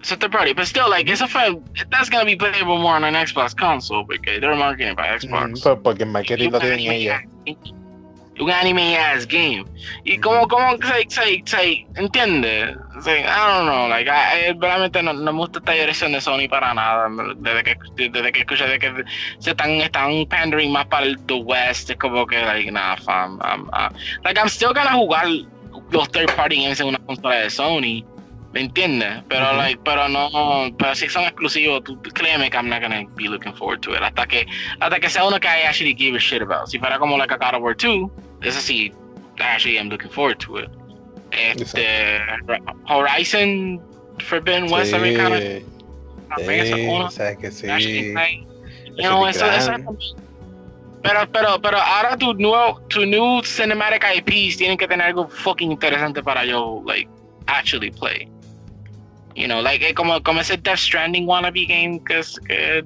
[0.00, 1.60] It's a third party, but still, like, eso fue,
[1.90, 5.62] that's gonna be playable more on an Xbox console because they're marketing by Xbox.
[5.62, 7.20] Mm, porque el marketing lo tienen ellos
[8.42, 9.64] un anime ass game.
[10.04, 12.76] Y como, como, se, se, se entiende.
[12.94, 16.74] I don't know, like, I, realmente no, no, me gusta esta dirección de Sony para
[16.74, 17.08] nada.
[17.36, 19.04] Desde que, desde que escuché de que
[19.38, 23.38] se están, están pandering más para el the West, es como que, like, nah, fam.
[23.42, 25.26] I'm, uh, like, I'm still gonna jugar
[25.90, 28.04] los third party games en una consola de Sony.
[28.52, 29.22] ¿Me entiendes?
[29.28, 30.28] Pero, like, pero no,
[30.78, 34.02] pero si son exclusivos, tú, créeme que I'm not gonna be looking forward to it.
[34.02, 34.46] Hasta que,
[34.78, 36.68] hasta que sea uno que I actually give a shit about.
[36.68, 38.10] Si fuera como like a God of War 2,
[38.42, 38.92] eso sí,
[39.38, 40.70] actually am looking forward to it.
[41.32, 42.18] Este,
[42.86, 43.80] Horizon
[44.20, 45.40] Forbidden West sí, Americana.
[45.40, 47.66] Sí, sabes que sí.
[48.96, 49.72] You know, eso, eso,
[51.02, 55.72] pero, pero, pero ahora tu nuevo, tu new cinematic IPs tienen que tener algo fucking
[55.72, 57.08] interesante para yo, like,
[57.46, 58.28] actually play.
[59.34, 62.84] You know, like, eh, como, como ese Death Stranding wannabe game que es, que,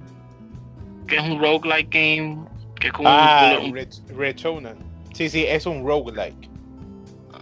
[1.09, 2.38] que es un roguelike game.
[2.80, 4.86] Que es como ah, un, un,
[5.16, 6.50] Sí, sí, es un roguelike.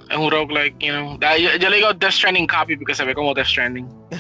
[0.08, 1.18] Es un roguelike, you know.
[1.18, 3.88] Yo, yo, le digo Death Stranding copy porque se ve como Death Stranding.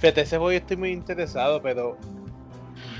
[0.00, 1.96] Fíjate, ese juego estoy muy interesado, pero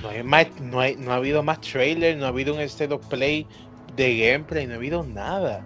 [0.00, 3.06] no, hay más, no, hay, no ha habido más trailer, no ha habido un of
[3.08, 3.48] play
[3.96, 5.64] de gameplay, no ha habido nada.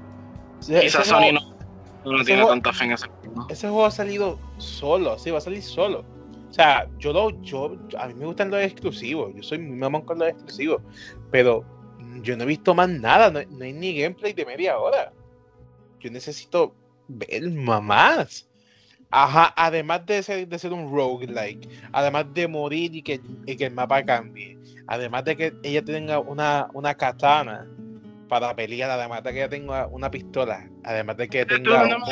[0.66, 1.54] Quizás Sony no
[2.06, 3.46] no tiene juego, tanta fe en ese juego.
[3.50, 6.02] Ese juego ha salido solo, sí, va a salir solo.
[6.48, 10.00] O sea, yo lo, yo, a mí me gustan los exclusivos, yo soy muy mamón
[10.00, 10.80] con los exclusivos,
[11.30, 11.62] pero
[12.22, 15.12] yo no he visto más nada, no, hay ni gameplay de media hora.
[16.00, 16.74] Yo necesito
[17.08, 18.48] ver más.
[19.10, 23.66] Ajá, además de ser, de ser un roguelike, además de morir y que, y que
[23.66, 24.58] el mapa cambie,
[24.88, 27.68] además de que ella tenga una, una katana
[28.28, 31.84] para pelear, además de que ella tenga una pistola, además de que tenga...
[31.86, 32.04] No, no,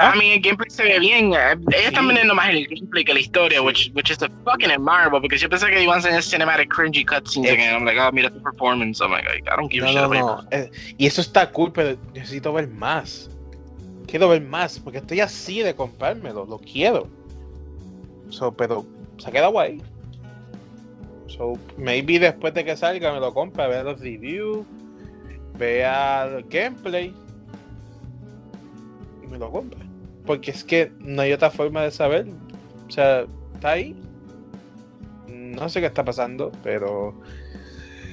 [0.00, 1.26] a mí el gameplay se ve bien.
[1.32, 1.52] Ella
[1.86, 5.38] está vendiendo más el gameplay que la historia, which, which is a fucking admirable, porque
[5.38, 7.54] yo pensé que iban a enseñar cinematic cringy cutscenes Eh.
[7.54, 7.74] again.
[7.76, 9.00] I'm like, oh, mira tu performance.
[9.00, 10.20] I'm like, I don't give a No, shit.
[10.20, 10.48] no, no.
[10.50, 13.30] eh, y eso está cool, pero necesito ver más.
[14.08, 17.08] Quiero ver más, porque estoy así de comprármelo, lo quiero.
[18.30, 18.84] So, pero
[19.18, 19.80] se ha quedado ahí.
[21.28, 24.66] So, maybe después de que salga me lo compra, vea los reviews,
[25.62, 27.14] vea el gameplay
[29.22, 29.80] y me lo compra.
[30.26, 32.26] Porque es que no hay otra forma de saber.
[32.88, 33.96] O sea, está ahí.
[35.28, 37.14] No sé qué está pasando, pero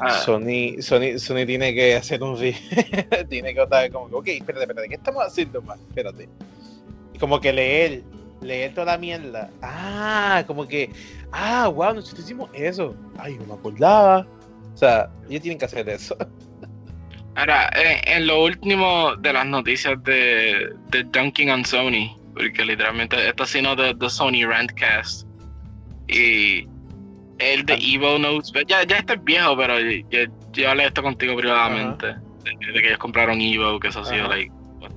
[0.01, 0.21] Ah.
[0.21, 2.37] Sony, Sony, Sony tiene que hacer un
[3.29, 5.77] tiene que otra vez como que, ok, espérate, espérate, ¿qué estamos haciendo más?
[5.77, 6.29] Espérate.
[7.13, 8.03] Y como que leer,
[8.39, 9.49] leer toda la mierda.
[9.61, 10.89] Ah, como que,
[11.33, 12.95] ah, wow, nosotros hicimos eso.
[13.17, 14.25] Ay, no me acordaba.
[14.73, 16.15] O sea, ellos tienen que hacer eso.
[17.39, 23.27] Ahora, en, en lo último de las noticias de, de Dunking on Sony, porque literalmente
[23.29, 25.25] esto ha sido de, de Sony Rantcast.
[26.07, 26.67] Y
[27.37, 30.19] el de Evo Notes, ya, ya este es viejo, pero yo,
[30.51, 32.07] yo hablé esto contigo privadamente.
[32.07, 34.35] De, de que ellos compraron Evo, que eso ha sido, Ajá.
[34.35, 34.91] like, what,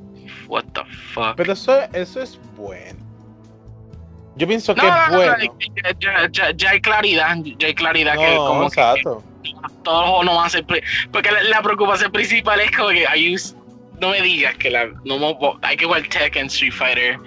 [0.49, 0.81] what the
[1.13, 1.37] fuck.
[1.37, 2.99] Pero eso, eso es bueno.
[4.35, 5.37] Yo pienso que no, es no, no, bueno.
[5.77, 9.23] ya, ya- ya- ya hay claridad, ya hay claridad que como que exacto.
[9.83, 10.65] Todos los juegos no van a ser
[11.13, 13.57] porque la, la preocupación principal es como que you-
[14.01, 17.19] no me digas que la no hay que jugar Tekken Street Fighter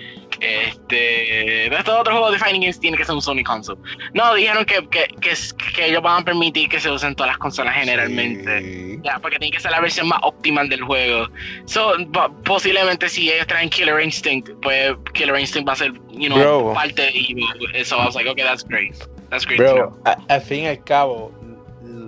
[0.41, 3.79] este de estos otros juegos de fighting games tiene que ser un Sony console
[4.13, 5.33] no dijeron que, que, que,
[5.75, 8.99] que ellos van a permitir que se usen todas las consolas generalmente Sí.
[9.03, 11.27] ya, porque tiene que ser la versión más óptima del juego.
[11.65, 16.27] So, po- posiblemente si ellos traen Killer Instinct, pues Killer Instinct va a ser, you
[16.27, 16.73] know, Bro.
[16.73, 17.85] parte de Evo.
[17.85, 18.95] So I was like, okay, that's great.
[19.29, 19.59] That's great.
[19.59, 19.97] Bro,
[20.29, 21.31] al fin y al cabo,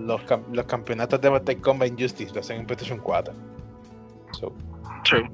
[0.07, 3.33] los, los campeonatos de Mortal Kombat Injustice lo hacen en PlayStation 4.
[4.39, 4.53] So,
[5.03, 5.29] True.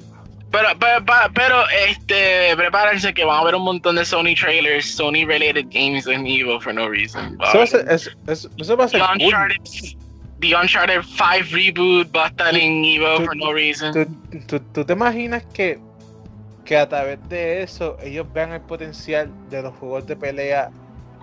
[0.51, 1.03] Pero, pero,
[1.33, 6.05] pero, este, prepárense que van a haber un montón de Sony trailers, Sony related games
[6.05, 7.33] en Evo for no reason.
[7.33, 7.67] Eso, va a haber-
[7.99, 9.23] ser, eso, va a The ser cool.
[9.23, 9.57] Uncharted,
[10.41, 13.93] The Uncharted 5 reboot va a estar en Evo for no reason.
[13.93, 14.05] ¿Tú,
[14.47, 15.79] tú, tú te imaginas que,
[16.65, 20.69] que a través de eso ellos vean el potencial de los juegos de pelea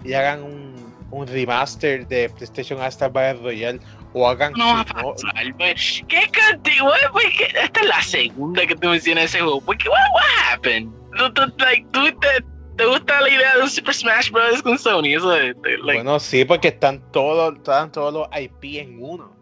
[0.05, 3.81] y hagan un, un remaster de PlayStation hasta Battle Royale
[4.13, 6.03] o hagan No va a pasar, pues.
[6.09, 7.61] ¿Qué ¿qué?
[7.63, 9.61] Esta es la segunda que tú mencionas ese juego.
[9.61, 10.91] Porque, what, what happened?
[11.17, 12.45] ¿Tú, tú, like, tú te,
[12.77, 14.63] te gusta la idea de un Super Smash Bros.
[14.63, 15.17] con Sony?
[15.17, 19.40] Eso de, de, like, bueno sí porque están todos están todos los IP en uno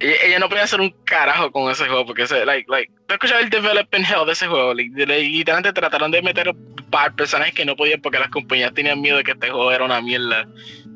[0.00, 2.06] ella, ella no podía hacer un carajo con ese juego.
[2.06, 4.74] Porque, ese, like, like, tú escuchas el development hell de ese juego.
[4.74, 6.52] Like, literalmente trataron de meter
[6.90, 9.84] par personajes que no podían porque las compañías tenían miedo de que este juego era
[9.84, 10.46] una mierda.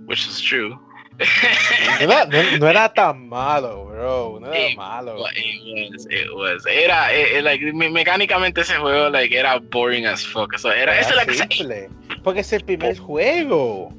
[0.06, 0.78] Which is true.
[1.18, 6.30] no era, no- no era tan malo bro no era Sí, malo It was, it
[6.34, 6.66] was.
[6.66, 10.52] Era, eh, eh, like, me- mecánicamente ese juego, like, era boring as fuck.
[10.54, 11.46] Eso era, esa es la cosa.
[11.50, 11.88] simple,
[12.24, 13.92] porque es el primer juego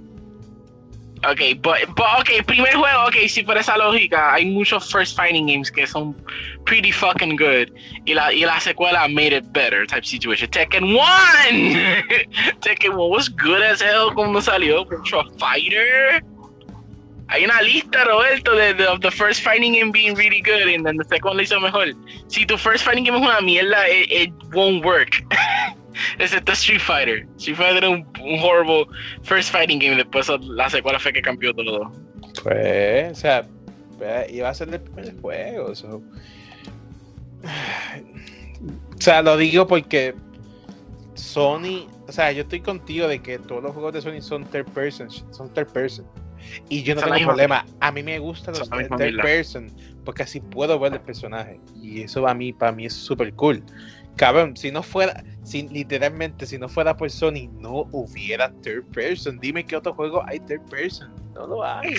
[1.26, 5.48] Ok, but, but, ok, primer juego, ok, si por esa lógica, hay muchos first fighting
[5.48, 6.14] games que son
[6.66, 7.72] pretty fucking good.
[8.06, 10.50] Y la, y la secuela made it better, type situation.
[10.50, 11.00] Tekken 1!
[12.62, 14.86] Tekken 1 was good as hell cuando salió.
[14.86, 16.22] Virtua Fighter.
[17.30, 20.86] Hay una lista, Roberto, de, de of the first fighting game being really good and
[20.86, 21.94] then the second hizo mejor.
[22.28, 25.22] Si tu first fighting game es una mierda, it, it won't work.
[26.20, 27.28] Excepto Street Fighter.
[27.38, 28.86] Street Fighter era un, un horrible
[29.24, 29.96] first fighting game.
[29.96, 31.92] Después la secuela fue que cambió todo.
[32.44, 33.46] Pues, o sea,
[33.98, 35.76] pues, iba a ser el primer juego.
[35.76, 36.02] so.
[38.98, 40.16] O sea, lo digo porque
[41.16, 44.68] Sony, o sea, yo estoy contigo de que todos los juegos de Sony son third
[44.68, 46.06] person, son third person.
[46.70, 47.66] Y yo no es tengo problema.
[47.82, 49.70] A mí me gustan los es third person
[50.04, 51.60] porque así puedo ver el personaje.
[51.82, 53.64] Y eso a mí, para mí es súper cool.
[54.16, 59.40] Cabrón, si no fuera, si literalmente, si no fuera por Sony, no hubiera third person.
[59.40, 61.12] Dime qué otro juego hay third person.
[61.34, 61.96] No lo hay.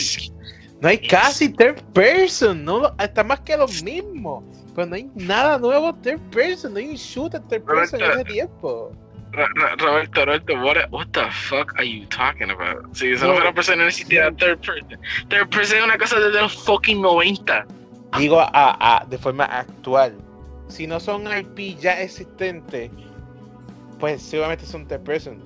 [0.81, 4.45] No hay casi third person, no lo- está más que lo mismo.
[4.75, 8.25] Pero no hay nada nuevo third person, no hay un shooter third person en ese
[8.25, 8.93] tiempo.
[9.33, 12.95] Ro- Ro- Roberto, Roberto, what, what the fuck are you talking about?
[12.95, 13.35] Si no No.
[13.35, 14.99] fuera persona, no existiera third person.
[15.29, 17.67] Third person es una cosa desde los fucking 90.
[18.19, 20.17] Digo a, a- de forma actual.
[20.69, 22.91] Si no son IP ya existentes,
[23.99, 25.39] pues seguramente son third person.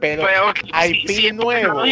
[0.00, 0.58] Pero Pero, ok,
[0.90, 1.82] IP si, si nuevo.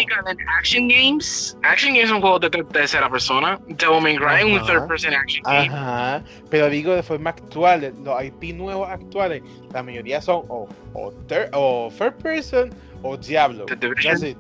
[0.59, 3.59] Action Games, Action Games es un juego de ter- tercera persona.
[3.67, 5.69] Devil May Cry es un third person action game.
[5.75, 9.43] Ajá, pero digo de forma actual, los IP nuevos actuales,
[9.73, 12.71] la mayoría son o, o, third, o first person
[13.03, 13.65] o Diablo.
[13.67, 14.37] The Division.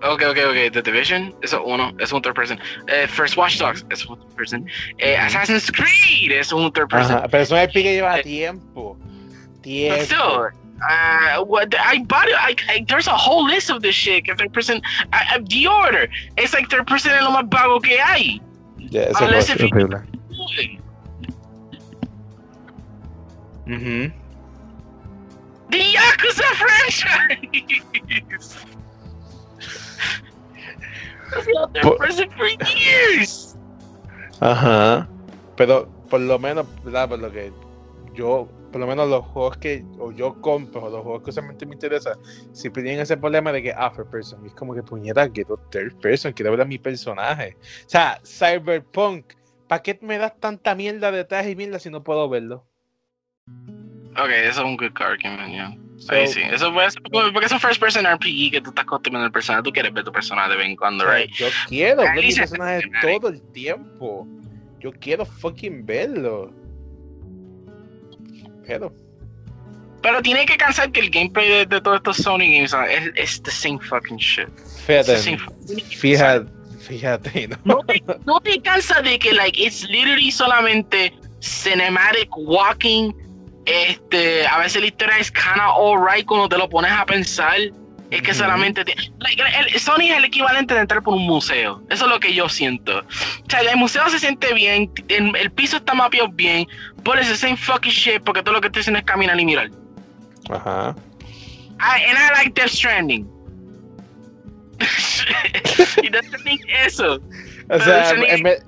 [0.00, 0.04] That's it.
[0.04, 0.72] Ok, ok, ok.
[0.72, 2.58] The Division, eso es uno, es un third person.
[2.88, 4.66] Eh, First Watch Dogs, es un third person.
[4.98, 7.16] Eh, Assassin's Creed, es un third person.
[7.16, 8.96] Ajá, pero eso es que lleva Eh, tiempo.
[8.96, 10.02] But Tiempo.
[10.04, 10.48] still,
[10.80, 12.34] uh, what I bought it.
[12.38, 14.24] I, I, there's a whole list of this shit.
[14.24, 14.80] que Third person,
[15.12, 16.08] I, I, the order.
[16.38, 18.40] It's like third person es lo más vago que hay.
[18.90, 20.00] Ya, ese Unless es horrible.
[23.66, 24.12] Ujú.
[25.70, 28.66] The Yakuza franchise.
[31.82, 33.56] Por- person for years.
[34.40, 35.08] Ajá.
[35.56, 37.08] Pero por lo menos, ¿verdad?
[37.08, 37.52] Por lo que
[38.14, 41.66] yo, por lo menos los juegos que o yo compro, o los juegos que usualmente
[41.66, 42.18] me interesan,
[42.52, 44.44] siempre tienen ese problema de que, ah, first person.
[44.46, 47.56] Es como que puñeta, quiero third person, quiero ver a mi personaje.
[47.86, 49.34] O sea, Cyberpunk,
[49.68, 52.66] ¿para qué me das tanta mierda detrás y mierda si no puedo verlo?
[54.12, 55.76] Okay, eso es un good argument, yeah.
[56.00, 58.86] So, Ahí sí, eso puede ser porque es un first person RPG que tú estás
[58.86, 61.30] construyendo el personaje, tú quieres ver tu personaje de vez en cuando, right?
[61.32, 64.26] Yo quiero ver mi personaje todo el tiempo.
[64.80, 66.50] Yo quiero fucking verlo.
[68.66, 68.92] Pero,
[70.02, 73.10] Pero tiene que cansar que el gameplay de, de todos estos Sony games ah, es,
[73.16, 74.48] es the same fucking shit.
[74.86, 77.56] Fíjate, the same fucking- fíjate, fíjate, ¿no?
[77.64, 83.12] No te, no te cansa de que, like, it's literally solamente cinematic walking.
[83.66, 87.56] Este, a veces la historia es kinda alright cuando te lo pones a pensar.
[88.10, 88.84] Es que solamente.
[89.20, 91.80] like, el- Sony es el equivalente de entrar por un museo.
[91.90, 92.98] Eso es lo que yo siento.
[92.98, 93.04] O
[93.50, 96.66] sea, el museo se siente bien, el, el piso está mapeado bien,
[97.04, 99.44] pero es the same fucking shit porque todo lo que estoy haciendo es caminar y
[99.44, 99.70] mirar.
[100.50, 100.96] Ajá.
[101.78, 103.28] I, and I like Death Stranding.
[106.02, 107.20] y Death Stranding es eso.
[107.70, 108.64] O sea, en vez-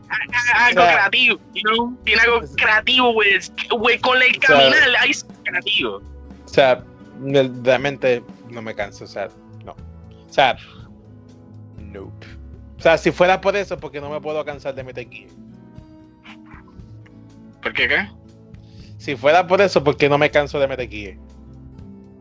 [0.55, 1.97] algo O sea, creativo, you know?
[2.05, 3.31] Tiene algo creativo, güey.
[3.71, 5.97] Güey, con el sea, caminar, ahí es creativo.
[6.45, 6.85] o sea,
[7.65, 9.29] realmente no me canso, o sea,
[9.65, 9.73] no.
[9.73, 10.57] O sea,
[11.79, 12.27] nope.
[12.79, 15.31] O sea, si fuera por eso, porque no me puedo cansar de Metal Gear.
[17.63, 18.09] ¿Por qué qué?
[18.99, 21.17] Si fuera por eso, porque no me canso de Metal Gear.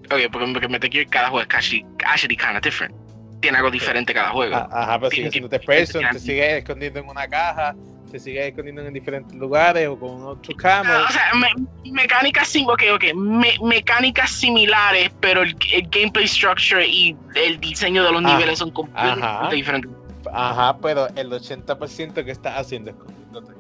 [0.06, 2.96] Ok, porque, porque Metal Gear cada juego es actually, actually kind of different.
[3.42, 4.56] Tiene algo diferente cada juego.
[4.56, 7.76] Ah, Ajá, pero sigue siendo third person, te sigues escondiendo en una caja,
[8.12, 10.92] te sigues escondiendo en diferentes lugares o con otro camo.
[10.94, 16.28] Ah, o sea, me- mecánicas sim- ok, ok, me- mecánicas similares, pero el, el gameplay
[16.28, 19.50] structure y el diseño de los Ah, niveles son completamente ajá.
[19.50, 19.92] diferentes.
[20.32, 23.54] Ajá, pero el 80% que estás haciendo es escondiéndote.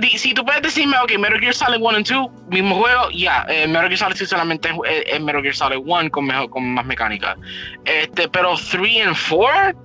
[0.00, 3.46] Di- si tú puedes decirme, ok, Metal Gear Solid 1 y 2, mismo juego, ya,
[3.48, 4.74] eh, Metal Gear Solid 2 solamente es,
[5.06, 7.36] es- Metal Gear Solid 1 con, mejor, con más mecánica.
[7.84, 9.78] Este, pero 3 y 4,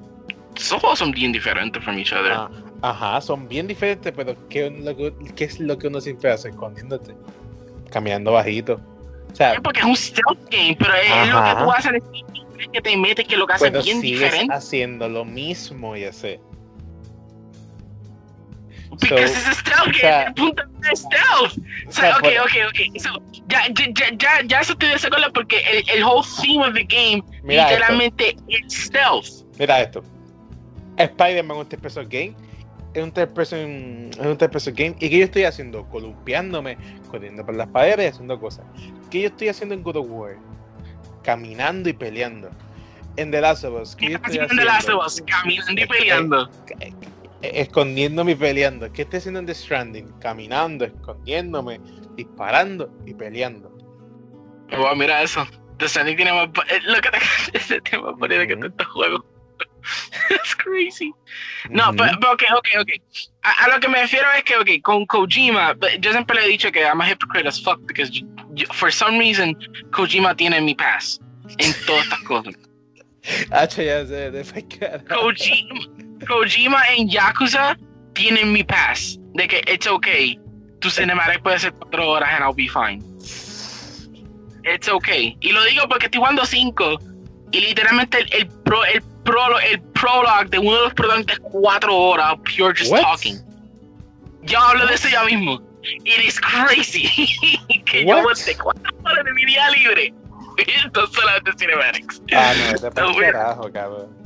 [0.55, 2.31] esos juegos son bien diferentes from each other.
[2.33, 2.49] Ah,
[2.81, 6.31] ajá, son bien diferentes, pero ¿qué, es lo que- qué es lo que uno siempre
[6.31, 6.49] hace?
[6.49, 7.13] Escondiéndote.
[7.91, 8.79] Caminando bajito.
[9.31, 11.63] O sea, porque es un stealth game, pero es, es lo que Ajá.
[11.63, 11.91] tú haces,
[12.59, 14.53] es que te metes, que lo que hace pero es bien diferente.
[14.53, 16.39] haciendo lo mismo, ya sé.
[19.01, 21.57] Porque So, es un stealth game, sea, el punto es stealth.
[21.85, 22.99] O O sea, ok, ok, ok.
[23.01, 26.73] So, ya, ya, ya, ya, eso estoy de acuerdo porque el, el whole theme of
[26.73, 29.27] the game Mira literalmente es stealth.
[29.59, 30.03] Mira esto.
[30.97, 32.35] Spider-Man es un third person game.
[32.93, 34.95] Es un third person, es un third person game.
[34.99, 35.85] ¿Y qué yo estoy haciendo?
[35.89, 36.77] Columpiándome,
[37.09, 38.65] corriendo por las paredes, haciendo cosas.
[39.09, 40.35] ¿Qué yo estoy haciendo en God of War?
[41.23, 42.49] Caminando y peleando.
[43.17, 45.03] En The Last of Us, ¿qué yo estoy Haciendo las haciendo?
[45.03, 46.49] dos, caminando y Eh, peleando.
[46.79, 46.93] eh,
[47.41, 48.91] Escondiéndome y peleando.
[48.91, 50.19] ¿Qué estoy haciendo en The Stranding?
[50.19, 51.79] Caminando, escondiéndome,
[52.15, 53.69] disparando y peleando.
[54.77, 55.45] Wow, mira eso.
[55.77, 56.47] The Stranding tiene más.
[56.85, 57.09] Lo que
[57.67, 58.61] te tiene más variedad que Ujú.
[58.61, 59.21] todos estos juegos.
[60.29, 61.11] It's crazy.
[61.69, 62.89] No, pero, pero ok, ok, ok.
[63.41, 66.49] A, a lo que me refiero es que, ok, con Kojima, yo siempre le he
[66.49, 69.55] dicho que I'm a hypocrite as fuck because yo- yo- for some reason
[69.91, 71.19] Kojima tiene mi pass
[71.57, 72.53] en todas estas cosas.
[73.51, 74.43] Hacho, ya sé, de.
[75.09, 75.79] Kojima,
[76.27, 77.77] Kojima en Yakuza
[78.13, 80.39] tienen mi pass de que it's okay.
[80.79, 83.03] Tu cinematic puede ser cuatro horas and I'll be fine.
[84.63, 85.35] It's okay.
[85.41, 86.99] Y lo digo porque estoy jugando 5
[87.51, 91.41] y literalmente el, el, pro, el, prolo- el prologue de uno de los protagonistas es
[91.43, 93.01] cuatro horas, pure just What?
[93.01, 93.37] talking.
[94.43, 95.61] Yo hablo de eso ya mismo.
[95.83, 97.09] It is crazy.
[97.85, 98.23] que yo What?
[98.23, 100.13] monté cuatro horas de mi día libre.
[100.83, 102.21] Entonces solamente cinematics.
[102.33, 104.20] Ah, no, te carajo, cabrón.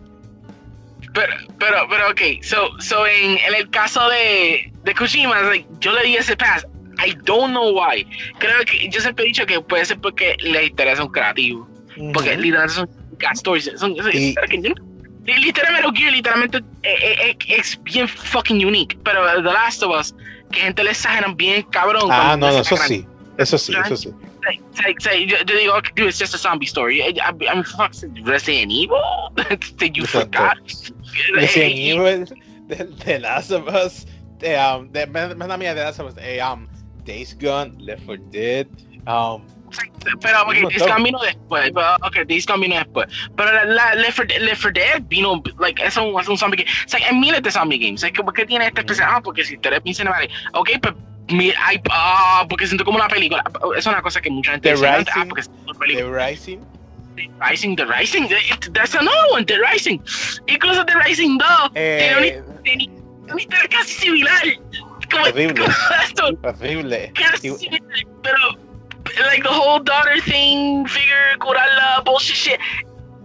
[1.16, 5.94] Pero, pero, pero, ok, so, so en, en el caso de, de Kojima, like, yo
[5.94, 6.68] le di ese pass.
[7.04, 8.06] I don't know why.
[8.38, 11.68] Creo que yo siempre he dicho que puede ser porque la historia es un creativo.
[12.14, 12.42] Porque Ujú.
[12.42, 12.90] literalmente son
[13.34, 13.66] stories.
[13.78, 14.36] Son, son- Y-
[15.26, 18.98] literalmente, literalmente eh, eh, eh, es bien fucking unique.
[19.04, 20.14] Pero The Last of Us,
[20.52, 22.10] que gente le exageran bien cabrón.
[22.12, 23.06] Ah, no, no, eso sí.
[23.38, 24.10] Eso sí, eso sí.
[24.46, 27.02] Say, say, say, yo, yo digo, dude, it's just a zombie story.
[27.02, 27.92] I, I, I mean, fuck,
[28.24, 28.98] Resident Evil?
[29.82, 30.38] You Exacto.
[30.38, 30.58] forgot?
[31.34, 32.26] Resident Evil,
[32.68, 34.06] The, The Last of Us,
[34.40, 36.68] de, um, de, más mía, The Last of Us, eh, um,
[37.06, 38.68] Days Gone, Left 4 Dead,
[39.08, 39.42] um,
[40.22, 40.70] Pero, Un ok, montón.
[40.70, 41.72] Days Gone vino después.
[41.74, 43.08] pero, Ok, Days Gone vino después.
[43.36, 46.38] Pero la, la Left 4 Dead- Left 4 Dead vino, like, es un, es un
[46.38, 46.70] zombie game.
[46.86, 48.04] O sea, hay miles de zombie games.
[48.04, 49.10] Es que, ¿por qué tiene este especial?
[49.12, 50.32] Ah, porque si te eres bien cinematic.
[50.54, 50.94] Ok, pues,
[51.60, 53.44] hay, ah, porque siento como una película.
[53.78, 54.88] Es una cosa que mucha gente The.
[54.88, 55.28] Ah, Rising.
[55.30, 56.06] porque es una película.
[56.06, 56.60] The Rising.
[57.16, 58.26] The Rising, The Rising.
[58.32, 60.02] eh, That's another one, The Rising.
[60.48, 62.90] Incluso The Rising 2 tiene una Eh, tiene
[63.32, 64.42] una historia casi similar.
[65.12, 65.54] Como, Horrible.
[65.54, 66.30] como esto.
[66.44, 67.12] horrible.
[67.16, 67.82] Casi Y- similar,
[68.24, 68.38] pero
[69.30, 72.60] like the whole daughter thing, figure, curarla, bullshit shit.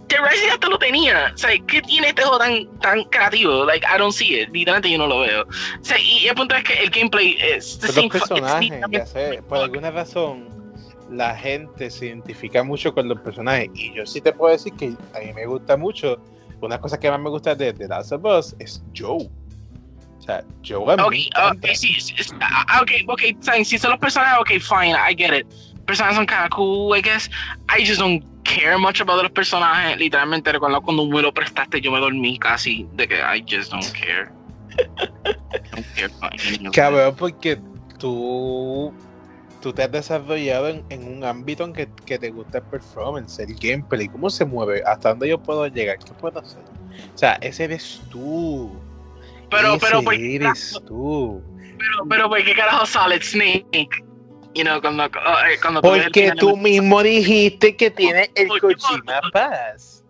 [0.07, 1.31] The Rising hasta lo tenía.
[1.33, 3.63] O sea, ¿qué tiene este juego tan, tan creativo?
[3.65, 4.49] Like, I don't see it.
[4.51, 5.43] Literalmente yo no lo veo.
[5.43, 9.41] O sea, y el punto es que el gameplay es los personajes, ya sé.
[9.47, 10.49] Por alguna razón,
[11.11, 13.69] la gente se identifica mucho con los personajes.
[13.75, 16.17] Y yo sí te puedo decir que a mí me gusta mucho.
[16.61, 19.27] Una cosa que más me gusta de The Last of Us es Joe.
[20.19, 21.67] O sea, Joe a mí me Ok, encanta.
[21.69, 25.33] ok, sí, sí, ah, ok, ok, fine, si son los personajes, ok, fine, I get
[25.37, 25.47] it.
[25.85, 27.29] Personajes son kind of cool, I guess.
[27.75, 29.97] I just don't care much about los personajes.
[29.97, 33.91] Literalmente recuerdo cuando me lo prestaste, yo me dormí casi de que I just don't
[33.93, 34.29] care.
[35.71, 36.71] don't care.
[36.71, 37.59] Cabrón, porque
[37.97, 38.93] tú,
[39.61, 43.39] tú te has desarrollado en, en un ámbito en que, que te gusta el performance,
[43.39, 46.61] el gameplay, cómo se mueve, hasta dónde yo puedo llegar, qué puedo hacer.
[47.13, 48.71] O sea, ese eres tú.
[49.49, 51.41] Pero, ese pero, pues, eres tú.
[51.77, 53.89] pero, pero, ¿por qué carajo Solid Snake?
[54.53, 55.09] You know, cuando, eh,
[55.61, 60.03] cuando el Porque tú mismo dijiste que tiene el Kojima Pass.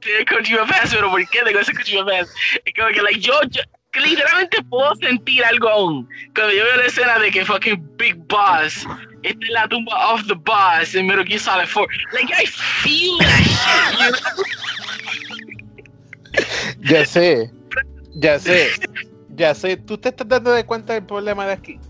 [0.00, 2.32] Tiene Kojima Pass, pero ¿por qué tengo ese Kojima Pass?
[2.64, 3.62] Es como que, like, yo, yo
[3.98, 6.08] literalmente puedo sentir algo aún.
[6.34, 8.86] Cuando yo veo la escena de que fucking Big Boss
[9.22, 11.86] está en la tumba of the boss en Metal Gear Solid 4.
[12.12, 14.20] Like, I feel that shit, you know?
[16.82, 17.50] Ya sé,
[18.14, 18.70] ya sé,
[19.36, 19.76] ya sé.
[19.76, 21.80] ¿Tú te estás dando de cuenta del problema de aquí?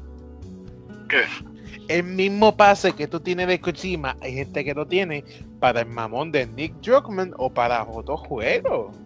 [1.08, 1.24] ¿Qué?
[1.88, 5.24] El mismo pase que tú tienes de Kojima, hay gente que lo tiene
[5.58, 8.96] para el mamón de Nick Druckmann o para otros juegos.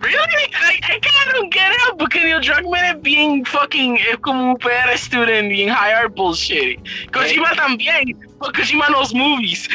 [0.00, 0.46] Really?
[0.54, 4.56] I, I kinda don't get it, porque Neil Druckmann es bien fucking, es como un
[4.58, 6.78] PR student, bien high art bullshit.
[7.12, 9.68] Kojima también, porque Kojima knows movies.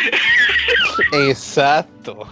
[1.13, 2.27] Exacto.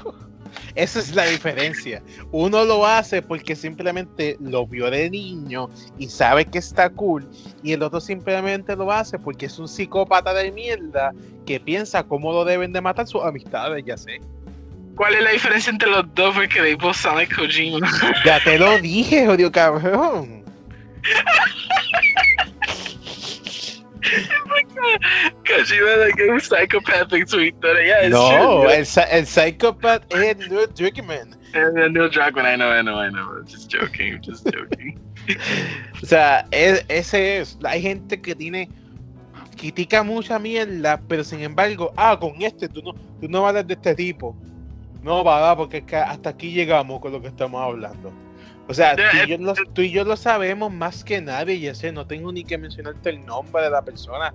[0.76, 2.02] Esa es la diferencia.
[2.32, 7.28] Uno lo hace porque simplemente lo vio de niño y sabe que está cool.
[7.64, 11.12] Y el otro simplemente lo hace porque es un psicópata de mierda
[11.46, 14.22] que piensa cómo lo deben de matar sus amistades, ya sé.
[15.00, 16.36] ¿Cuál es la diferencia entre los dos?
[16.36, 17.90] Porque both sound like Kojima.
[18.26, 20.44] Ya te lo dije, jodido cabrón.
[25.48, 27.76] Kojima like un psychopathic Twitter.
[27.86, 28.74] Yeah, it's No, true.
[28.74, 31.36] el, el psicópata es Neil Druckmann.
[31.54, 33.42] Neil Druckmann, I know, I know, I know.
[33.46, 35.00] Just joking, just joking.
[36.02, 37.58] O sea, es- ese es.
[37.64, 38.68] Hay gente que tiene.
[39.58, 43.74] Critica mucha mierda, pero sin embargo, ah, con este tú no, tú no hablas de
[43.74, 44.36] este tipo.
[45.02, 48.12] No, va, porque es que hasta aquí llegamos con lo que estamos hablando.
[48.68, 51.74] O sea, tú y, yo lo, tú y yo lo sabemos más que nadie, ya
[51.74, 54.34] sé, no tengo ni que mencionarte el nombre de la persona.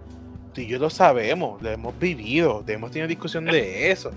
[0.52, 4.10] Tú y yo lo sabemos, lo hemos vivido, hemos tenido discusión de eso.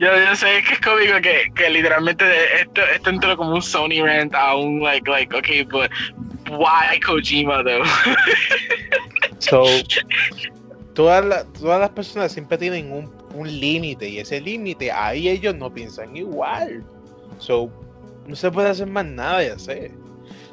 [0.00, 2.24] Yo, yo sé que es cómico que, que literalmente
[2.60, 5.88] esto, esto entró como un Sony rant a un like, like, okay, but
[6.50, 7.84] why Kojima though?
[9.38, 9.64] So,
[10.94, 15.54] todas, la- todas las personas siempre tienen un, un límite y ese límite ahí ellos
[15.54, 16.82] no piensan igual.
[17.38, 17.70] So,
[18.26, 19.92] no se puede hacer más nada, ya sé.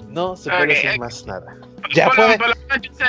[0.10, 1.00] No se puede hacer ok.
[1.00, 1.46] más nada.
[1.94, 3.06] Ya por, puede- por lo menos yo sé,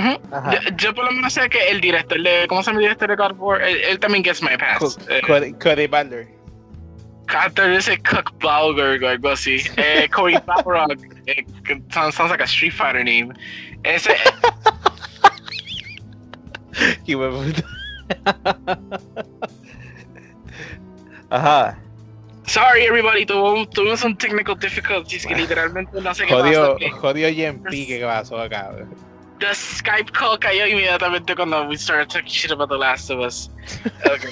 [0.00, 3.08] yo, yo por lo menos sé que el director de, ¿cómo se llama el director
[3.10, 3.62] de God of War?
[3.62, 4.98] Él, él también gets my pass.
[5.08, 6.28] Eh, Cody, Cody Butler.
[7.26, 9.60] Carter ese Cook Balger o algo así.
[9.76, 10.92] Eh, Corey Balrog.
[11.26, 11.44] Eh,
[11.92, 13.32] sounds, sounds like a Street Fighter name.
[13.84, 14.14] Ese,
[17.06, 17.14] Y.
[21.30, 21.76] Ajá.
[22.46, 26.96] sorry everybody, tuvo- tuvimos un technical difficulties que literalmente no sé qué Jodió, pasó.
[27.00, 28.70] jodió JMP que pasó acá.
[29.40, 33.50] The Skype call cayó inmediatamente cuando we started talking shit about The Last of Us.
[34.06, 34.30] Okay.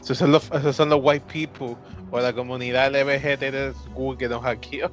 [0.00, 1.76] Esos son los, esos son los white people
[2.12, 4.88] o la comunidad LGBT de Google que nos hackeó.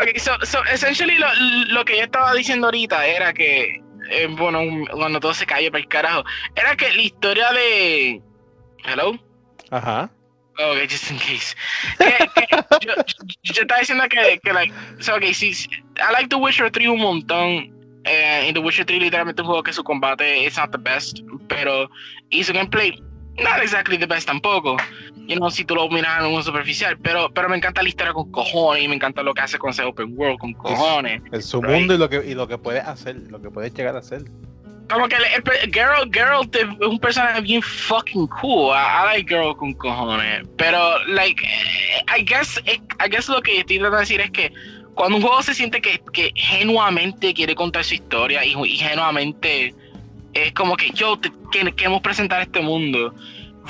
[0.00, 1.26] Okay, so, so essentially lo,
[1.74, 4.60] lo que yo estaba diciendo ahorita era que, eh, bueno,
[4.92, 6.24] cuando todo se cayó para el carajo,
[6.54, 8.22] era que la historia de...
[8.84, 9.18] Hello?
[9.70, 10.10] Ajá.
[10.58, 11.56] Ok, just in case.
[12.80, 12.94] yo,
[13.42, 15.52] yo, estaba diciendo que, que like, so, okay, sí,
[15.96, 17.74] I like The Witcher 3 un montón.
[18.04, 21.20] Eh, en The Witcher 3 literalmente un juego que su combate es not the best,
[21.48, 21.90] pero
[22.30, 23.02] y su gameplay
[23.38, 24.76] not exactly the best tampoco.
[25.26, 28.12] You know, si tú lo miras en un superficial, pero, pero me encanta la historia
[28.12, 31.22] con cojones y me encanta lo que hace con ese open world con cojones.
[31.32, 33.96] El su mundo y lo que y lo que puede hacer, lo que puede llegar
[33.96, 34.24] a hacer.
[34.90, 38.74] Como que el, el, Geralt, Geralt es un personaje bien fucking cool.
[38.74, 40.46] I, I, like Geralt con cojones.
[40.58, 41.42] Pero, like,
[42.14, 44.52] I guess, I guess lo que estoy tratando de decir es que
[44.94, 49.74] cuando un juego se siente que, que genuamente quiere contar su historia y, y genuamente
[50.34, 53.14] es como que yo te, que, queremos presentar este mundo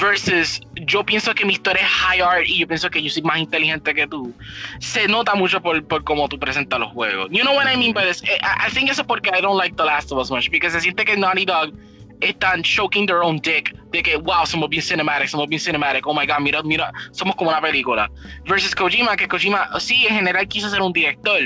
[0.01, 3.23] versus yo pienso que mi historia es high art y yo pienso que yo soy
[3.23, 4.35] más inteligente que tú.
[4.81, 7.29] Se nota mucho por, por cómo tú presentas los juegos.
[7.31, 9.57] You know what I mean by this eh, I, I think eso porque I don't
[9.57, 11.73] like The Last of Us much because se siente que Naughty Dog
[12.21, 16.15] están choking their own dick de que wow somos bien cinematic somos bien cinematic oh
[16.15, 18.11] my god mira mira somos como una película.
[18.47, 21.41] Versus Kojima que Kojima sí en general quiso ser un director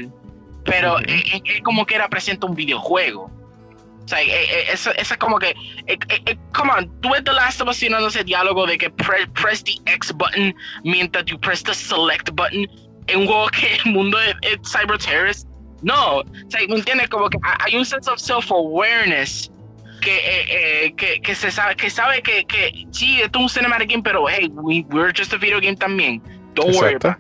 [0.65, 3.38] pero es, es como que era presenta un videojuego
[4.09, 5.55] o sea, eh, eh, eso, es como que,
[5.87, 9.75] eh, come on, tú ves The Last of Us ese diálogo de que press the
[9.85, 12.67] X button mientras tú press the select button
[13.09, 14.35] en un juego que el mundo es,
[14.65, 15.47] cyber terrorist.
[15.83, 17.11] No, o sea, ¿me entiendes?
[17.11, 19.51] Como que hay un sense of self-awareness
[20.01, 24.03] que, que, que, se sabe que sabe que, que sí, esto es un cinematic game,
[24.03, 26.23] pero hey, we, we're just a video game también.
[26.55, 27.19] Don't worry about.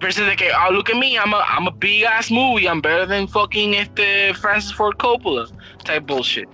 [0.00, 2.80] Versus de que, oh, look at me, I'm a, I'm a big ass movie, I'm
[2.80, 5.48] better than fucking este Francis Ford Coppola.
[5.84, 6.48] Type bullshit.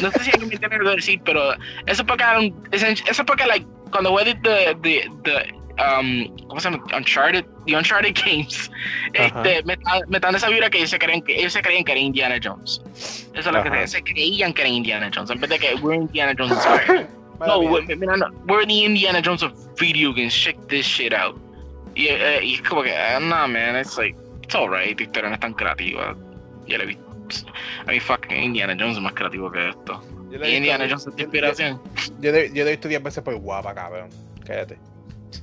[0.00, 1.54] No sé si alguien me entiende lo decir, pero
[1.86, 2.24] eso porque,
[2.70, 6.84] eso porque, like, cuando voy the, the, the, um, ¿cómo se llama?
[6.94, 8.70] Uncharted, the Uncharted Games,
[9.12, 9.76] este, me,
[10.08, 12.38] me dan esa vibra que ellos se creen que ellos se creían que era Indiana
[12.42, 12.82] Jones.
[13.34, 15.96] Eso es lo que se, creían que era Indiana Jones, en vez de que we're
[15.96, 17.08] Indiana Jones inspired.
[17.40, 20.34] no, we're, no, we're the Indiana Jones of video games.
[20.34, 21.38] Check this shit out.
[21.94, 25.34] Y, eh, y es como que, uh, nah, man, it's like, it's alright, historia no
[25.34, 26.14] es tan creativa.
[26.66, 27.05] Ya le he visto
[27.86, 30.02] a mí fucking Indiana Jones es más creativo que esto.
[30.30, 31.80] ¿Y Indiana Jones es tu inspiración?
[32.20, 34.10] Yo, yo, yo, he visto 10 veces por guapa, cabrón.
[34.44, 34.78] Cállate.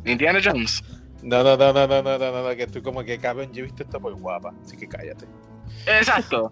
[0.06, 0.84] ¿Indiana Jones?
[1.22, 3.64] No, no, no, no, no, no, no, no, que tú como que cabrón, yo he
[3.64, 5.26] visto esto por guapa, así que cállate.
[5.88, 6.52] Exacto.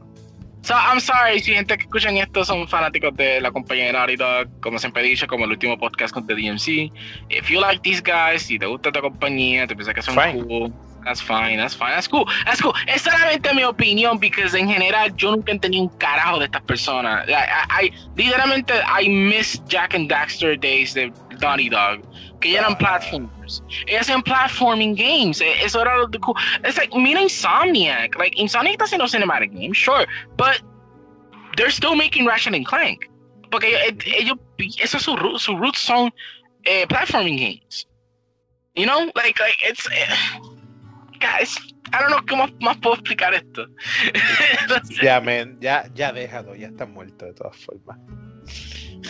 [0.64, 4.16] So, I'm sorry si gente que escuchan esto son fanáticos de la compañía de Naughty
[4.16, 6.92] Dog, como siempre he dicho, como el último podcast con The DMC.
[7.30, 10.44] If you like these guys, si te gusta esta compañía, te piensas que son Fine.
[10.44, 10.74] cool,
[11.04, 12.74] That's fine, that's fine, that's cool, that's cool.
[12.88, 16.62] Es solamente mi opinión, porque en general yo nunca he tenido un carajo de estas
[16.62, 17.28] personas.
[17.28, 22.02] I, I, literalmente, I miss Jack and Daxter days de Naughty Dog,
[22.40, 23.64] que ya eran platformers.
[23.88, 25.42] Ellos hacían platforming games.
[25.42, 26.36] Eso era lo cool.
[26.64, 28.16] It's like, mira Insomniac.
[28.18, 30.06] Like, Insomniac está haciendo cinematic games, sure,
[30.38, 30.62] but
[31.58, 33.10] they're still making Ratchet and Clank.
[33.50, 33.76] Porque
[34.06, 34.38] ellos,
[34.80, 36.12] esos su, su roots son
[36.66, 37.88] eh, platforming games.
[38.76, 39.88] You know, like, like it's.
[39.92, 40.16] Eh,
[41.22, 41.58] guys,
[41.94, 43.68] I don't know cómo más puedo explicar esto.
[45.02, 47.98] Ya, men, ya, ya déjalo, ya está muerto de todas formas.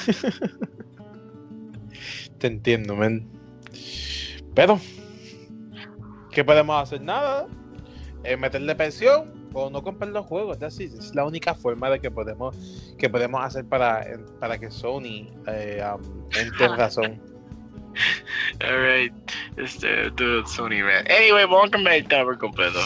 [2.40, 3.28] Te entiendo, men.
[4.54, 4.80] Pero,
[6.32, 7.02] ¿qué podemos hacer?
[7.02, 7.48] Nada.
[8.24, 10.62] Eh, meterle pensión o no comprar los juegos.
[10.62, 12.56] Así, es la única forma de que podemos
[12.98, 14.06] que podemos hacer para,
[14.40, 17.31] para que Sony eh, um, entre razón.
[18.62, 19.14] Alright,
[19.58, 21.06] este, dude, Sony man.
[21.10, 22.80] Anyway, vamos a cambiar el tema completo.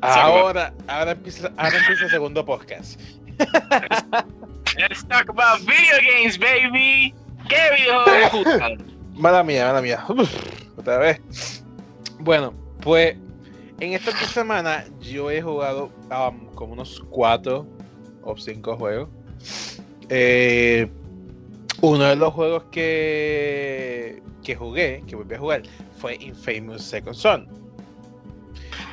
[0.00, 3.00] Ahora, ahora empieza, ahora empieza el segundo podcast.
[4.76, 7.14] Let's talk about video games, baby.
[7.48, 8.80] ¿Qué videojuegos?
[9.14, 10.04] mala mía, mala mía.
[10.76, 11.64] otra vez.
[12.18, 13.16] Bueno, pues
[13.80, 17.66] en esta semana yo he jugado um, como unos cuatro
[18.22, 19.08] o cinco juegos.
[20.08, 20.90] Eh,
[21.82, 25.62] uno de los juegos que, que jugué, que volví a jugar,
[25.98, 27.48] fue Infamous Second Son.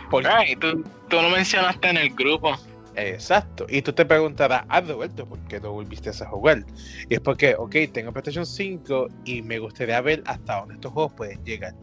[0.10, 2.56] Porque, tú, tú lo mencionaste en el grupo.
[2.96, 3.68] Exacto.
[3.70, 6.66] Y tú te preguntarás, ¿has devuelto por qué no volviste a jugar?
[7.08, 11.14] Y es porque, ok, tengo PlayStation 5 y me gustaría ver hasta dónde estos juegos
[11.14, 11.76] pueden llegar.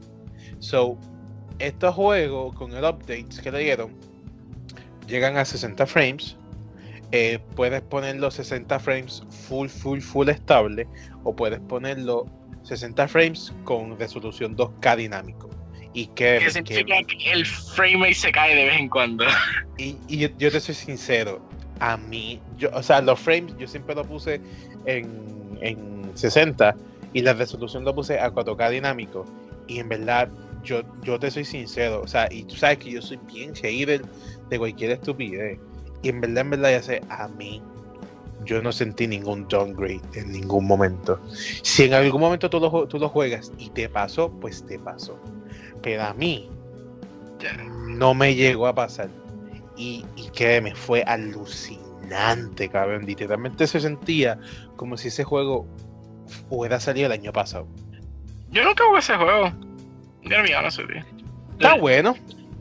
[0.58, 0.98] So,
[1.60, 3.94] estos juegos con el update que le dieron
[5.06, 6.36] llegan a 60 frames
[7.12, 10.86] eh, puedes ponerlo 60 frames full, full, full estable
[11.24, 12.26] o puedes ponerlo
[12.64, 15.50] 60 frames con resolución 2K dinámico.
[15.92, 19.24] Y que, ¿Qué significa que, el frame se cae de vez en cuando.
[19.78, 21.46] Y, y yo, te soy sincero,
[21.80, 24.40] a mí, yo, o sea, los frames yo siempre lo puse
[24.86, 26.74] en, en 60
[27.12, 29.26] y la resolución lo puse a 4K dinámico.
[29.68, 30.30] Y en verdad,
[30.64, 34.02] yo, yo te soy sincero, o sea, y tú sabes que yo soy bien hater
[34.48, 35.58] de cualquier estupidez.
[36.06, 37.60] Y en verdad, en verdad, ya sé, a mí
[38.44, 41.20] yo no sentí ningún downgrade en ningún momento.
[41.62, 45.18] Si en algún momento tú lo, tú lo juegas y te pasó, pues te pasó.
[45.82, 46.48] Pero a mí
[47.88, 49.08] no me llegó a pasar.
[49.76, 53.04] Y, y créeme, fue alucinante, cabrón.
[53.04, 54.38] Literalmente se sentía
[54.76, 55.66] como si ese juego
[56.50, 57.66] hubiera salido el año pasado.
[58.52, 59.52] Yo nunca jugué ese juego.
[60.22, 61.04] Ya no me
[61.58, 62.14] Está bueno,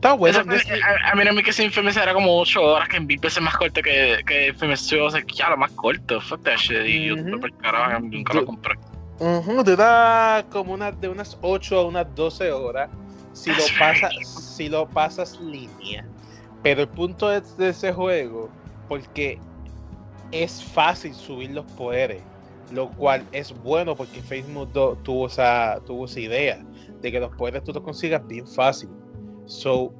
[0.06, 0.38] Está bueno.
[0.38, 3.56] a, mí no me que ese Infamous era como 8 horas, que en veces más
[3.56, 6.20] corto que, que Infamous 2, o sea, ya lo más corto.
[6.20, 6.86] Fuck that shit.
[6.86, 8.74] Y yo, por carajo, nunca lo compré.
[9.18, 12.90] Uh te da como una, de unas 8 a unas 12 horas
[13.32, 16.06] si lo, pasas, si lo pasas línea.
[16.62, 18.48] Pero el punto de, de, ese juego,
[18.88, 19.40] porque
[20.30, 22.22] es fácil subir los poderes,
[22.70, 24.70] lo cual es bueno porque Facebook
[25.02, 26.64] tuvo esa, tuvo esa idea
[27.00, 28.88] de que los poderes tú los consigas bien fácil.
[29.46, 29.92] So,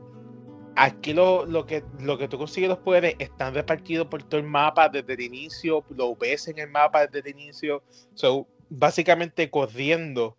[0.77, 4.47] aquí lo, lo, que, lo que tú consigues los poderes están repartidos por todo el
[4.47, 7.83] mapa desde el inicio, lo ves en el mapa desde el inicio.
[8.15, 10.37] So, básicamente corriendo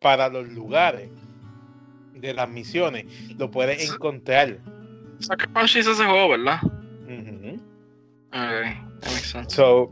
[0.00, 1.08] para los lugares
[2.14, 3.06] de las misiones,
[3.36, 4.58] lo puedes encontrar.
[5.20, 6.60] Saca Punch ese juego, ¿verdad?
[9.48, 9.90] So,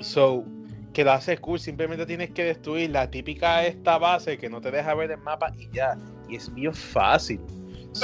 [0.00, 0.44] so,
[0.92, 4.70] que lo hace cool, simplemente tienes que destruir la típica esta base que no te
[4.70, 5.96] deja ver el mapa y ya.
[6.28, 7.40] Y es bien fácil.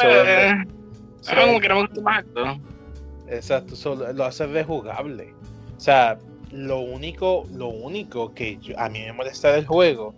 [0.03, 0.64] Eh,
[1.34, 2.24] como que no me gusta más.
[3.28, 5.32] Exacto, so, lo hace rejugable.
[5.76, 6.18] O sea,
[6.51, 10.14] lo único, lo único que a mí me molesta del juego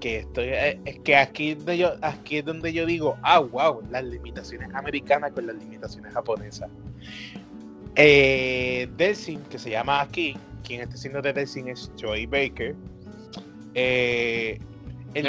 [0.00, 3.82] que estoy eh, es que aquí, donde yo, aquí es donde yo digo, ah, wow,
[3.90, 6.68] las limitaciones americanas con las limitaciones japonesas.
[7.94, 12.74] Eh, Delsin, que se llama aquí, quien está haciendo de Delsin es Joey Baker.
[13.74, 14.58] Eh,
[15.14, 15.26] él,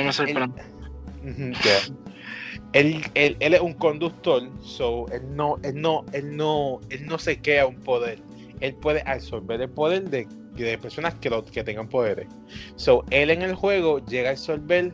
[2.73, 7.17] él, él, él, es un conductor, so él no, él no, él no, él no
[7.17, 8.19] se queda un poder.
[8.59, 12.27] Él puede absorber el poder de, de personas que, lo, que tengan poderes.
[12.75, 14.93] So, él en el juego llega a absorber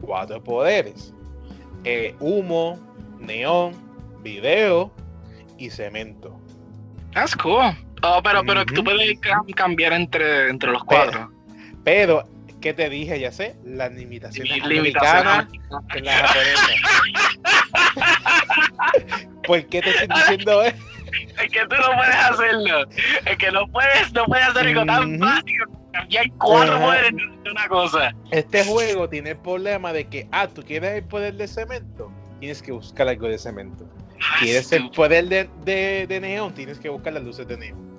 [0.00, 1.12] cuatro poderes:
[1.84, 2.78] eh, humo,
[3.18, 3.74] neón,
[4.22, 4.90] video
[5.58, 6.38] y cemento.
[7.12, 7.74] That's cool.
[8.02, 9.18] Oh, pero, pero tú puedes
[9.54, 11.30] cambiar entre, entre los cuatro.
[11.84, 12.24] pero
[12.60, 13.18] ¿Qué te dije?
[13.18, 15.46] Ya sé, las limitaciones americanas
[15.94, 16.68] en la japonesa.
[19.46, 20.76] ¿Por qué te estoy diciendo eso?
[21.42, 22.86] Es que tú no puedes hacerlo.
[23.24, 25.64] Es que no puedes, no puedes hacer algo tan básico.
[25.92, 28.14] Cambiar cuatro poderes de una cosa.
[28.30, 32.62] Este juego tiene el problema de que, ah, tú quieres el poder de cemento, tienes
[32.62, 33.88] que buscar algo de cemento.
[34.38, 36.54] ¿Quieres el poder de, de, de neón?
[36.54, 37.89] Tienes que buscar las luces de neón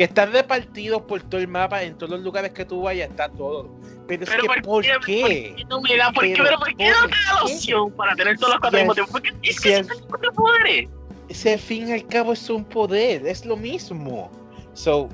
[0.00, 3.28] que están repartidos por todo el mapa, en todos los lugares que tú vayas, está
[3.28, 3.68] todo.
[4.08, 4.94] Pero, es que, ¿por, qué?
[4.94, 6.10] ¿Por qué no me da?
[6.10, 6.36] ¿Por qué?
[6.42, 8.94] ¿Pero por qué no te da la opción para tener todos los cuatro al mismo
[8.94, 9.12] tiempo?
[9.12, 10.88] Porque es que si cuatro poderes.
[11.28, 14.30] Ese al fin y al cabo es un poder, es lo mismo.
[14.72, 15.10] So,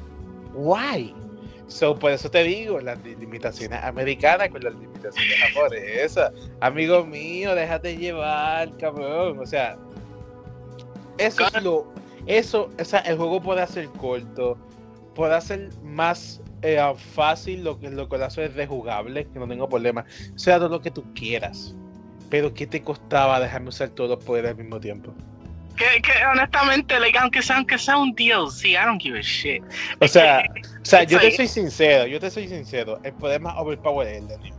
[0.54, 1.12] why?
[1.66, 6.32] So, por eso te digo, las limitaciones americanas con las limitaciones japonesas.
[6.60, 9.40] Amigo mío, déjate llevar, cabrón.
[9.40, 9.76] O sea,
[11.18, 11.92] eso es lo.
[12.26, 14.58] Eso, o sea, el juego puede ser corto,
[15.16, 16.78] puede hacer más eh,
[17.14, 20.04] fácil lo que lo que hace es rejugable, que no tengo problema.
[20.36, 21.74] Sea todo lo que tú quieras.
[22.30, 25.14] Pero ¿qué te costaba dejarme usar todos los poderes al mismo tiempo?
[25.76, 29.62] Que, que honestamente, like, aunque, sea, aunque sea un DLC, I don't give a shit.
[30.00, 30.42] O sea,
[30.82, 33.00] o sea yo te soy sincero, yo te soy sincero.
[33.02, 34.52] El poder más overpower es el de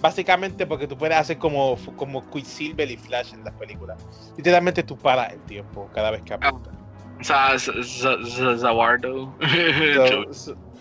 [0.00, 3.96] Básicamente porque tú puedes hacer como, como Quicksilver y Flash en las películas.
[4.36, 6.74] Literalmente tú paras el tiempo cada vez que apuntas.
[7.22, 9.34] Zawardo.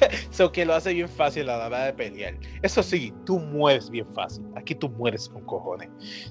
[0.30, 2.34] So, que lo hace bien fácil a la hora de pelear.
[2.62, 4.44] Eso sí, tú mueres bien fácil.
[4.56, 5.88] Aquí tú mueres con cojones.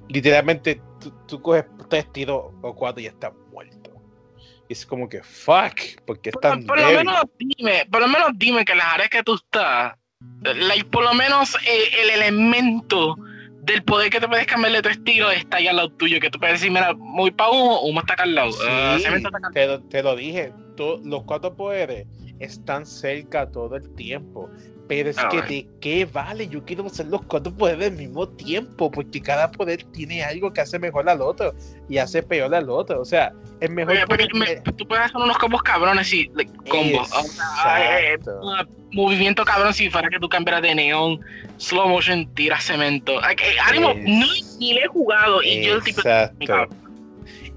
[0.08, 0.82] Literalmente,
[1.28, 3.92] tú, coges tres tiros o cuatro y ya estás muerto.
[4.68, 6.66] Y es como que, fuck, porque están.
[6.66, 9.96] Por, por lo menos dime, por lo menos dime que las áreas que tú estás,
[10.92, 13.16] por lo menos eh, el elemento
[13.70, 16.30] del poder que te puedes cambiar de tu estilo está ahí al lado tuyo, que
[16.30, 18.52] tú puedes decir, mira, muy para humo, humo está acá al lado.
[18.68, 18.98] Ah,
[19.90, 22.08] te, lo dije, los cuatro poderes
[22.40, 24.50] están cerca todo el tiempo.
[24.90, 28.28] Pero es ah, que de qué vale, yo quiero hacer los cuatro poderes al mismo
[28.28, 31.54] tiempo, porque cada poder tiene algo que hace mejor al otro
[31.88, 33.00] y hace peor al otro.
[33.00, 33.96] O sea, es mejor.
[34.76, 37.08] tú puedes hacer unos combos cabrones y like, combos.
[37.78, 38.18] Eh,
[38.92, 41.20] movimiento cabrón si fuera que tú cambiaras de neón,
[41.58, 43.22] slow motion, tira cemento.
[43.68, 46.02] ánimo, ni le he jugado y yo el tipo.
[46.02, 46.68] Exacto.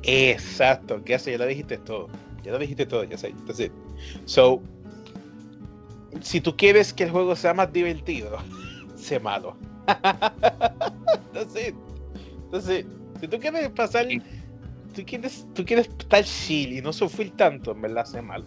[0.03, 1.31] Exacto, ¿qué hace?
[1.31, 2.11] Ya lo dijiste todo.
[2.43, 3.29] Ya lo dijiste todo, ya sé.
[3.29, 3.71] Entonces,
[4.27, 4.61] so,
[6.21, 8.39] si tú quieres que el juego sea más divertido,
[8.97, 9.57] sé malo.
[11.33, 11.75] entonces,
[12.45, 12.87] entonces,
[13.21, 14.07] si tú quieres pasar,
[14.95, 18.47] tú quieres, tú quieres estar chill y no sufrir tanto, en verdad, sé malo.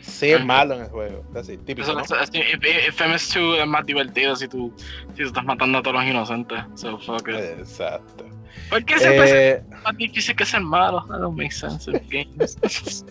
[0.00, 1.24] ser malo en el juego.
[1.34, 2.04] Así, típico, ¿no?
[2.04, 4.72] FMS 2 es más divertido si tú,
[5.14, 6.58] si tú estás matando a todos los inocentes.
[6.74, 7.58] So, fuck it.
[7.58, 8.26] Exacto.
[8.68, 11.04] ¿Por qué siempre Eh, es más difícil que ser malo?
[11.08, 12.56] That don't make sense games.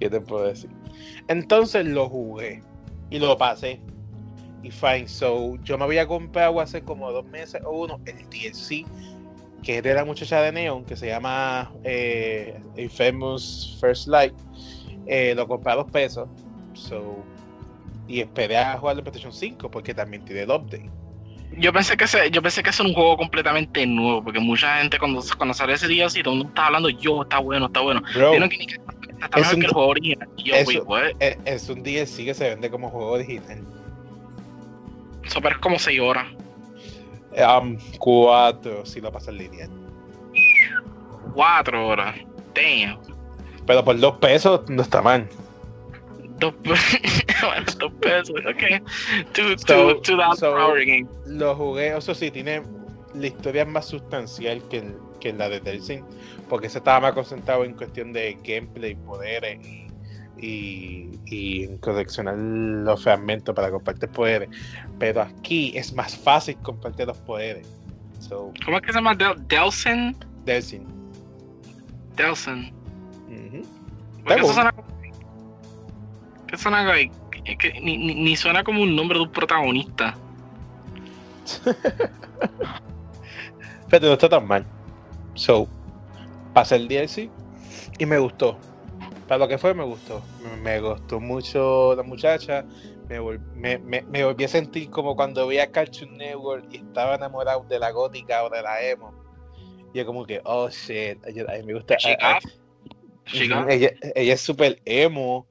[0.00, 0.70] ¿Qué te puedo decir?
[1.28, 2.62] Entonces lo jugué
[3.10, 3.80] y lo pasé.
[4.62, 8.84] Y fine, so yo me había comprado hace como dos meses o uno el DLC
[9.62, 14.34] que es de la muchacha de Neon que se llama eh, Infamous First Light.
[15.06, 16.28] Eh, lo compré a dos pesos.
[16.74, 17.24] So,
[18.08, 20.88] y esperé a jugar en PlayStation 5 porque también tiene el update.
[21.58, 24.98] Yo pensé que ese, yo pensé que era un juego completamente nuevo, porque mucha gente
[24.98, 27.80] cuando, cuando salió ese día así, todo el mundo estaba hablando, yo, está bueno, está
[27.80, 28.02] bueno.
[28.14, 28.80] Bro, Tiene que,
[29.24, 30.28] está es un- que el juego original.
[30.36, 31.02] Y yo, eso- wait, what?
[31.20, 33.62] es, es un DLC que se vende como juego original.
[35.24, 36.26] Eso parece como 6 horas.
[37.60, 39.68] Um, cuatro si lo pasa en línea.
[41.34, 42.16] 4 horas.
[42.54, 42.98] Damn.
[43.66, 45.28] Pero por dos pesos no está mal.
[46.38, 48.36] Dos, bueno, dos pesos.
[48.48, 48.82] Ok.
[49.32, 51.06] Two, So- two dollars so- game.
[51.26, 52.62] Lo jugué, eso sí, tiene
[53.14, 56.04] la historia es más sustancial que, el- que la de Delsin,
[56.48, 59.88] porque se estaba más concentrado en cuestión de gameplay, poderes y,
[60.38, 64.48] y, y en coleccionar los fragmentos para compartir poderes.
[64.98, 67.68] Pero aquí es más fácil compartir los poderes.
[68.20, 69.14] So, ¿Cómo es que se llama?
[69.14, 70.16] Del Delson?
[70.44, 70.96] Delsin.
[74.18, 74.88] Está eso suena como.
[76.46, 77.14] Que suena like,
[77.44, 80.16] es que ni, ni, ni suena como un nombre de un protagonista.
[83.88, 84.64] Pero no está tan mal.
[85.34, 85.68] So,
[86.56, 87.28] pasé el DLC
[87.98, 88.56] y me gustó.
[89.28, 90.22] Para lo que fue, me gustó.
[90.62, 92.64] Me, gustó mucho la muchacha.
[93.10, 97.16] Me, vol- me, me, me volví a sentir como cuando veía Cartoon Network y estaba
[97.16, 99.12] enamorado de la gótica o de la emo.
[99.92, 101.96] Y yo como que, oh shit, a me gusta.
[101.98, 102.50] She a- a- got-
[103.26, 105.46] she got- Ujú, ella, ella es súper emo.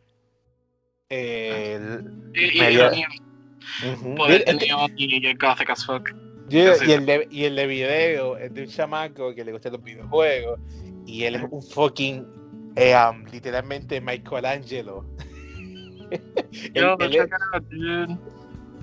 [1.11, 1.79] Eh,
[2.71, 2.89] dio-
[4.15, 4.43] poder
[5.37, 6.09] gothic as fuck.
[6.49, 9.73] Yo- y, el de, y el de video es de un chamaco que le gustan
[9.73, 10.59] los videojuegos
[11.05, 12.25] y él es un fucking
[12.75, 15.05] eh, um, literalmente Michelangelo.
[16.73, 17.15] Yo, Él- él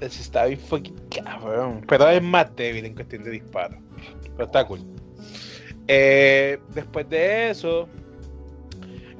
[0.00, 3.76] es- está bien fucking cabrón, pero es más débil en cuestión de disparo.
[4.36, 4.80] Pero está cool.
[5.86, 7.88] Eh, después de eso,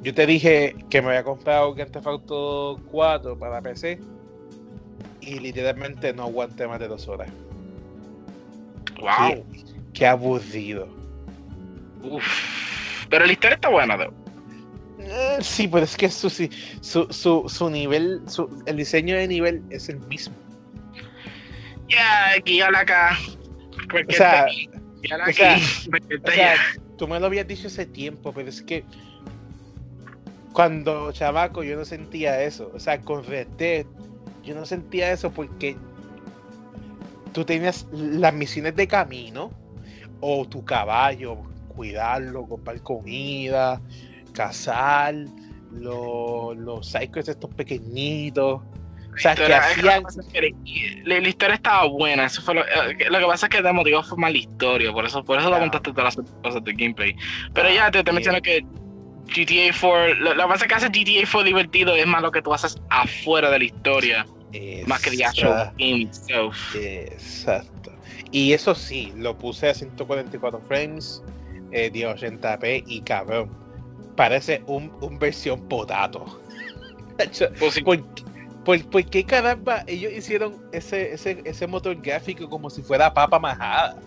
[0.02, 4.00] yo te dije que me había comprado Grand Theft Auto 4 para PC
[5.20, 7.30] y literalmente no aguanté más de dos horas.
[9.00, 9.08] Wow.
[9.28, 9.44] Qué,
[9.92, 10.88] qué aburrido.
[12.02, 12.24] Uf.
[13.12, 14.14] Pero la historia está buena, though.
[15.00, 16.48] Eh, Sí, pero es que su, su,
[17.10, 20.34] su, su nivel, su, el diseño de nivel es el mismo.
[21.90, 23.18] Ya, guíala acá.
[24.08, 24.46] O sea,
[25.02, 25.34] guíala o aquí.
[25.34, 25.56] sea,
[26.24, 26.54] O sea,
[26.96, 28.82] tú me lo habías dicho hace tiempo, pero es que
[30.54, 32.70] cuando chavaco yo no sentía eso.
[32.72, 33.84] O sea, con Red Dead
[34.42, 35.76] yo no sentía eso porque
[37.34, 39.50] tú tenías las misiones de camino
[40.20, 43.80] o tu caballo, cuidarlo, comprar comida,
[44.32, 45.14] cazar,
[45.72, 48.60] los, los psychos estos pequeñitos.
[49.14, 50.02] O sea, que hacían...
[51.04, 53.62] La, la historia estaba buena, eso fue lo, eh, que- lo que pasa es que
[53.62, 55.64] te motivó fue la historia, por eso, por eso lo Claro.
[55.70, 57.14] contaste todas las cosas de gameplay.
[57.52, 58.64] Pero ya te, te Ah, mencioné que
[59.34, 62.30] GTA 4, lo, lo que pasa es que hace GTA 4 divertido es más lo
[62.32, 64.26] que tú haces afuera de la historia,
[64.86, 66.56] más que the actual game itself.
[66.74, 67.92] Exacto.
[68.30, 71.22] Y eso sí, lo puse a 144 frames,
[71.72, 73.50] eh, de 80p y cabrón.
[74.16, 76.24] Parece un, un versión potato.
[77.58, 78.02] Pues sí, ¿Por,
[78.64, 83.38] por, por qué caramba ellos hicieron ese, ese, ese motor gráfico como si fuera papa
[83.38, 84.00] majada?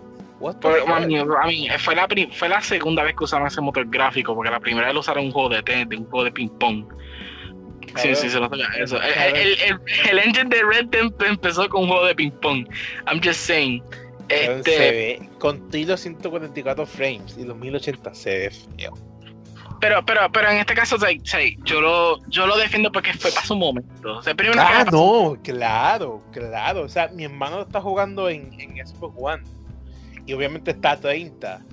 [0.62, 1.00] Pero, fuck?
[1.00, 4.60] I mean, fue, la, fue la segunda vez que usaron ese motor gráfico, porque la
[4.60, 6.86] primera vez lo usaron un juego de tenis, un juego de ping pong.
[7.96, 9.02] Sí, sí, se lo toca eso.
[9.02, 9.80] El, el, el,
[10.10, 12.68] el engine de Red Dead empezó con un juego de ping pong.
[13.08, 13.82] I'm just saying.
[14.30, 18.94] Este, Se ve con los 144 frames y los 1080 se ve feo.
[19.80, 21.10] pero, pero, pero en este caso, o sea,
[21.64, 24.18] yo lo, yo lo defiendo porque fue para su momento.
[24.18, 26.82] O sea, primero Ah, que- no, claro, claro.
[26.84, 29.44] O sea, mi hermano está jugando en, en Xbox One.
[30.26, 31.64] Y obviamente está a 30.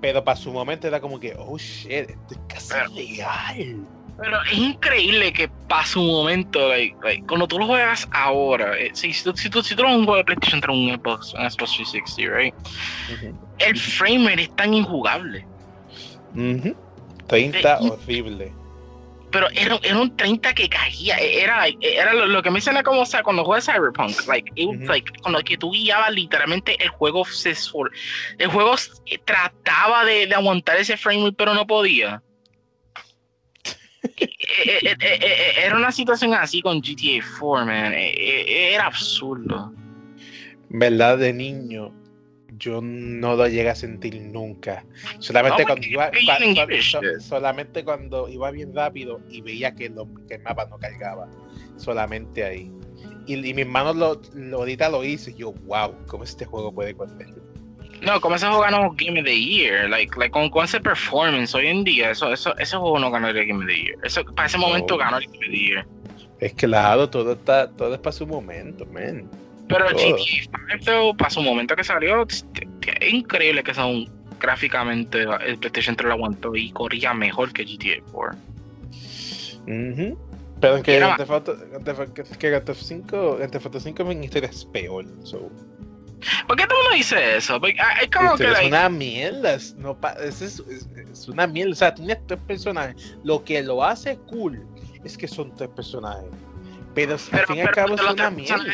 [0.00, 3.86] Pero para su momento era como que, oh shit, esto es casi Pero- real.
[4.22, 8.90] Pero es increíble que pasa un momento, like, like, cuando tú lo juegas ahora, eh,
[8.92, 10.94] si, si, tú, si, tú, si tú lo juegas un juego de PlayStation entre un
[10.94, 12.54] Xbox, un Xbox 360, right?
[13.58, 15.46] El frame rate es tan injugable.
[16.34, 16.76] Ujú.
[17.28, 18.52] 30 Eh, y- horrible.
[19.32, 21.16] Pero era, era un 30 que caía.
[21.18, 24.66] Era, era lo, lo que me suena como, o sea, cuando juegas Cyberpunk, like, it
[24.66, 27.54] was like, cuando que tú guiabas literalmente el juego se
[28.38, 28.90] el juego s-
[29.24, 32.20] trataba de, de aguantar ese frame rate, pero no podía.
[34.02, 37.92] Eh, eh, era una situación así con GTA 4, man.
[37.94, 39.72] Era absurdo.
[40.68, 41.18] ¿Verdad?
[41.18, 41.92] De niño,
[42.60, 44.84] yo no lo llegué a sentir nunca.
[45.18, 46.10] Solamente, cuando, iba,
[47.20, 51.28] solamente cuando iba bien rápido y veía que, el mapa no cargaba.
[51.76, 52.70] Solamente ahí.
[53.26, 55.30] Y, mis manos lo, ahorita lo hice.
[55.32, 57.28] Y yo, wow, ¿cómo este juego puede correr?
[58.02, 61.54] No, como ese juego ganó Game of the Year, like, like con, con, ese performance
[61.54, 63.98] hoy en día, eso, eso, ese juego no el Game of the Year.
[64.02, 65.86] Eso, para ese momento ganó el Game of the Year.
[66.40, 69.28] Es claro, todo está, todo es para su momento, man.
[69.68, 72.44] Pero el GTA 5, para su momento que salió, es
[73.12, 74.10] increíble que son
[74.40, 78.38] gráficamente el PlayStation 3 lo aguantó y corría mejor que GTA 4.
[80.60, 85.04] Pero en que Grand Theft 5, Theft 5 en historia es peor.
[85.22, 85.50] So.
[86.46, 87.60] ¿Por qué todo el mundo dice eso?
[87.78, 88.50] Ah, es como que.
[88.50, 89.54] Es una mierda.
[89.54, 91.72] Es, no, es, es, es, una mierda.
[91.72, 93.16] O sea, tienes tres personajes.
[93.24, 94.66] Lo que lo hace cool
[95.04, 96.30] es que son tres personajes.
[96.94, 98.64] Pero, al fin y al cabo es una mierda.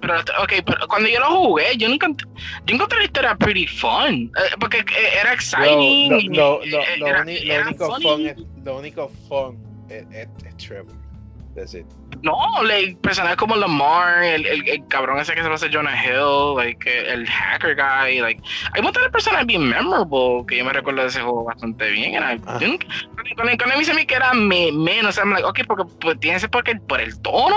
[0.00, 2.08] pero, ok, pero cuando yo lo jugué, yo nunca
[2.66, 4.30] yo encontré la historia pretty fun.
[4.36, 6.36] Eh, porque eh, era exciting.
[6.36, 10.28] Lo, lo, lo, único, fun es, lo único fun es, es,
[11.62, 11.98] es Trevor.
[12.22, 16.56] No, like, personajes como Lamar, el, el, el, cabrón ese que se hace Jonah Hill,
[16.56, 21.08] like, el hacker guy, like, hay muchas personas bien memorable que yo me recuerdo de
[21.08, 22.14] ese juego bastante bien.
[22.14, 22.58] Era, ah.
[22.60, 22.68] yo,
[23.36, 26.36] con, el, con él me que era me, menos, I'm like, ok, porque pues, tiene
[26.36, 27.56] que ser porque, por el tono,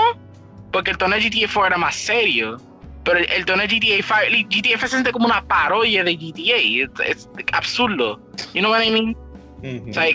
[0.72, 2.58] porque el tono de GTA 4 era más serio.
[3.04, 7.02] Pero el, tono de GTA 5, GTA 5 se siente como una parodia de GTA,
[7.04, 8.20] es, absurdo.
[8.54, 9.16] You know what I mean?
[9.62, 10.06] O sea,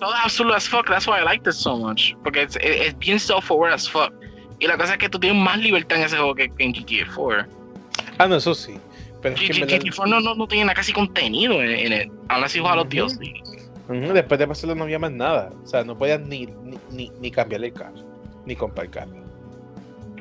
[0.00, 0.86] todo es absurdo as fuck.
[0.88, 2.14] That's why I like this so much.
[2.22, 4.12] Porque es, es, bien self-aware as fuck.
[4.60, 7.06] Y la cosa es que tú tienes más libertad en ese juego que, en GTA
[7.14, 7.46] 4.
[8.18, 8.78] Ah, no, eso sí.
[9.20, 12.10] Pero GTA 4 no, no, no tiene casi contenido en, él.
[12.28, 13.18] Aún así juega a los dioses.
[13.88, 15.50] Después de pasarlo no había más nada.
[15.62, 18.02] O sea, no podías ni, ni, ni, ni cambiarle el carro.
[18.46, 19.12] Ni comprar carro.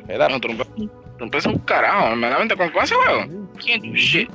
[0.09, 0.27] Era.
[0.27, 2.15] No, tú no puedes un carajo.
[2.15, 3.47] Normalmente con ese juego.
[3.65, 4.29] Can't shit.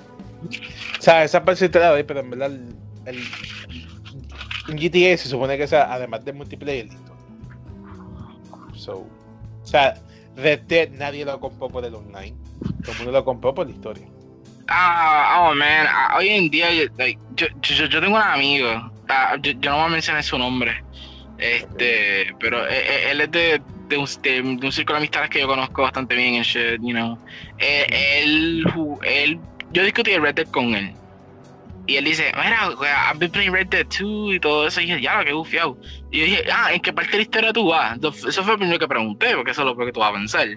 [0.99, 2.75] O sea, esa parte te la doy, pero en verdad el,
[3.07, 3.23] el
[4.69, 7.17] en GTA se supone que sea, además de multiplayer, listo.
[8.75, 9.95] So, o sea,
[10.37, 12.37] Red Dead nadie lo compró por el online.
[12.83, 14.07] Todo el mundo lo compró por la historia.
[14.69, 16.69] Ah, oh man, ah, hoy en día,
[16.99, 18.69] like, yo, yo, yo, tengo un amigo,
[19.09, 20.85] ah, yo, no voy a mencionar su nombre,
[21.39, 25.41] este, pero eh, eh, él, es de, de, un, de, un, círculo de amistades que
[25.41, 27.19] yo conozco bastante bien, en shit, you know.
[27.59, 27.87] Eh,
[28.21, 28.65] él,
[29.05, 29.41] él,
[29.73, 30.93] yo discutí Red Dead con él.
[31.89, 32.69] Y él dice, mira,
[33.11, 34.79] I've been playing Red Dead 2 y todo eso.
[34.83, 35.79] Y dije, ya, qué bufiado.
[36.11, 37.99] Y yo dije, ah, ¿en qué parte de la historia tú vas?
[37.99, 40.49] Eso fue lo primero que pregunté, porque eso es lo que tú vas a pensar.
[40.49, 40.57] Y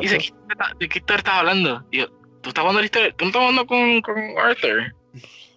[0.00, 0.32] dice,
[0.78, 1.84] ¿de qué historia estás hablando?
[1.90, 2.08] Y yo,
[2.40, 3.12] ¿tú estás hablando de la historia?
[3.16, 4.94] ¿Tú no estás hablando con, con Arthur?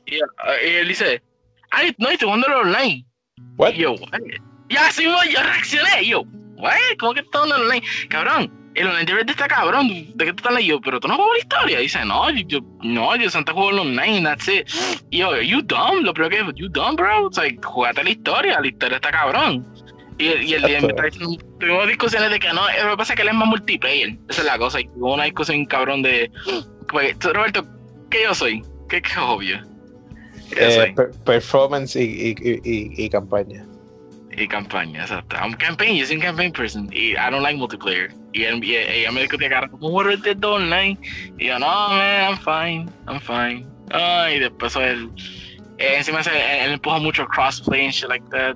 [0.07, 0.19] Y,
[0.63, 1.21] él dice,
[1.69, 3.05] ay, no, estoy jugando online.
[3.57, 3.73] What?
[3.75, 4.19] Y yo, what?
[4.69, 6.01] Ya, sí, yo reaccioné.
[6.01, 6.23] Y yo,
[6.55, 6.73] what?
[6.97, 7.85] ¿Cómo que estás jugando online?
[8.09, 9.87] Cabrón el online de está cabrón.
[9.87, 10.81] ¿De qué tú estás leyendo?
[10.81, 11.79] Pero tú no juegas la historia.
[11.79, 14.67] dice, no, yo, no, yo Santa juego online, that's it.
[15.09, 17.27] Y yo, you dumb, lo primero que you dumb, bro.
[17.27, 19.65] O sea, jugate la historia, la historia está cabrón.
[20.17, 23.13] Y, y el día me está diciendo, tuvimos discusiones de que no, lo que pasa
[23.13, 24.17] es que él es más multiplayer.
[24.29, 24.81] Esa es la cosa.
[24.81, 26.31] Y hubo una discusión cabrón de,
[26.87, 27.65] pues, Roberto,
[28.09, 28.63] ¿qué yo soy?
[28.89, 29.59] ¿Qué, qué obvio?
[30.55, 30.93] Eh,
[31.25, 33.65] performance y, y, y, y campaña
[34.37, 35.35] y campaña, exacto.
[35.35, 38.11] I'm campaign, yo soy un campaign person y I don't like multiplayer.
[38.33, 40.97] Y ella me dijo que cara, ¿cómo Red Dead Online?
[41.37, 43.65] Y yo, no, man, I'm fine, I'm fine.
[43.91, 45.09] Ah, y después él,
[45.77, 46.31] eh, encima se,
[46.63, 48.55] él empuja mucho crossplay and shit like that.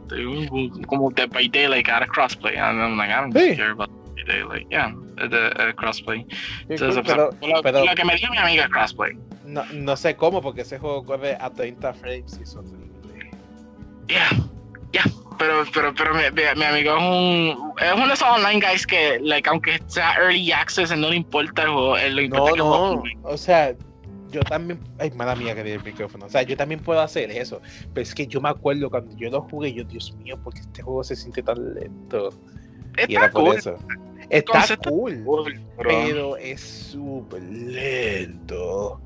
[0.88, 2.58] Como Dead by Daylight, like, era crossplay.
[2.58, 3.56] And I'm like, I don't sí.
[3.56, 4.68] care about Dead by Daylight.
[4.72, 6.26] Yeah, the, uh, crossplay.
[6.70, 9.16] Entonces, pero, lo, pero, lo, que me dijo mi amiga crossplay.
[9.46, 12.46] No, no sé cómo, porque ese juego corre a 30 frames y.
[14.08, 14.47] Yeah, yeah
[15.38, 19.20] pero, pero, pero mi, mi, amigo es un es uno de esos online guys que,
[19.20, 23.04] like, aunque sea early access, no le importa el juego, él lo importa no, no.
[23.24, 23.76] O sea,
[24.32, 27.62] yo también, ay, mala mía que el micrófono, o sea, yo también puedo hacer eso,
[27.94, 30.82] pero es que yo me acuerdo cuando yo lo jugué, yo, Dios mío, porque este
[30.82, 32.30] juego se siente tan lento.
[32.98, 33.46] Está y era cool.
[33.46, 33.78] por eso.
[34.30, 35.24] Está cool,
[35.78, 39.00] pero es súper lento,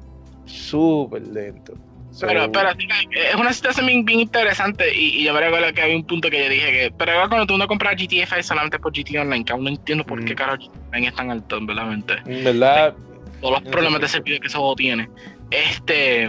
[0.45, 1.74] súper lento.
[2.19, 6.29] Pero, pero es una situación bien, interesante y, yo me recuerdo que había un punto
[6.29, 9.21] que yo dije que, pero ahora cuando tú no compras GTA es solamente por GTA
[9.21, 10.35] Online, que aún no entiendo por qué mm.
[10.35, 12.15] caro GTA Online es tan alto, verdaderamente.
[12.25, 12.93] ¿Verdad?
[13.39, 15.09] Todos los problemas de servicio que ese juego tiene.
[15.49, 16.25] Este,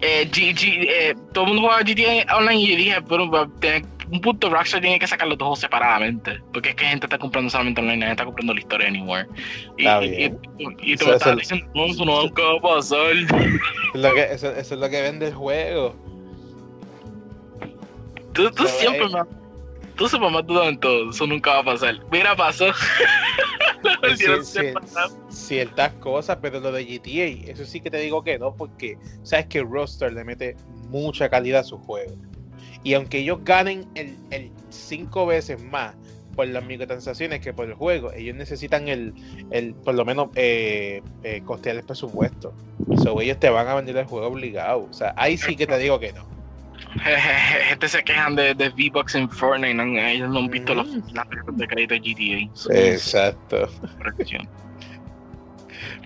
[0.00, 4.50] eh, eh, todo el mundo juega GTA Online y yo dije, pero tener un punto
[4.50, 6.40] Rockstar tiene que sacar los dos separadamente.
[6.52, 9.28] Porque es que gente está comprando solamente online, nadie está comprando la historia anywhere.
[9.76, 9.86] Y,
[10.82, 13.14] y, tú me estás diciendo, no, eso nunca va a pasar.
[13.94, 15.94] lo que, eso, eso, es lo que vende el juego.
[18.32, 19.38] Tú, tú siempre me
[19.98, 21.96] tú más dudas en todo, eso nunca va a pasar.
[22.10, 22.66] Mira, pasó.
[25.28, 29.46] ciertas cosas, pero lo de GTA, eso sí que te digo que no, porque sabes
[29.46, 30.56] que Roster le mete
[30.88, 32.14] mucha calidad a su juego.
[32.88, 35.94] Y aunque ellos ganen el, el cinco veces más
[36.34, 39.12] por las microtransacciones que por el juego, ellos necesitan el,
[39.50, 42.54] el por lo menos eh, eh, costear el presupuesto.
[43.02, 44.88] So, ellos te van a vender el juego obligado.
[44.90, 46.26] O sea, ahí sí que te digo que no.
[47.68, 49.82] Gente se quejan de, de V-Bucks en Fortnite, ¿no?
[49.98, 52.74] ellos no han visto los, las de crédito de GTA.
[52.74, 53.68] Exacto.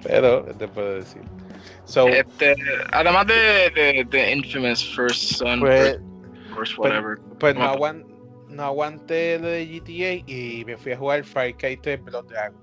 [0.03, 1.23] Pero, te puedo decir?
[1.85, 2.57] So, este,
[2.91, 6.01] además de, de, Infamous First Son, pues,
[6.55, 7.19] First, whatever.
[7.39, 7.77] Pues, no,
[8.49, 12.61] no aguanté lo de GTA y me fui a jugar Cry 3 Blood Dragon.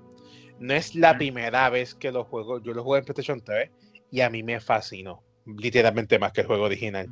[0.60, 3.72] No es la primera vez que lo juego, yo lo jugué en PlayStation 3
[4.12, 7.08] y a mí me fascinó, literalmente más que el juego original.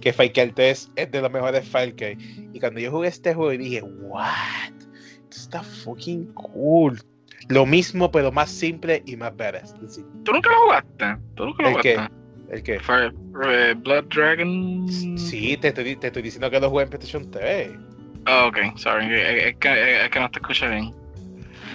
[0.00, 2.50] Que Far Cry 3 es de los mejores Cry.
[2.52, 4.72] Y cuando yo jugué este juego dije, what?
[5.30, 7.00] Esto está fucking cool.
[7.48, 9.74] Lo mismo, pero más simple y más badass.
[10.24, 11.16] ¿Tú nunca lo jugaste?
[11.34, 12.23] ¿Tú nunca lo ¿El jugaste?
[12.54, 12.76] ¿El qué?
[12.76, 14.86] Eh, Blood Dragon.
[15.18, 17.72] Sí, te estoy, te estoy diciendo que lo jugué en PlayStation 3.
[18.28, 20.94] Oh, ok, sorry, es que, es que no te escuché bien.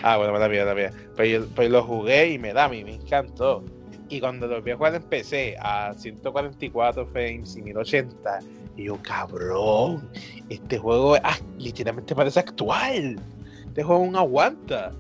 [0.04, 2.86] Ah, bueno, me da mía, me Pues, pues lo jugué y me da a mí,
[2.86, 3.66] me encantó.
[4.08, 8.40] Y cuando lo vi a jugar en PC a 144 frames y 1080,
[8.78, 10.10] y yo, cabrón,
[10.48, 13.20] este juego ah, literalmente parece actual.
[13.68, 14.94] Este juego un aguanta.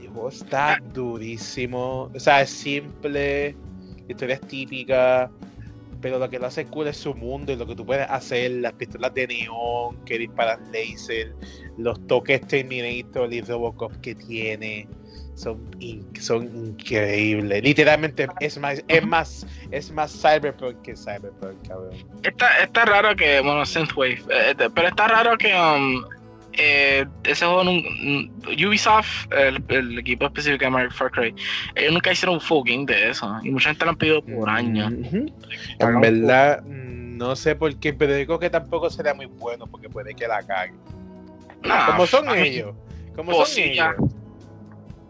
[0.00, 0.78] El juego está ah.
[0.94, 2.10] durísimo.
[2.14, 3.54] O sea, es simple,
[4.08, 5.30] historia es típica
[6.04, 8.50] pero lo que lo hace cool es su mundo y lo que tú puedes hacer,
[8.50, 11.34] las pistolas de neón que disparan laser,
[11.78, 14.86] los toques Terminator y Robocop que tiene.
[15.34, 15.58] Son,
[16.20, 17.62] son increíbles.
[17.62, 21.96] Literalmente es más, es más, es más Cyberpunk que Cyberpunk, cabrón.
[22.22, 26.04] Está, está raro que, bueno, Synthwave, eh, pero está raro que um,
[26.56, 27.62] eh, ese juego
[28.66, 31.34] Ubisoft, el, equipo específico de Mario Far Cry,
[31.74, 33.38] ellos nunca hicieron un game de eso.
[33.42, 34.92] Y mucha gente lo han pedido por años.
[34.92, 40.14] En verdad, no sé por qué, pero digo que tampoco sería muy bueno porque puede
[40.14, 40.74] que la cague.
[41.86, 42.74] como son ellos,
[43.14, 43.94] como son pues ellos,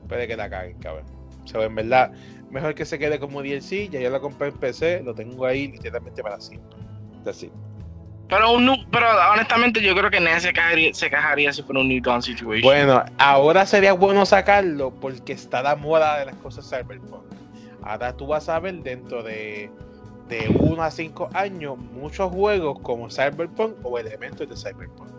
[0.08, 1.04] puede que la caguen, cabrón.
[1.44, 2.12] O sea, en verdad,
[2.50, 3.90] mejor que se quede como DLC.
[3.90, 6.78] Ya yo lo compré en PC, lo tengo ahí literalmente para siempre.
[7.26, 7.50] Así.
[8.28, 8.56] Pero,
[8.90, 12.22] pero honestamente yo creo que nadie se quejaría, se quejaría si fuera un New Dawn
[12.22, 12.62] Situation.
[12.62, 17.22] Bueno, ahora sería bueno sacarlo porque está la moda de las cosas Cyberpunk.
[17.82, 19.70] Ahora tú vas a ver dentro de,
[20.28, 25.10] de 1 a 5 años muchos juegos como Cyberpunk o elementos de Cyberpunk.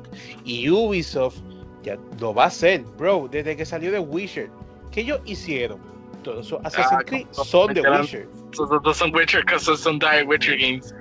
[0.44, 1.38] Y Ubisoft
[1.84, 4.50] ya lo va a hacer, bro, desde que salió de Witcher.
[4.92, 5.80] ¿Qué ellos hicieron?
[6.24, 8.28] Todos esos Assassin's ah, Creed son de Witcher.
[8.54, 10.96] Son Witcher, son Witcher games.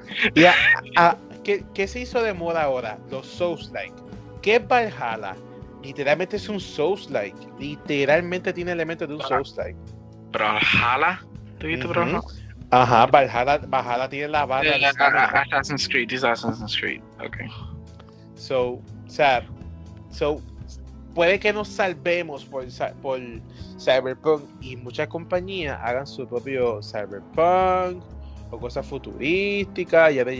[1.44, 2.98] A, ¿qué, se hizo de moda ahora?
[3.10, 3.94] Los Souls-like.
[4.42, 5.36] ¿Qué es Valhalla?
[5.82, 7.36] Literalmente es un Souls-like.
[7.58, 9.78] Literalmente tiene elementos de un Souls-like.
[10.32, 11.20] ¿Valhalla?
[11.58, 12.22] ¿Tú viste uh
[12.70, 14.78] Ajá, Valhalla, Valhalla tiene la barra.
[14.78, 17.00] de Assassin's Creed, es Assassin's Creed.
[17.24, 17.36] Ok.
[18.34, 19.46] So, o sea,
[20.10, 20.40] so,
[21.14, 22.66] puede que nos salvemos por,
[23.00, 23.20] por
[23.78, 28.02] Cyberpunk y muchas compañías hagan su propio Cyberpunk
[28.50, 30.36] o cosas futurísticas, ya de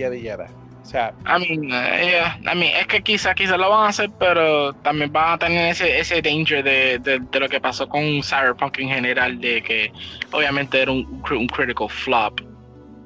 [0.84, 2.34] ya de ya.
[2.34, 5.34] O sea, a mí, es que quizá, quizá lo van a hacer, pero también van
[5.34, 9.62] a tener ese, ese danger de, de, lo que pasó con Cyberpunk en general, de
[9.62, 9.92] que
[10.32, 12.40] obviamente era un, un critical flop.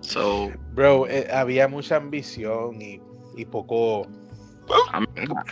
[0.01, 3.01] So, Bro, eh, había mucha ambición y,
[3.37, 4.07] y poco.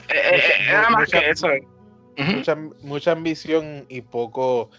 [0.09, 1.49] era más que eso.
[2.17, 4.71] Mucha, mucha ambición y poco,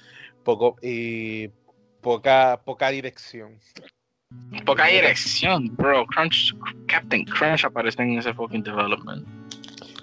[0.44, 1.50] poco y
[2.02, 3.60] poca, poca dirección.
[4.66, 6.06] Poca dirección, bro.
[6.08, 6.54] Crunch,
[6.88, 9.26] Captain Crunch aparece en ese fucking development.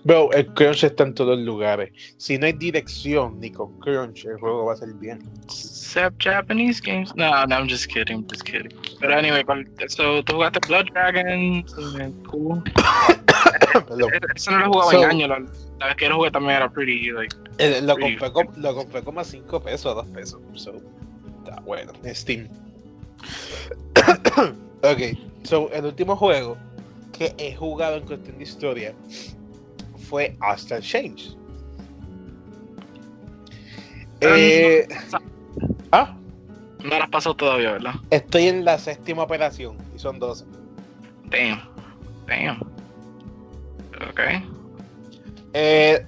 [0.05, 1.91] Bro, el crunch está en todos los lugares.
[2.19, 5.19] Si no hay dirección ni con crunch, el juego va a salir bien.
[5.45, 7.15] Except Japanese games.
[7.15, 8.73] No, no, I'm just kidding, I'm just kidding.
[9.01, 9.45] But anyway,
[9.89, 11.63] so tú jugaste Blood Dragon,
[12.27, 12.63] cool.
[14.35, 15.29] Eso no lo jugaba so, en años.
[15.29, 15.39] La,
[15.81, 17.35] la, vez que lo jugué también era pretty, like.
[17.59, 20.41] Eh, lo, compré como, lo compré como a 5 pesos, a 2 pesos.
[20.55, 20.75] So,
[21.45, 21.93] está bueno.
[22.13, 22.49] Steam.
[24.83, 26.57] ok, so el último juego
[27.13, 28.95] que he jugado en cuestión de historia
[30.09, 31.37] fue Astral Change.
[34.21, 34.89] Eh,
[35.93, 36.17] ¿Ah?
[36.83, 37.95] No las pasado todavía, ¿verdad?
[38.11, 40.45] Estoy en la séptima operación y son 12.
[41.31, 41.63] Damn.
[42.27, 42.61] Damn.
[44.11, 44.21] Ok.
[45.55, 46.07] Eh,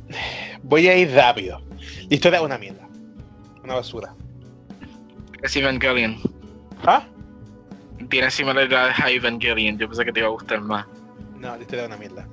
[0.62, 1.60] voy a ir rápido.
[2.09, 2.86] La historia es una mierda.
[3.64, 4.14] Una basura.
[5.43, 6.18] Es Evangelion.
[6.85, 7.07] ¿Ah?
[8.11, 9.78] Tiene similaridades a Evangelion.
[9.78, 10.86] Yo pensé que te iba a gustar más.
[11.39, 12.27] No, la es una mierda.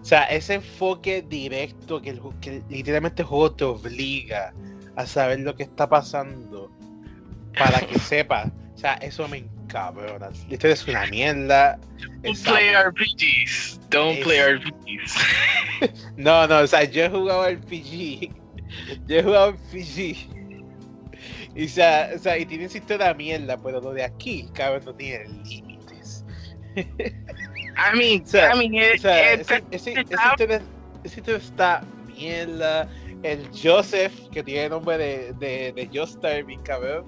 [0.00, 4.54] O sea, ese enfoque directo que, el, que literalmente el juego te obliga
[4.96, 6.70] a saber lo que está pasando
[7.58, 8.50] para que sepas.
[8.74, 10.28] O sea, eso me encabrona.
[10.48, 11.78] Esto es una mierda.
[12.22, 13.80] Don't play RPGs.
[13.90, 15.14] Don't play RPGs.
[16.16, 18.30] no, no, o sea, yo he jugado RPG.
[19.06, 20.37] Yo he jugado RPG.
[21.54, 24.82] Y, o sea, o sea, y tiene sistema de mierda, pero lo de aquí, cabrón,
[24.84, 26.24] no tiene límites.
[27.94, 30.04] It, o sea, it, ese,
[31.36, 32.88] está mierda.
[33.22, 37.04] El Joseph, que tiene nombre de, de, de mi cabrón.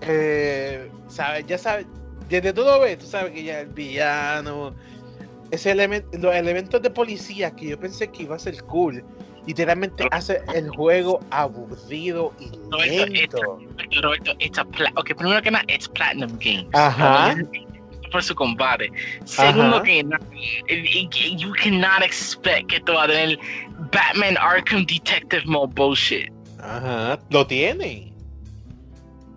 [0.00, 1.46] Eh, ¿sabes?
[1.46, 1.86] Ya sabes,
[2.28, 4.74] desde todo ves, tú sabes que ya el villano,
[5.50, 9.04] ese elemento, los elementos de policía que yo pensé que iba a ser cool,
[9.46, 12.50] literalmente hace el juego aburrido y
[12.88, 13.38] lento.
[13.38, 16.66] Roberto, Roberto, it's a ok, primero que nada, it's Platinum Games.
[16.74, 17.36] Ajá.
[18.12, 18.90] Por su combate.
[19.24, 20.24] Segundo que nada,
[21.36, 23.38] you cannot expect que esto va a tener
[23.92, 26.30] Batman Arkham Detective Mode bullshit.
[26.60, 28.12] Ajá, lo tiene.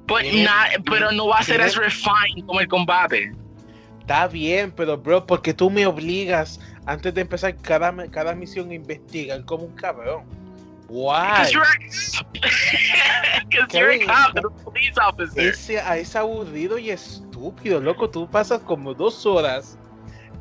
[0.07, 3.31] But not, pero no va a ser as refined como el combate.
[4.01, 6.59] Está bien, pero bro, porque tú me obligas
[6.89, 10.23] antes de empezar cada, cada misión a investigar como un cabrón.
[10.89, 11.45] Why?
[11.45, 11.65] Because you're,
[13.71, 15.49] you're a cop, a police officer.
[15.49, 18.09] Ese, es aburrido y estúpido, loco.
[18.09, 19.77] Tú pasas como dos horas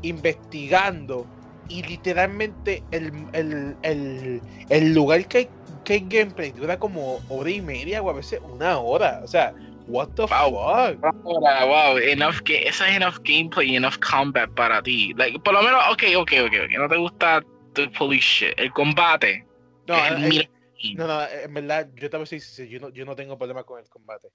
[0.01, 1.27] investigando
[1.69, 5.49] y literalmente el, el, el, el lugar que hay,
[5.85, 9.21] que hay gameplay dura como hora y media o a veces una hora.
[9.23, 9.53] O sea,
[9.89, 10.95] what the wow.
[11.01, 11.25] fuck?
[11.25, 15.15] Wow, wow, enough que esa es enough gameplay, enough combat para ti.
[15.17, 16.79] Like, por lo menos, ok, ok, ok, ok.
[16.79, 17.43] No te gusta
[17.75, 18.55] the police shit.
[18.59, 19.45] El combate.
[19.87, 20.49] No, el,
[20.95, 23.81] no, no, en verdad, yo voy a decir, yo no, yo no tengo problema con
[23.81, 24.29] el combate.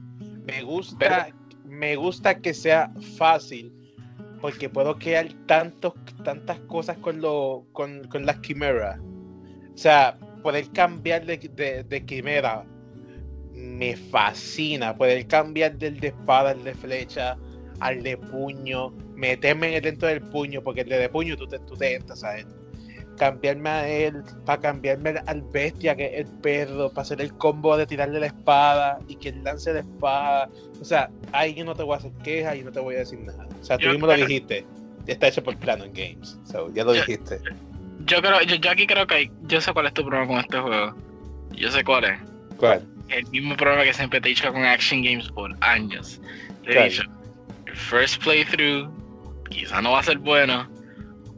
[0.46, 3.72] Me gusta, Pero, me gusta que sea fácil
[4.42, 5.94] porque puedo crear tantos,
[6.26, 9.00] tantas cosas con, lo, con, con las quimeras.
[9.74, 12.66] O sea, poder cambiar de, de, de, quimera
[13.64, 14.96] me fascina.
[14.96, 17.38] Poder cambiar del de espada al de flecha,
[17.80, 21.96] al de puño, meterme dentro del puño, porque el de puño tú te, tú te
[21.96, 22.46] entras, ¿sabes?
[23.18, 27.78] Cambiarme a él, para cambiarme al bestia, que es el perro, para hacer el combo
[27.78, 30.50] de tirarle la espada y que él lance la espada.
[30.82, 33.00] O sea, ahí yo no te voy a hacer quejas y no te voy a
[33.00, 33.48] decir nada.
[33.62, 34.66] O sea, tú mismo lo dijiste.
[35.06, 36.40] Está hecho por Plano en Games.
[36.46, 37.40] So, ya lo dijiste.
[38.06, 40.60] Yo creo, yo, yo, aquí creo que yo sé cuál es tu problema con este
[40.60, 40.96] juego.
[41.52, 42.20] Yo sé cuál es.
[42.58, 42.82] ¿Cuál?
[43.10, 46.22] El mismo problema que siempre te he dicho con Action Games por años.
[46.64, 47.04] Te he dicho,
[47.66, 48.90] el first playthrough
[49.50, 50.68] quizá no va a ser bueno,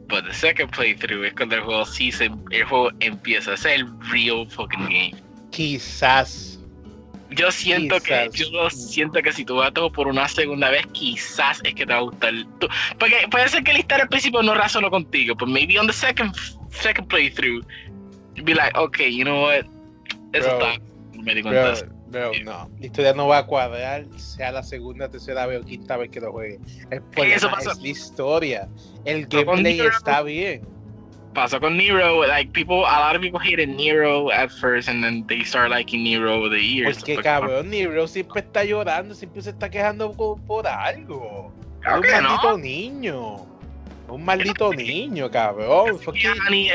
[0.08, 3.54] but the second playthrough es cuando el juego sí se, el juego empieza.
[3.54, 5.14] Ese es el real fucking game.
[5.50, 6.60] Quizás.
[7.30, 8.28] Yo siento quizás.
[8.30, 11.84] que yo siento que si tú vas todo por una segunda vez, quizás es que
[11.84, 12.32] te va a gustar.
[12.60, 12.68] Tú,
[12.98, 15.92] porque puede ser que el historia al principio no razonó contigo, but maybe on the
[15.92, 16.32] second
[16.70, 17.64] second playthrough,
[18.44, 19.66] be like, okay, you know what,
[20.32, 20.80] eso Bro, está.
[21.22, 21.74] Me di cuenta.
[22.08, 25.96] Bro, no, la historia no va a cuadrar, sea la segunda, tercera vez o quinta
[25.96, 26.60] vez que lo juegue.
[26.90, 28.68] El problema Eso es la historia.
[29.04, 30.62] El gameplay está bien.
[31.34, 35.26] Pasó con Nero, like people, a lot of people hated Nero at first, and then
[35.26, 36.96] they start liking Nero over the years.
[36.96, 41.52] Porque cabrón, Nero siempre está llorando, siempre se está quejando por, por algo.
[41.82, 42.56] Claro un que maldito no.
[42.58, 43.55] niño.
[44.08, 45.98] Un maldito niño, cabrón.
[46.00, 46.68] Fue que- él,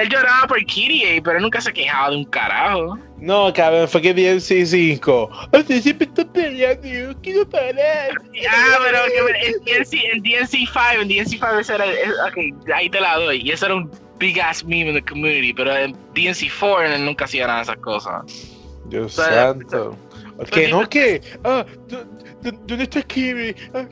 [0.00, 2.98] él lloraba por Kirie, pero nunca se quejaba de un carajo.
[3.18, 5.30] No, cabrón, fue que DMC 5.
[5.52, 8.10] O sea, siempre está peleando, yo quiero parar.
[8.48, 13.16] Ah, pero que en DNC, en DNC5, en DNC5 ese era, ok, ahí te la
[13.16, 17.04] doy, y eso era un big ass meme in the community, pero en DNC4 él
[17.04, 18.22] nunca hacía nada de esas cosas.
[18.86, 19.96] Dios santo.
[20.52, 21.20] Que no, que.
[21.44, 22.04] Ah, ¿dó-
[22.42, 23.54] dó- ¿dónde está Kimi?
[23.74, 23.86] Ah,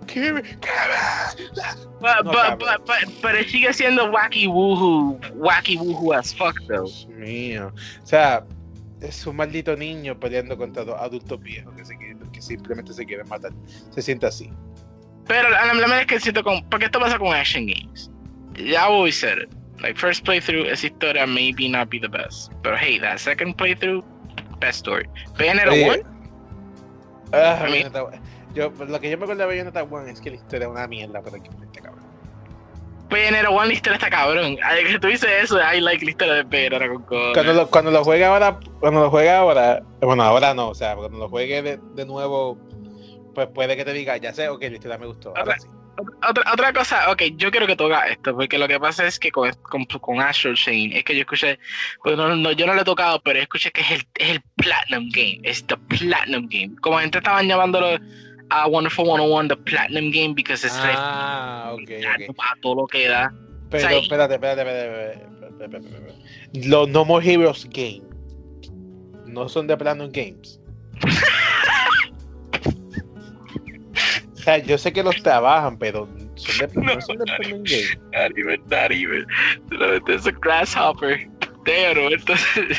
[2.01, 2.91] but,
[3.23, 6.85] pero sigue siendo wacky woohoo, wacky woohoo as fuck though.
[6.85, 7.73] Dios mío.
[8.03, 8.45] O sea,
[9.01, 13.05] es un maldito niño peleando contra dos adultos viejos que, se quieren- que simplemente se
[13.05, 13.53] quieren matar.
[13.91, 14.51] Se siente así.
[15.27, 18.11] Pero la, la verdad es que siento con, porque esto pasa con action games.
[18.59, 19.49] I always said it.
[19.81, 22.53] Like first playthrough, esa historia maybe not be the best.
[22.62, 24.05] But hey, that second playthrough,
[24.61, 25.07] best story.
[25.37, 26.14] Bayonetta Oye, 1,
[27.35, 28.05] Ah, Bayonetta
[28.55, 30.86] yo, lo que yo me acuerdo de Bayonetta 1 es que la historia es una
[30.86, 32.05] mierda, pero que este cabrón.
[33.11, 34.56] Bayonetta 1 la historia está cabrón.
[34.56, 37.35] Que tú dices eso, I like la historia de Bayonetta con cojones.
[37.35, 40.94] Cuando lo, cuando lo juegue ahora, cuando lo juegue ahora, bueno, ahora no, o sea,
[40.94, 42.56] cuando lo juegue de, de nuevo,
[43.35, 45.36] pues puede que te diga, ya sé, ok, la historia me gustó.
[45.36, 45.66] Ahora sí.
[46.29, 49.19] Otra, otra cosa, ok, yo quiero que tú hagas esto, porque lo que pasa es
[49.19, 51.59] que con, con, con Astral Chain, es que yo escuché,
[52.03, 54.43] pues no, no, yo no lo he tocado, pero escuché que es el, es el
[54.57, 56.75] Platinum Game, es the Platinum Game.
[56.81, 57.97] Como gente estaban llamándolo
[58.51, 62.37] a Wonderful 101 the Platinum Game, because es Ah, ok, re- ok.
[62.41, 63.33] a todo lo que da.
[63.71, 66.69] Pero, O sea, espérate, espérate, espérate, espérate.
[66.69, 68.03] Los No More Heroes Game
[69.27, 70.61] no son de Platinum Games.
[74.45, 76.07] o sea, yo sé que los trabajan, pero
[76.37, 77.99] son de, no son de Platinum Games.
[78.12, 79.27] Not even, not even.
[79.71, 81.29] Solamente es un grasshopper.
[81.65, 82.79] Pero entonces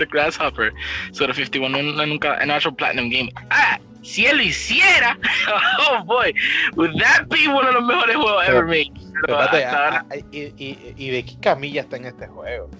[0.00, 0.72] es grasshopper.
[1.12, 3.30] So the 51 no, nunca en otro platinum game.
[3.50, 5.18] Ah, si él lo hiciera,
[5.90, 6.32] oh boy,
[6.74, 8.90] would that be one of the mejores juegos Pero- ever made?
[9.26, 12.70] Pero Espérate, ah, ah, y, y- y de qué camilla está en este juego?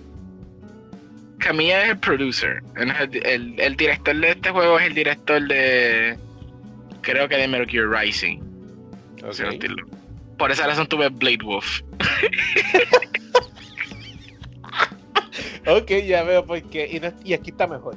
[1.38, 2.62] Camilla es el producer.
[2.76, 2.90] El,
[3.26, 6.16] el, el director de este juego es el director de.
[7.02, 8.40] Creo que de Gear Rising.
[10.38, 11.80] Por esa razón tuve Blade Wolf.
[15.66, 17.00] Ok, ya veo por qué.
[17.24, 17.94] Y, aquí está mejor.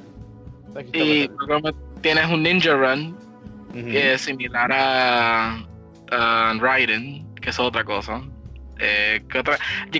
[0.76, 1.74] Aquí está Y mejor.
[2.00, 3.16] tienes un Ninja Run,
[3.70, 3.86] Ujú.
[3.86, 5.66] que es similar a,
[6.12, 8.22] a Raiden, que es otra cosa.
[8.78, 9.20] Eh.
[9.34, 9.42] Yo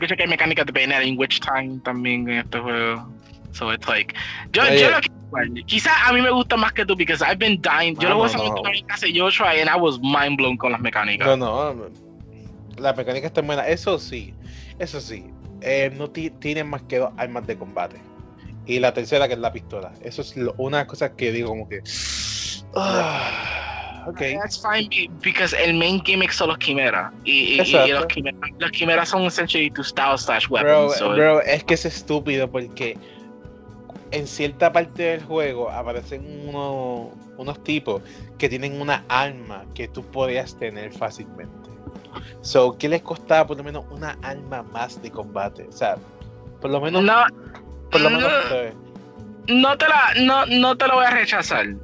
[0.01, 3.09] creo que hay mecánicas de Bayonetta en Witch Time también en este juego.
[3.57, 4.15] So it's like.
[4.53, 4.81] Yo, Oye.
[4.81, 5.47] yo lo quiero jugar.
[5.67, 7.97] Quizás a mí me gusta más que tú, because I've been dying.
[7.99, 8.87] Yo lo voy a Vamos, hacer no.
[8.87, 11.27] casa yo try and I was mind blown con las mecánicas.
[11.27, 11.37] No,
[11.75, 11.91] no.
[12.77, 13.67] La mecánica está buena.
[13.67, 14.35] Eso sí.
[14.79, 15.25] Eso sí.
[15.63, 17.97] eh, no ti- tienen más que dos armas de combate.
[18.67, 19.93] Y la tercera que es la pistola.
[20.03, 21.81] Eso es lo- una de las cosas que digo como que.
[22.75, 24.19] ah, ok.
[24.43, 27.13] That's fine be- because el main gimmick son los quimeras.
[27.25, 30.97] Y, y- y los, quimeras, los quimeras son essentially tu style slash Bro, weapons.
[30.99, 32.99] so- bro, es que es estúpido porque
[34.11, 38.03] en cierta parte del juego aparecen unos, unos tipos
[38.39, 41.71] que tienen una arma que tú podías tener fácilmente.
[42.41, 45.65] So, ¿qué les costaba por lo menos una arma más de combate?
[45.69, 45.97] O sea,
[46.61, 47.15] por lo menos, no,
[47.91, 48.33] por lo menos,
[49.49, 49.55] no.
[49.55, 51.75] no te la no, no te lo voy a rechazar.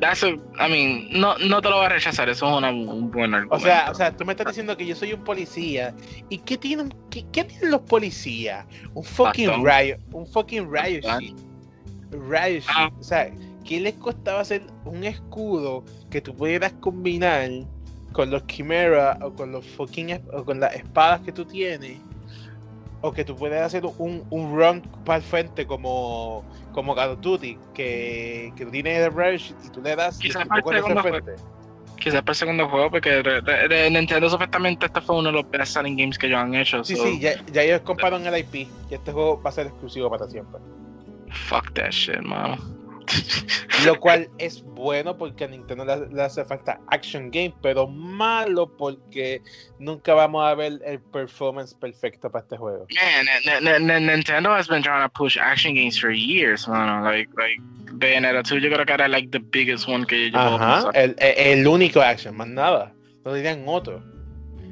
[0.00, 3.08] That's a, I mean, no, no te lo voy a rechazar, eso es una, un
[3.10, 3.54] buen argumento.
[3.54, 5.94] o sea, o sea, tú me estás diciendo que yo soy un policía
[6.28, 8.66] y ¿qué tienen, qué, qué tienen los policías?
[8.94, 9.64] Un fucking Bastón.
[9.64, 11.04] riot, un fucking riot.
[12.12, 12.90] Riot Ah.
[12.98, 13.30] O sea,
[13.64, 17.48] ¿qué les costaba hacer un escudo que tú pudieras combinar
[18.12, 21.98] con los Chimera o con los fucking o con las espadas que tú tienes?
[23.00, 27.20] O que tú puedas hacer un, un run para el frente como, como Call of
[27.20, 30.82] Duty, que, que tú tienes el sheet y tú le das y Quizás tipo el
[31.00, 31.32] frente.
[31.98, 35.32] Quizás para el segundo juego, porque de, de- de Nintendo supuestamente este fue uno de
[35.40, 36.84] los best selling games que ellos han hecho.
[36.84, 39.66] Sí, so, sí, ya, ya ellos compraron el IP y este juego va a ser
[39.68, 40.60] exclusivo para siempre.
[41.34, 42.56] Fuck that shit, mano.
[43.84, 48.68] Lo cual es bueno porque a Nintendo le, le hace falta action game, pero malo
[48.76, 49.42] porque
[49.78, 52.86] nunca vamos a ver el performance perfecto para este juego.
[53.50, 57.02] Man, Nintendo has been trying to push action games for years, mano.
[57.04, 57.60] Like, like
[57.98, 61.58] Bayonetta 2, yo creo que era like the biggest one que yo Ajá, el, el-
[61.60, 62.94] el único action, más nada.
[63.24, 64.02] No dirían otro,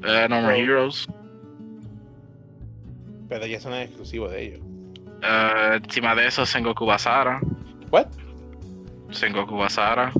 [0.06, 1.06] Eh, no More Heroes.
[3.28, 4.60] pero ya son exclusivos de ellos.
[5.22, 7.40] Eh, encima de eso, Sengoku Basara.
[7.90, 8.06] ¿What?
[9.10, 10.12] Sengoku Basara.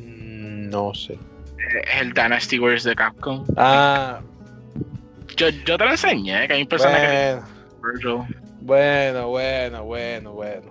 [0.00, 1.18] Mm, No sé.
[1.94, 3.44] Es el Dynasty Warriors de Capcom.
[3.56, 4.20] Ah,
[5.36, 7.46] Yo, yo te lo enseñé, que hay un personaje bueno,
[7.82, 8.36] que Virgil.
[8.60, 10.62] bueno, bueno, bueno, bueno.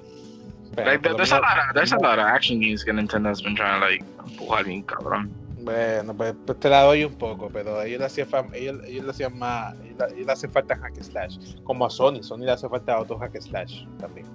[0.75, 3.41] Pero Like, there's a lot of, there's a lot of action games que Nintendo has
[3.43, 5.29] been trying to like empujar bien cabrón.
[5.63, 9.11] Bueno, pues, pues te la doy un poco, pero ellos le hacían, ellos, ellos le
[9.11, 12.67] hacían más, ellos, ellos le hacen falta hack slash, como a Sony, Sony le hace
[12.67, 14.27] falta otro hack slash también.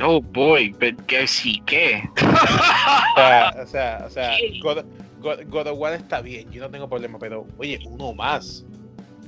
[0.00, 2.02] Oh boy, but que sí, ¿qué?
[2.16, 4.36] O sea, o sea, o sea.
[4.62, 4.84] God,
[5.20, 8.64] God- God of War está bien, yo no tengo problema, pero oye, uno más,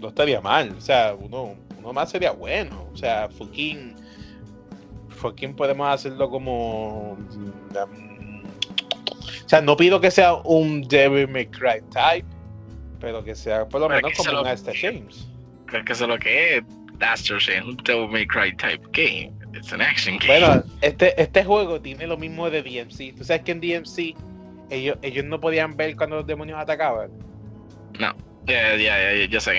[0.01, 3.94] no estaría mal, o sea, uno, uno más sería bueno, o sea, fucking,
[5.09, 7.16] fucking podemos hacerlo como,
[9.45, 12.27] o sea, no pido que sea un Devil May Cry type,
[13.01, 15.29] pero que sea por lo menos se como lo- un Asta James.
[15.66, 16.65] Creo que es lo que es.
[17.25, 17.62] Your shit.
[17.62, 19.33] Un Devil May Cry type game.
[19.53, 20.41] It's an action game.
[20.41, 23.15] Bueno, este, este juego tiene lo mismo de DMC.
[23.16, 24.15] Tú sabes que en DMC
[24.71, 27.11] ellos, ellos no podían ver cuando los demonios atacaban.
[27.99, 28.15] Ya,
[28.47, 29.53] ya, ya, yo sé.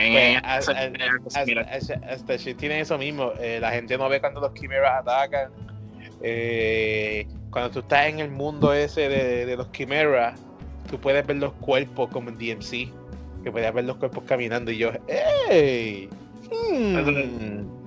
[0.43, 3.33] Pues, Hasta, tiene eso mismo.
[3.39, 5.51] eh, la gente no ve cuando los quimeras atacan.
[6.27, 10.39] Eh, cuando tú estás en el mundo ese de, los quimeras,
[10.89, 12.91] tú puedes ver los cuerpos como en DMC.
[13.43, 16.09] Que puedes ver los cuerpos caminando y yo, ¡Ey!
[16.51, 16.95] Hmm.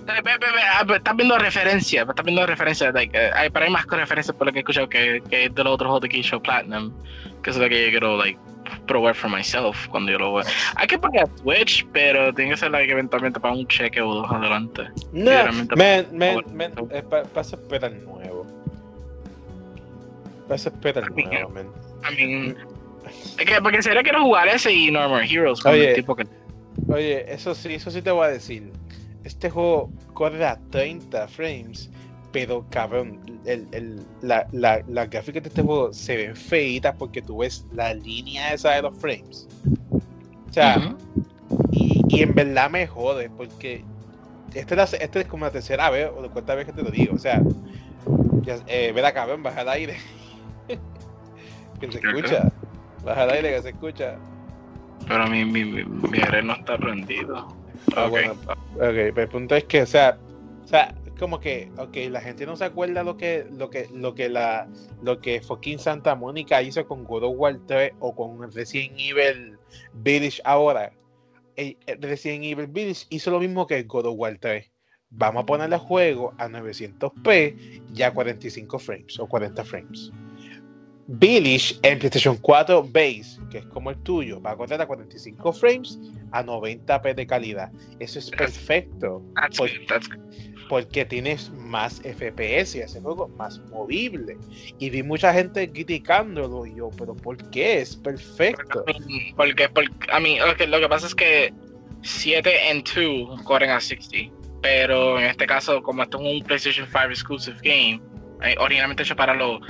[0.07, 0.31] Ve,
[0.73, 2.95] ah, Estás viendo referencias, estás viendo referencias.
[2.95, 5.65] Like, eh, hay, pero hay más referencias por lo que he escuchado que, que de
[5.65, 6.93] los otros juegos de Keisha Platinum.
[7.43, 8.39] Que es lo que yo quiero, like,
[8.87, 10.45] probar for myself cuando yo lo vea.
[10.77, 14.31] Hay que poner Twitch, pero tiene que ser, like, eventualmente para un cheque o dos
[14.31, 14.83] adelante.
[15.13, 15.31] No,
[15.77, 16.89] man, man, man, no.
[16.91, 18.47] es pa- pasa espera el nuevo.
[20.49, 21.31] Pasa espera el Mira.
[21.31, 21.67] nuevo, man.
[22.11, 22.57] I mean,
[23.39, 25.61] es que, porque serio quiero jugar ese y No More Heroes.
[25.61, 25.91] con Oye.
[25.91, 26.27] el tipo que,
[26.89, 28.71] Oye, eso sí, eso sí te voy a decir.
[29.25, 31.91] Este juego corre a 30 frames,
[32.39, 37.21] pero cabrón, el, el, la, la, las gráficas de este juego se ven feitas porque
[37.21, 39.49] tú ves la línea esa de los frames.
[40.49, 40.95] O sea,
[41.73, 43.85] y, y, en verdad me jode porque
[44.55, 46.83] esta es, la, esta es como la tercera vez o la cuarta vez que te
[46.83, 47.17] lo digo.
[47.17, 47.43] O sea,
[48.43, 49.97] ya, eh, ven, baja el aire.
[51.81, 52.53] que se escucha.
[53.05, 54.17] Baja el aire que se escucha.
[55.09, 57.49] Pero mi, mi, mi, mi aire no está prendido.
[57.97, 58.11] Ah, Ok.
[58.11, 60.19] bueno, ok, pero el punto es que, o sea,
[60.65, 64.15] o sea, como que, ok, la gente no se acuerda lo que, lo que, lo
[64.15, 64.69] que la,
[65.03, 69.59] lo que fucking Santa Mónica hizo con God of War 3 o con Resident Evil
[69.95, 70.93] Village ahora.
[71.57, 74.71] El- el Resident Evil Village hizo lo mismo que God of War 3.
[75.11, 80.13] Vamos a ponerle el juego a 900p ya 45 frames o 40 frames.
[81.11, 85.53] Village en PlayStation 4 Base, que es como el tuyo, va a correr a 45
[85.55, 85.99] frames
[86.33, 87.73] a 90p de calidad.
[87.99, 89.59] Eso es perfecto That's
[89.89, 90.11] that's.
[90.69, 94.37] Porque tienes más FPS y ese juego más movible.
[94.79, 97.81] Y vi mucha gente criticándolo y yo, pero ¿por qué?
[97.81, 98.85] Es perfecto.
[99.37, 101.53] Porque, porque, a mí, lo que, lo que pasa es que
[102.03, 104.35] 7 en 2 corren a 60.
[104.61, 108.01] Pero en este caso, como esto es un PlayStation 5 exclusive game,
[108.43, 109.61] eh, originalmente hecho para los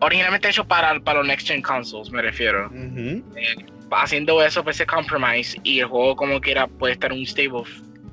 [0.00, 2.66] originalmente hecho para, para los next gen consoles, me refiero.
[2.68, 3.22] Ujú.
[3.90, 7.64] Haciendo eso, pues ese compromise y el juego como quiera puede estar un stable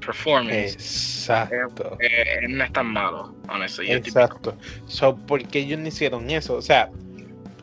[0.06, 0.74] performance.
[0.74, 1.98] Exacto.
[2.00, 3.34] Eh, no es tan malo,
[3.64, 4.56] estoy- Exacto.
[4.88, 6.56] So, ¿Por qué ellos no hicieron eso?
[6.56, 6.90] O sea,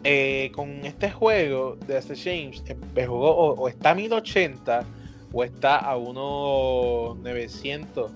[0.05, 4.85] eh, con este juego de este James, eh, el juego o, o está a 1080
[5.33, 8.11] o está a unos 900.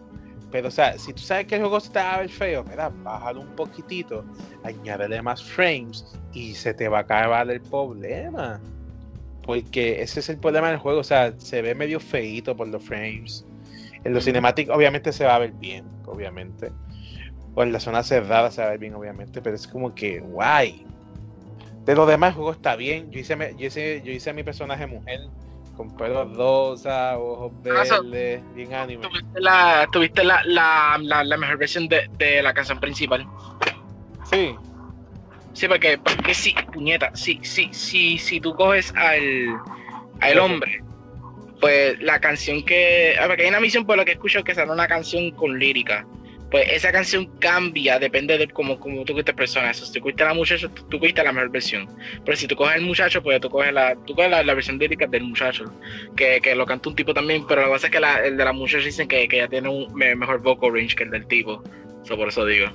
[0.50, 3.40] Pero, o sea, si tú sabes que el juego va a ver feo, mira, bájalo
[3.40, 4.24] un poquitito,
[4.64, 8.60] añádele más frames y se te va a acabar el problema.
[9.42, 12.82] Porque ese es el problema del juego, o sea, se ve medio feíto por los
[12.82, 13.45] frames.
[14.06, 16.72] En los cinemáticos obviamente se va a ver bien, obviamente.
[17.54, 20.20] O en la zona cerrada se va a ver bien, obviamente, pero es como que
[20.20, 20.86] guay.
[21.84, 23.10] De lo demás, el juego está bien.
[23.10, 25.20] Yo hice, yo hice, yo hice a mi personaje mujer
[25.76, 29.06] con pelo rosa, ojos Ah, verdes, bien anime.
[29.06, 33.26] Tuviste la, tuviste la, la, la, la mejor versión de, de la canción principal.
[34.30, 34.56] Sí,
[35.56, 39.56] Sí, porque, porque sí, puñeta, sí, sí, sí, si tú coges al,
[40.20, 40.82] al hombre,
[41.60, 43.14] pues la canción que.
[43.26, 46.06] Porque hay una misión por la que escucho que sale una canción con lírica.
[46.50, 49.78] Pues esa canción cambia, depende de cómo, cómo tú quites personas.
[49.78, 51.88] Si tú cogiste a la muchacha, tú, tú cogiste la mejor versión.
[52.24, 54.78] Pero si tú coges al muchacho, pues tú coges la, tú coges la, la versión
[54.78, 55.64] lírica del muchacho.
[56.16, 58.36] Que, que lo canta un tipo también, pero lo que pasa es que la, el
[58.36, 61.10] de la muchacha dicen que, que ya tiene un me- mejor vocal range que el
[61.10, 61.64] del tipo.
[62.04, 62.68] So, por eso digo.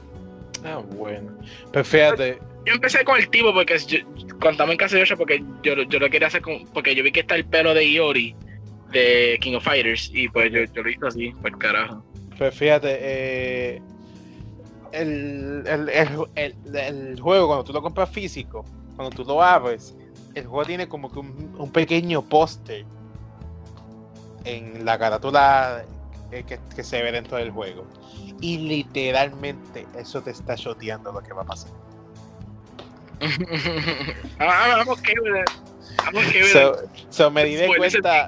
[0.66, 1.32] ah, bueno.
[1.72, 4.00] Pero fíjate, Yo empecé con el tipo porque yo,
[4.32, 7.14] cuando estamos en casa de porque yo, yo lo quería hacer con, porque yo vi
[7.14, 8.36] que está el pelo de Iori
[8.92, 12.04] de King of Fighters y pues yo, yo lo hice así, por carajo.
[12.38, 13.82] pues fíjate, eh,
[14.92, 15.90] el, el,
[16.36, 18.66] el, el- juego, cuando tú lo compras físico,
[18.96, 19.96] cuando tú lo abres,
[20.36, 22.86] el juego tiene como que un, un pequeño póster
[24.44, 25.86] en la carátula
[26.32, 27.86] eh, que, que se ve dentro del juego.
[28.42, 31.72] Y literalmente eso te está shoteando lo que va a pasar.
[34.40, 35.14] Ah, okay
[36.52, 37.68] So, so me di de
[38.02, 38.28] cuenta,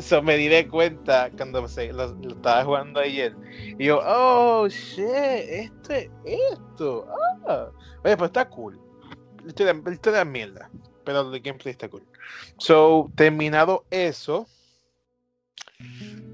[0.00, 3.34] so me di de cuenta cuando se- lo, lo estaba jugando ayer.
[3.78, 7.06] Y yo, oh shit, esto es esto.
[7.46, 7.68] Ah.
[8.04, 8.78] Oye, pues está cool.
[9.44, 10.70] La historia es mierda.
[11.04, 12.02] Pero el gameplay está cool.
[12.58, 14.46] So, terminado eso,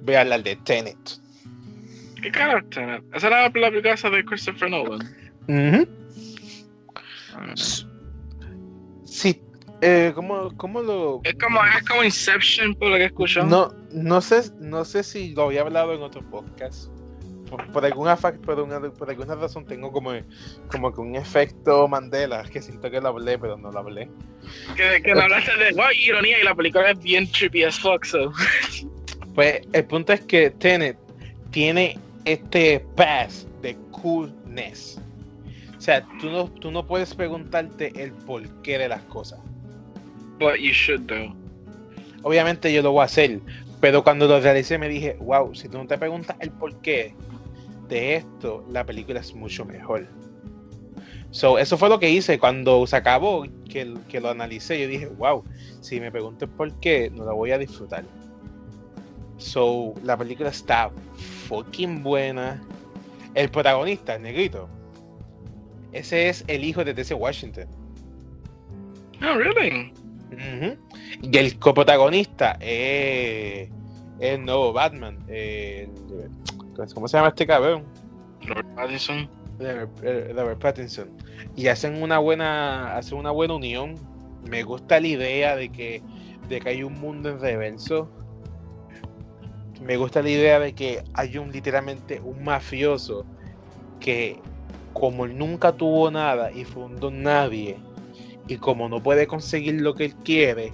[0.02, 0.98] voy a hablar de Tenet.
[2.20, 3.05] ¿Qué carajo Tenet?
[3.14, 5.01] Esa era la película de Christopher Nolan.
[5.48, 5.89] Ujú.
[7.36, 7.55] Ah,
[9.05, 9.40] Sí,
[9.80, 11.20] eh, ¿cómo, cómo lo.?
[11.24, 13.44] Es como, es como Inception por lo que escucho.
[13.44, 16.88] No, no sé, no sé si lo había hablado en otro podcast.
[17.51, 20.12] Por, por alguna por, una- por alguna razón tengo como,
[20.70, 24.09] como que un efecto Mandela que siento que lo hablé, pero no lo hablé.
[24.76, 28.05] Que, que no hablaste de, wow, ironía y la película es bien trippy as fuck,
[28.05, 28.32] so.
[29.34, 30.96] Pues el punto es que Tenet
[31.51, 35.01] tiene este pass de coolness.
[35.76, 39.38] O sea, tú no, tú no puedes preguntarte el porqué de las cosas.
[40.39, 41.35] But you should do.
[42.23, 43.40] Obviamente yo lo voy a hacer,
[43.81, 47.15] pero cuando lo realicé me dije, wow, si tú no te preguntas el porqué
[47.89, 50.06] de esto, la película es mucho mejor.
[51.31, 54.81] So, eso fue lo que hice cuando se acabó, que, que lo analicé.
[54.81, 55.44] Yo dije, wow,
[55.81, 58.05] si me pregunto el porqué, no la voy a disfrutar.
[59.36, 60.90] So, la película está
[61.48, 62.62] fucking buena.
[63.35, 64.69] El protagonista, el negrito,
[65.93, 67.66] ese es el hijo de DC Washington.
[69.23, 69.93] Oh, really?
[71.23, 73.69] Y el coprotagonista es
[74.20, 75.19] el nuevo Batman.
[76.94, 77.85] ¿Cómo se llama este cabrón?
[78.43, 79.28] Robert Pattinson.
[79.59, 81.11] Robert Pattinson.
[81.56, 83.94] Y hacen una buena, hacen una buena unión.
[84.48, 86.02] Me gusta la idea de que,
[86.48, 88.11] de que hay un mundo en reverso.
[89.81, 93.27] Me gusta la idea de que hay un literalmente un mafioso
[94.01, 94.39] que
[94.93, 97.77] como él nunca tuvo nada y fundó nadie,
[98.49, 100.73] y como no puede conseguir lo que él quiere,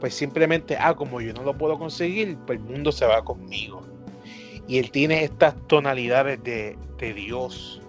[0.00, 3.82] pues simplemente, ah, como yo no lo puedo conseguir, pues el mundo se va conmigo.
[4.66, 7.80] Y él tiene estas tonalidades de, de Dios,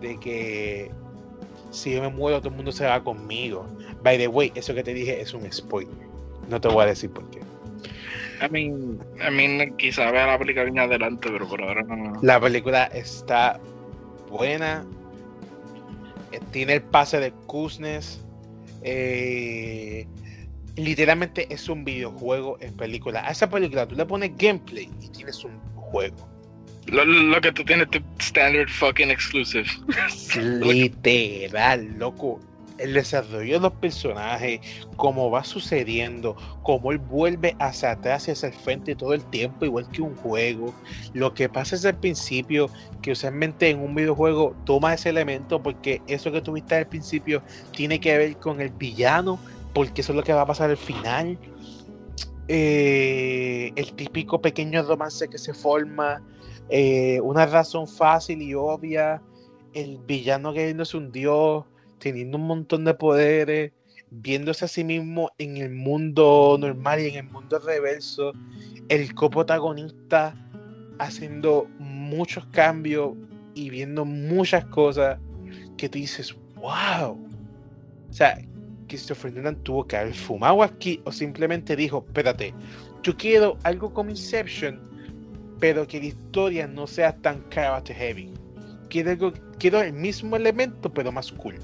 [0.00, 0.90] de que
[1.70, 3.66] si yo me muero, todo el mundo se va conmigo.
[4.02, 5.94] By the way, eso que te dije es un spoiler.
[6.48, 7.40] No te voy a decir por qué.
[8.42, 12.14] I mean, I mean quizá vea la película en adelante, pero por ahora no.
[12.22, 13.60] La película está
[14.30, 14.84] buena.
[16.32, 18.20] Eh, tiene el pase de Kuznets.
[18.82, 20.06] Eh,
[20.76, 23.26] literalmente es un videojuego en película.
[23.26, 26.28] A esa película tú le pones gameplay y tienes un juego.
[26.86, 29.66] Lo, que tú tienes tu standard fucking exclusive.
[30.36, 32.40] Literal, loco.
[32.80, 34.60] El desarrollo de los personajes,
[34.96, 39.64] cómo va sucediendo, cómo él vuelve hacia atrás y hacia el frente todo el tiempo,
[39.64, 40.74] igual que un juego.
[41.12, 42.70] Lo que pasa es al principio,
[43.02, 47.42] que usualmente en un videojuego toma ese elemento, porque eso que tuviste al principio
[47.72, 49.38] tiene que ver con el villano,
[49.74, 51.38] porque eso es lo que va a pasar al final.
[52.48, 56.22] Eh, el típico pequeño romance que se forma,
[56.68, 59.22] eh, una razón fácil y obvia,
[59.72, 61.64] el villano es un dios,
[62.00, 63.72] teniendo un montón de poderes,
[64.10, 68.32] viéndose a sí mismo en el mundo normal y en el mundo reverso,
[68.88, 70.34] el coprotagonista
[70.98, 73.12] haciendo muchos cambios
[73.54, 75.20] y viendo muchas cosas
[75.76, 77.12] que tú dices, wow.
[77.12, 78.36] O sea,
[78.88, 82.52] Christopher Nolan tuvo que haber fumado aquí o simplemente dijo, espérate,
[83.04, 84.90] yo quiero algo como Inception
[85.60, 88.32] pero que la historia no sea tan character heavy.
[88.88, 91.56] Quiero, quiero el mismo elemento, pero más cool.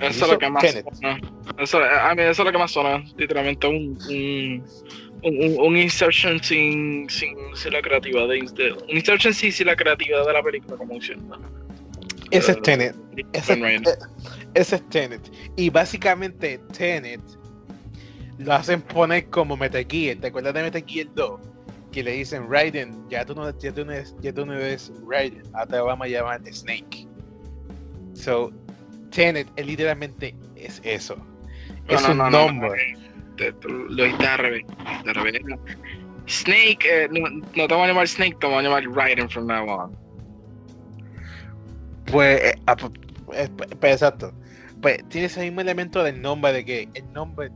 [0.00, 1.20] Eso es lo que más suena.
[1.58, 3.04] Eso, a mí eso es lo que más suena.
[3.16, 3.98] Literalmente un,
[5.22, 10.26] un, un, Inception sin, sin, sin, la creatividad de, un Inception sin, sin, la creatividad
[10.26, 11.38] de la película como funciona.
[12.30, 12.96] Ese es Tenet.
[13.32, 13.82] Ese, eh,
[14.54, 15.20] ese es Tenet.
[15.56, 17.20] Y básicamente Tenet
[18.38, 20.16] lo hacen poner como Metal Gear.
[20.16, 21.40] ¿Te acuerdas de Metal Gear 2?
[21.94, 24.92] que le dicen Raiden, ya tú no, ya tú no, eres, ya tú no eres
[25.08, 27.06] Raiden, ahora te vamos a llamar Snake.
[28.14, 28.52] So,
[29.14, 31.16] Tenet es literalmente es eso.
[31.88, 32.96] es un nombre.
[33.68, 34.64] lo está al revés.
[36.26, 39.46] Snake, eh, no, no, te vamos a llamar Snake, te vamos a llamar Raiden from
[39.46, 39.96] now on.
[42.06, 42.92] Pues, eh, ah, pues,
[43.34, 44.32] eh, pues, exacto.
[44.80, 47.50] Pues tiene ese mismo elemento del nombre, de que el nombre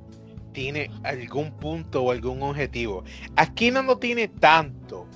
[0.53, 3.05] tiene algún punto o algún objetivo.
[3.37, 5.07] Aquí no lo tiene tanto.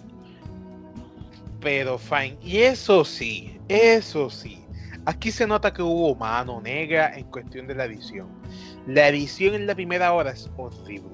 [1.61, 2.37] Pero fine.
[2.43, 4.62] Y eso sí, eso sí.
[5.05, 8.29] Aquí se nota que hubo mano negra en cuestión de la edición.
[8.87, 11.11] La edición en la primera hora es horrible.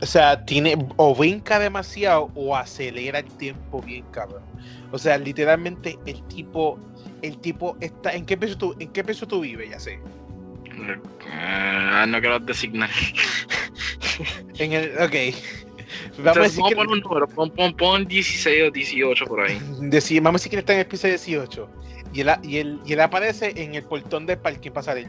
[0.00, 4.42] O sea, tiene o brinca demasiado o acelera el tiempo bien cabrón.
[4.92, 6.78] O sea, literalmente el tipo,
[7.22, 8.12] el tipo está.
[8.14, 9.70] ¿En qué peso tú, en qué peso tú vives?
[9.70, 10.00] Ya sé.
[11.30, 12.90] Ah, no quiero designar.
[14.58, 15.36] en el, ok.
[16.18, 16.74] Vamos a decir que...
[16.74, 19.60] poner un número, pon, pon, pon, 16 o 18 por ahí.
[19.80, 21.68] Decir, vamos a decir que está en el piso 18.
[22.12, 25.08] Y él, y, él, y él aparece en el portón del parque pasarel.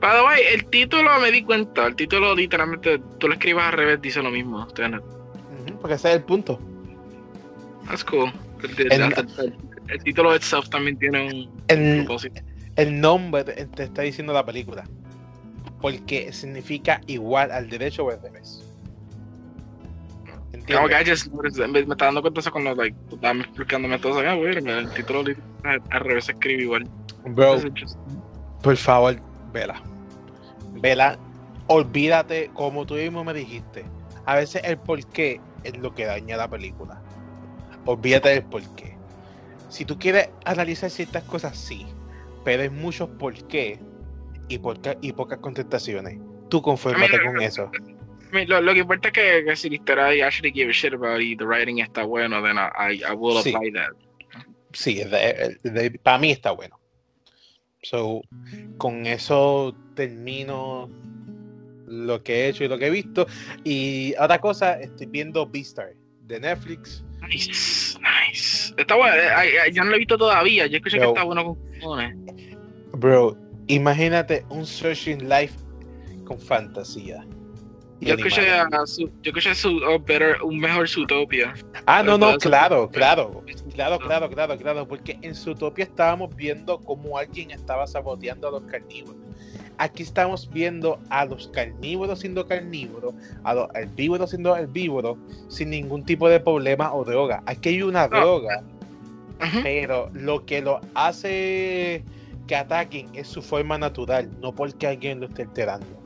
[0.00, 1.86] By way, el título me di cuenta.
[1.86, 4.66] El título literalmente, tú lo escribas al revés, dice lo mismo.
[5.80, 6.58] porque ese es el punto.
[7.86, 8.32] That's cool.
[8.62, 9.54] El, el, el,
[9.88, 12.40] el título itself también tiene un propósito
[12.76, 14.84] el nombre te está diciendo la película.
[15.80, 18.64] Porque significa igual al derecho o al revés.
[20.74, 24.30] Como que me, está dando cuenta eso cuando like, tú estabas explicándome todo eso.
[24.30, 25.24] Ah, el título
[25.64, 26.88] al revés se escribe igual.
[27.24, 27.58] Bro,
[28.62, 29.16] por favor,
[29.52, 29.82] vela.
[30.74, 31.18] Vela,
[31.66, 33.84] olvídate como tú mismo me dijiste.
[34.26, 37.00] A veces el porqué es lo que daña la película.
[37.84, 38.96] Olvídate del porqué.
[39.68, 41.86] Si tú quieres analizar ciertas cosas, sí
[42.44, 43.78] pero hay muchos por qué
[44.48, 44.60] y,
[45.00, 46.18] y pocas contestaciones.
[46.48, 47.70] Tú confórmate con eso.
[48.46, 50.94] Lo, lo, que importa es que, que, si la historia I actually give a shit
[50.94, 53.54] about y the writing está bueno, then I, I will sí.
[53.54, 53.90] apply that.
[54.72, 55.02] Sí,
[56.02, 56.78] para mí está bueno.
[57.82, 58.22] So,
[58.76, 60.88] con eso termino
[61.86, 63.26] lo que he hecho y lo que he visto.
[63.64, 67.04] Y otra cosa, estoy viendo Beastar de Netflix.
[67.28, 68.74] Nice, nice.
[68.76, 70.66] Está bueno, eh, yo no lo he visto todavía.
[70.66, 71.58] Yo escuché que está bueno con
[72.92, 73.36] Bro,
[73.70, 75.54] Imagínate un Searching Life
[76.24, 77.24] con fantasía.
[78.00, 78.42] Yo escuché,
[78.86, 81.52] su, yo escuché su, oh, better, un mejor Zootopia.
[81.84, 83.44] Ah, no, no, claro, claro,
[83.74, 88.62] claro, claro, claro, claro, porque en Zootopia estábamos viendo cómo alguien estaba saboteando a los
[88.62, 89.20] carnívoros.
[89.76, 93.14] Aquí estamos viendo a los carnívoros siendo carnívoros,
[93.44, 95.18] a los herbívoros siendo herbívoros,
[95.48, 97.42] sin ningún tipo de problema o droga.
[97.44, 98.62] Aquí hay una droga,
[99.62, 102.02] pero lo que lo hace
[102.46, 105.99] que ataquen es su forma natural, no porque alguien lo esté alterando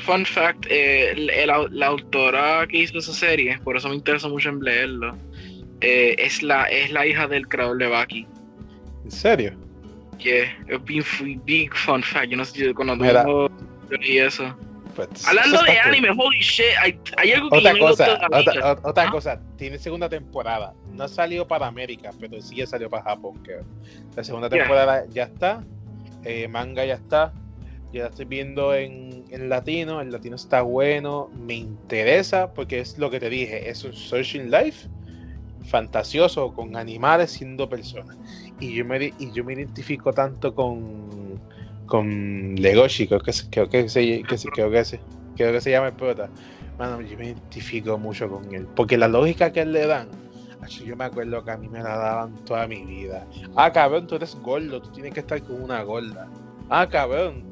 [0.00, 1.14] fun fact, eh,
[1.46, 5.16] la, autora que hizo esa serie, por eso me interesa mucho en leerlo,
[5.80, 8.26] eh, es, la, es la hija del creador de Baki.
[9.04, 9.52] ¿En serio?
[10.18, 11.04] Yeah, es big,
[11.44, 12.28] big fun fact.
[12.28, 13.50] Yo no sé si cuando
[14.02, 14.54] y eso.
[14.94, 19.10] Pues, Hablando de anime, holy shit, hay, hay algo que otra cosa, otra, otra ¿Ah?
[19.10, 20.74] cosa, tiene segunda temporada.
[20.92, 23.42] No salió para América, pero sí ya salió para Japón.
[23.42, 23.60] Que
[24.14, 25.64] la segunda temporada ya está,
[26.24, 27.32] eh, manga ya está,
[27.92, 32.98] ya la estoy viendo en, en, latino, el latino está bueno, me interesa porque es
[32.98, 34.88] lo que te dije, es un searching life
[35.64, 38.16] fantasioso con animales siendo personas.
[38.60, 41.40] Y yo me, y yo me identifico tanto con,
[41.86, 45.00] con Legoshi, creo que, creo que, se, creo que, se,
[45.36, 46.30] creo que se llama el prota.
[46.78, 50.08] Mano, yo me identifico mucho con él, porque la lógica que él le dan,
[50.68, 53.26] yo me acuerdo que a mí me la daban toda mi vida.
[53.56, 56.28] Ah, cabrón, tú eres gordo, tú tienes que estar con una gorda.
[56.68, 57.42] Ah, cabrón,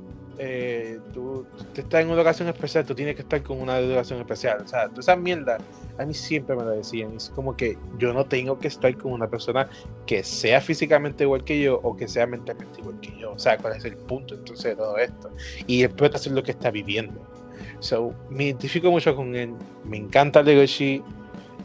[0.40, 1.44] eh, tú,
[1.74, 4.62] estás en una educación especial, tú tienes que estar con una educación especial.
[4.64, 5.58] O sea, toda esa mierda,
[5.98, 7.16] a mí siempre me lo decían.
[7.16, 9.68] Es como que yo no tengo que estar con una persona
[10.06, 13.32] que sea físicamente igual que yo o que sea mentalmente igual que yo.
[13.32, 15.30] O sea, cuál es el punto entonces de todo esto.
[15.66, 17.20] Y después hacer lo que está viviendo.
[17.80, 19.54] So, me identifico mucho con él.
[19.84, 21.02] Me encanta Legoshi.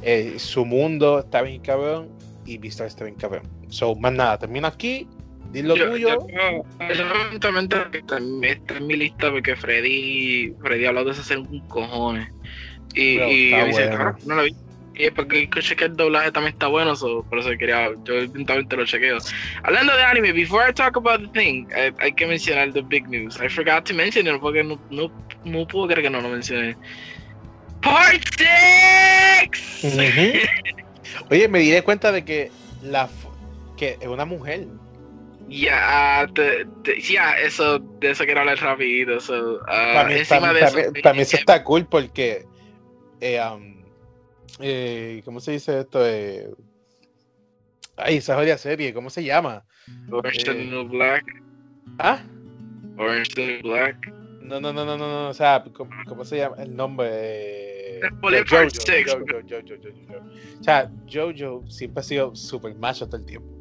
[0.01, 2.09] Eh, su mundo está bien cabrón
[2.45, 3.43] y Vista está bien cabrón.
[3.69, 5.07] So, más nada, termino aquí
[5.53, 6.17] Yo, tuyo.
[6.27, 12.27] Yo, está, en mi lista porque Freddy, Freddy habló de eso hacer un cojones.
[12.95, 14.55] Y, y yo dice, ah, no lo vi.
[14.95, 18.75] Y es porque escuché que el doblaje también está bueno, por eso quería, yo eventualmente
[18.77, 19.17] lo chequeo.
[19.63, 21.65] Hablando de anime, before I talk about the thing,
[21.99, 23.39] hay, que mencionar the big news.
[23.41, 25.11] I forgot to mention it porque no, no,
[25.45, 26.75] no puedo creer que no lo mencioné.
[27.81, 29.83] Part 6!
[31.31, 32.51] Oye, me di cuenta de que
[32.83, 33.09] la
[33.75, 34.67] que es una mujer.
[35.53, 36.27] Ya,
[37.07, 39.19] ya, eso, de eso quiero hablar rápido.
[39.19, 40.15] So, para, mí,
[41.21, 42.47] eso, está cool porque,
[43.21, 43.75] eh, um,
[44.59, 45.99] eh, ¿cómo se dice esto?
[46.03, 46.49] Eh,
[47.97, 49.63] ay, esa jodida serie, ¿cómo se llama?
[50.11, 51.23] Orange the New Black.
[51.99, 52.23] ¿Ah?
[52.97, 54.11] Orange the New Black.
[54.41, 55.63] No, no, no, no, no, o sea,
[56.07, 57.99] ¿cómo, se llama el nombre?
[58.21, 58.65] Jojo,
[60.59, 63.53] O sea, Jojo siempre ha sido super macho todo el tiempo.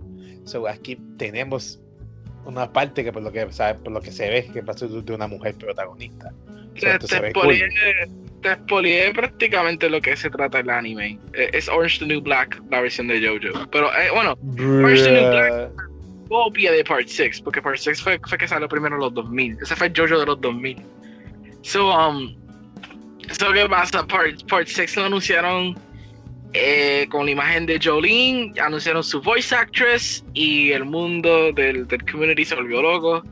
[0.45, 1.82] So, aquí tenemos
[2.45, 5.13] una parte que por lo que sabe, por lo que se ve que pasa de
[5.13, 6.33] una mujer protagonista.
[6.75, 7.33] te, te,
[9.13, 11.19] prácticamente lo que se trata el anime.
[11.35, 13.71] Eh, es Orange the New Black, la versión de JoJo.
[13.71, 15.93] Pero eh, bueno, Orange the New Black
[16.33, 19.59] copia de Part 6, porque Part 6 fue, fue que salió primero en los 2000.
[19.61, 20.83] Ese fue el JoJo de los 2000.
[21.61, 22.35] So, um,
[23.31, 24.07] so ¿qué pasa?
[24.07, 25.79] Part, part 6 lo anunciaron
[26.55, 32.05] eh, con la imagen de Jolene, anunciaron su voice actress y el mundo del, del
[32.11, 33.23] community se volvió loco.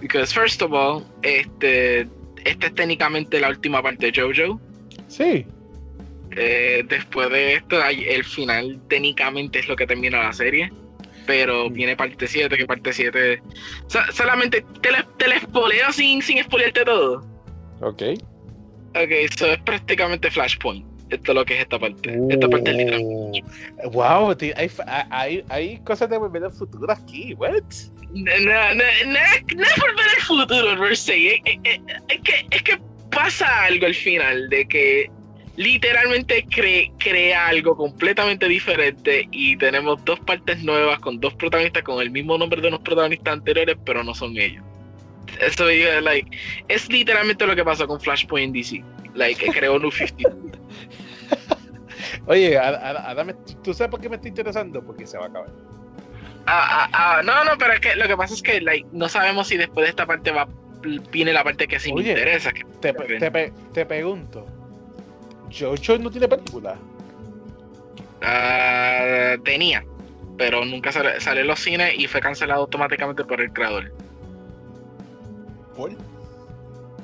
[0.00, 2.08] Because first of all, este,
[2.44, 4.60] esta es técnicamente la última parte de JoJo.
[5.06, 5.46] Sí.
[6.36, 10.72] Eh, después de esto, el final técnicamente es lo que termina la serie.
[11.26, 11.72] Pero mm.
[11.72, 13.40] viene parte 7, que parte 7.
[14.12, 17.24] solamente te la, te sin, sin spoilearte todo.
[17.80, 18.02] Ok.
[18.96, 22.18] Ok, eso es prácticamente Flashpoint esto es lo que es esta parte.
[22.30, 23.02] esta parte es literal.
[23.02, 24.70] Uh, wow, hay,
[25.10, 27.62] hay, hay, cosas de volver al futuro aquí, what?
[28.12, 31.36] No, no, no, no, es volver al futuro, per se.
[31.36, 31.42] Es,
[32.08, 32.78] es, que, es que
[33.10, 35.10] pasa algo al final de que
[35.56, 36.46] literalmente
[36.98, 42.36] crea algo completamente diferente y tenemos dos partes nuevas con dos protagonistas con el mismo
[42.36, 44.64] nombre de unos protagonistas anteriores, pero no son ellos.
[45.40, 45.66] Eso
[46.02, 46.36] like,
[46.68, 48.82] es literalmente lo que pasó con Flashpoint DC.
[49.14, 50.36] Like, creó New 50.
[52.26, 53.28] Oye, Adam,
[53.62, 54.82] ¿tú sabes por qué me estoy interesando?
[54.82, 55.50] Porque se va a acabar.
[56.46, 59.08] Ah, ah, ah, no, no, pero es que lo que pasa es que like, no
[59.08, 60.46] sabemos si después de esta parte va
[61.10, 62.52] viene la parte que sí me interesa.
[62.80, 64.46] te, te, te, pregunto,
[65.50, 66.76] ¿Jojo no tiene película?
[68.20, 69.84] Uh, tenía,
[70.36, 73.92] pero nunca salió en los cines y fue cancelado automáticamente por el creador.
[75.76, 75.92] ¿Por?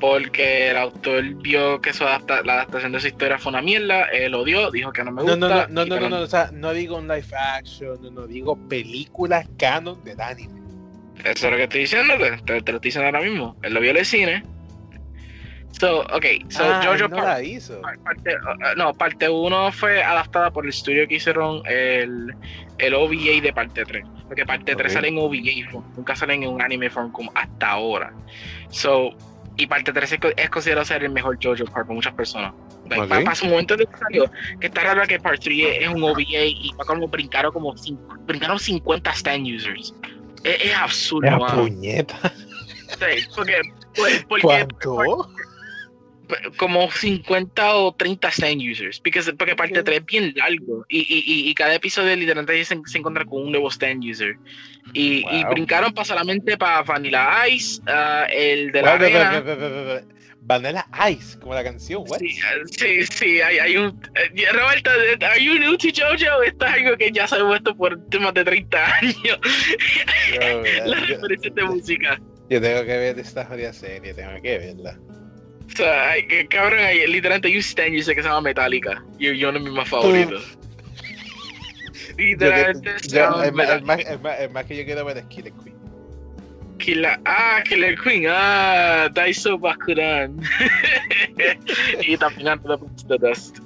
[0.01, 4.05] Porque el autor vio que su adapta la adaptación de su historia fue una mierda,
[4.07, 5.37] él odió, dijo que no me gusta.
[5.37, 8.27] No, no, no, no, no, no, o sea, no digo un live action, no, no,
[8.27, 10.61] digo películas canon de anime.
[11.25, 13.57] Eso es lo que estoy diciendo, te, te, lo estoy diciendo ahora mismo.
[13.63, 14.43] Él lo vio en el cine.
[15.79, 17.81] So, ok, so Ah, Jojo no la hizo.
[17.81, 22.35] Parte, uh, no, parte 1 fue adaptada por el estudio que hicieron el,
[22.79, 24.05] el OVA de parte 3.
[24.27, 24.93] Porque parte 3 Ok.
[24.93, 28.13] sale en OVA nunca sale en un anime form como hasta ahora.
[28.71, 29.11] So,
[29.61, 32.53] y parte 3 es, co- es considerado ser el mejor JoJo Part por muchas personas.
[32.89, 33.09] Like, Ok.
[33.09, 34.31] pa- Para, su momento de que salió,
[34.61, 37.75] que está raro que Part 3 es, es un OVA y como brincaron como
[38.27, 39.95] brincaron 50 stand users.
[40.45, 41.63] Es, es absurdo, mano.
[41.63, 42.19] puñeta.
[42.91, 43.61] Sí, porque,
[43.95, 45.29] pues, porque ¿Cuánto?
[46.57, 49.85] Como 50 o 30 stand users, porque, porque parte Ok.
[49.87, 53.43] 3 es bien largo y, y, y, y cada episodio literalmente se, se encuentra con
[53.45, 54.37] un nuevo stand user.
[54.93, 55.53] Y, y Wow.
[55.53, 60.07] brincaron para solamente para Vanilla Ice, ah, el de la Espérate, arena.
[60.43, 62.19] Vanilla Ice, como la canción, what?
[62.19, 62.29] Sí,
[62.73, 64.01] sí, sí, hay, hay un.
[64.15, 64.91] eh, Roberto,
[65.27, 66.43] ¿are you new to JoJo?
[66.43, 69.39] Esto es algo que ya sabemos esto por más de 30 años.
[70.35, 72.21] Yo, Las referencias de música.
[72.49, 74.99] yo tengo que ver esta jodida serie, tengo que verla.
[75.73, 76.13] O sea,
[76.49, 79.03] cabrón, literalmente un stand user que se llama Metallica.
[79.19, 80.39] Y yo no es mi más favorito.
[82.11, 84.85] Yo que- Literalmente yo- llama el, más, el, más, el, más, el más que yo
[84.85, 85.77] quiero ver es Killer Queen.
[86.79, 90.37] Killer, ah, Killer Queen, ah, Daiso Bakuran.
[92.03, 92.79] y también Under
[93.09, 93.59] the Dust.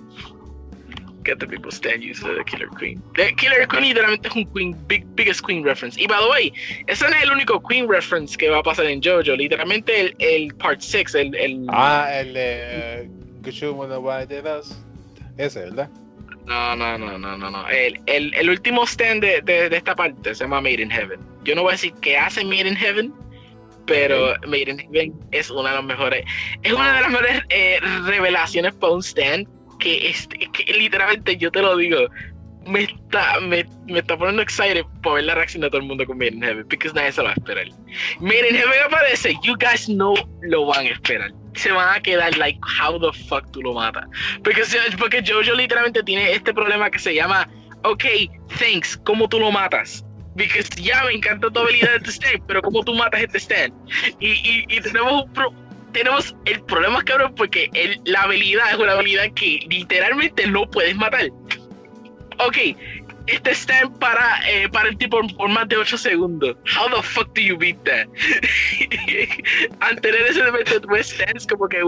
[1.25, 3.03] Get the people stand user de Killer Queen.
[3.15, 5.99] The Killer Queen literalmente es un Queen, big, biggest Queen reference.
[5.99, 6.53] Y by the way,
[6.87, 9.37] ese no es el único Queen reference que va a pasar en JoJo.
[9.37, 13.09] Literalmente el, el Part 6, el, el Ah, el de
[14.43, 14.79] Dos.
[15.39, 15.91] Ese, ¿verdad?
[16.47, 17.69] No, no, no, no, no, no.
[17.69, 21.19] El, el, el último stand de, de, de esta parte se llama Made in Heaven.
[21.45, 23.13] Yo no voy a decir que hace Made in Heaven,
[23.87, 26.25] pero Made in Heaven es una de las mejores,
[26.63, 29.49] es una de las mejores eh, revelaciones para un stand
[29.85, 31.99] que, es, que literalmente yo te lo digo,
[32.67, 36.07] me está, me, me está poniendo excited por ver la reacción de todo el mundo
[36.07, 37.67] con Made in Heaven, porque nadie se lo va a esperar.
[38.21, 41.31] Made in Heaven aparece, you guys no lo van a esperar.
[41.55, 44.07] Se van a quedar like, how the fuck tú lo matas.
[44.43, 44.63] Porque,
[44.99, 47.49] porque Jojo literalmente tiene este problema que se llama,
[47.85, 48.05] ok,
[48.59, 50.05] thanks, ¿cómo tú lo matas?
[50.37, 53.73] Porque ya me encanta tu habilidad de este stand, pero ¿cómo tú matas este stand?
[54.19, 55.55] Y, y, y tenemos un pro-
[55.95, 57.71] tenemos el problema, cabrón, porque
[58.05, 61.31] la habilidad es una habilidad que literalmente no puedes matar.
[62.39, 62.59] Ok,
[63.27, 66.57] este stand para, eh, para el tipo por más de 8 segundos.
[66.77, 68.07] How the fuck do you beat that?
[69.81, 71.81] Al tener ese elemento de stands como que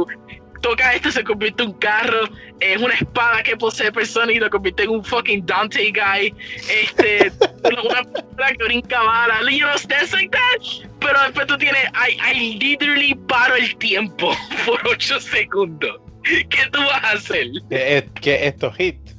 [0.61, 2.29] toca esto, se convierte en un carro,
[2.61, 6.35] es una espada que posee persona y lo convierte en un fucking Dante guy,
[6.71, 7.33] este,
[7.65, 10.89] una persona que brinca bala, you know, stands like that.
[11.01, 14.35] Pero después tú tienes, I, I literally paro el tiempo
[14.67, 16.01] por 8 segundos.
[16.25, 17.47] ¿Qué tú vas a hacer?
[17.71, 19.17] Que, es- que estos hits.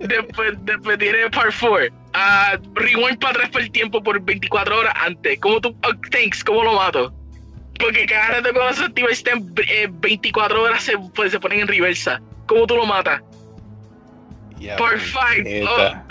[0.00, 1.94] Después, después tiene part 4.
[2.14, 5.38] Ah, rewind para atrás por el tiempo por 24 horas antes.
[5.38, 7.14] ¿Cómo tú, oh, thanks, cómo lo mato?
[7.80, 11.68] Porque cada rato cuando se activa el eh, 24 horas se, pues, se ponen en
[11.68, 12.20] reversa.
[12.46, 13.22] ¿Cómo tú lo matas?
[14.76, 15.42] Part 5.
[15.42, 16.06] puñeta.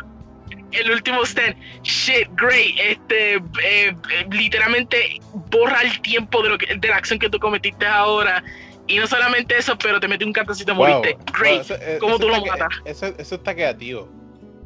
[0.71, 1.55] el último stand.
[1.83, 2.75] Shit, great.
[2.79, 3.95] Este, eh, eh,
[4.31, 5.19] literalmente
[5.51, 8.43] borra el tiempo de, lo que, de la acción que tú cometiste ahora.
[8.87, 11.17] Y no solamente eso, pero te mete un cantacito y Wow, moriste.
[11.39, 11.53] Great.
[11.53, 12.69] wow, eso- eh, ¿Cómo eso tú lo matas?
[12.85, 14.09] Eso, eso está creativo.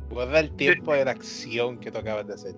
[0.09, 2.53] Guarda el tiempo de la acción que tú acabas de hacer.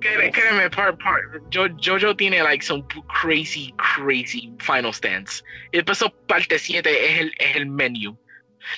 [0.00, 1.20] Créeme, créeme, par, par,
[1.52, 2.84] Jo- Jojo tiene like some
[3.20, 5.42] crazy, crazy final stands.
[5.72, 8.16] Y después parte 7 es el, es el menu.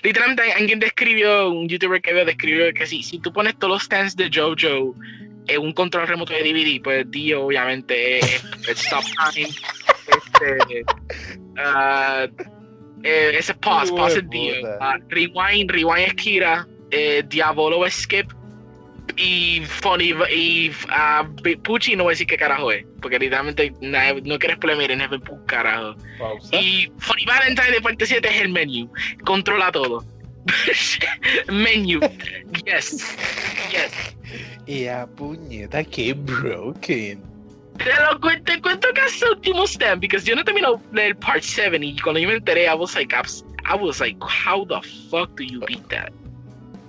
[0.02, 3.82] Literalmente alguien describió, un youtuber que veo describió que si, si tú pones todos los
[3.82, 4.94] stands de Jojo
[5.48, 10.84] en un control remoto de DVD, pues Dio obviamente es, es stop time, este,
[11.58, 12.26] ah,
[13.02, 18.30] eh, ese pause, pause es Dio, ah, rewind, rewind es Kira, eh, Diabolo es Skip,
[19.20, 21.28] y Funny y ah,
[21.62, 25.00] Pucci no voy a decir qué carajo es, porque literalmente nadie- no quieres polemir en
[25.02, 25.94] el carajo.
[26.18, 26.56] Pausa.
[26.56, 28.90] Y Funny Valentine de parte 7 es el menu,
[29.24, 30.04] controla todo.
[31.48, 32.00] menu,
[32.64, 33.04] yes,
[33.70, 34.16] yes.
[34.66, 37.22] Y a puñeta, que broken.
[37.76, 41.16] Te lo cuento, te cuento que es el último stand, porque yo no termino el
[41.16, 44.80] part 7 y cuando yo me enteré, I was like, I was like, how the
[45.10, 46.12] fuck do you beat that?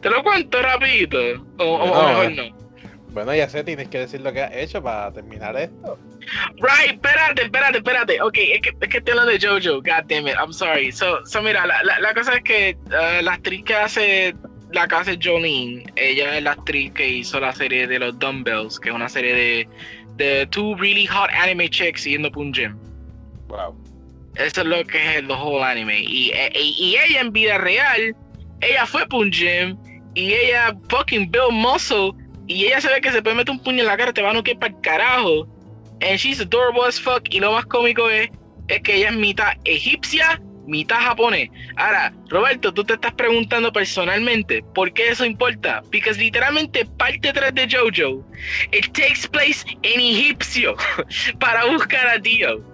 [0.02, 1.18] Te lo cuento rapidito,
[1.57, 2.61] o, o- o No, mejor no.
[3.10, 5.99] Bueno, ya sé, tienes que decir lo que has hecho para terminar esto.
[6.57, 8.22] Right, espérate, espérate, espérate.
[8.22, 10.91] Ok, es que, es que estoy hablando de Jojo, god damn it, I'm sorry.
[10.94, 14.36] So, so mira, la, la, la cosa es que uh, la actriz que hace
[14.72, 18.80] la que hace Jolene, ella es la actriz que hizo la serie de los Dumbbells,
[18.80, 19.69] que es una serie de,
[20.15, 22.78] de two really hot anime chicks yendo por un gym.
[23.49, 23.76] Wow.
[24.36, 25.99] Eso es lo que es el whole anime.
[25.99, 28.15] Y, e- y, y ella en vida real,
[28.61, 29.76] ella fue por un gym
[30.14, 32.12] y ella fucking build muscle
[32.48, 34.34] y ella sabe que se puede meter un puño en la cara, te va a
[34.34, 35.48] noquear para el carajo.
[36.02, 37.24] And she's adorable as fuck.
[37.30, 38.30] Y lo más cómico es,
[38.68, 41.50] es que ella es mitad egipcia, mitad japonés.
[41.76, 45.82] Ahora, Roberto, tú te estás preguntando personalmente, ¿por qué eso importa?
[45.92, 48.26] Porque literalmente parte 3 de JoJo,
[48.72, 50.76] it takes place en egipcio
[51.40, 52.70] para buscar a Dio.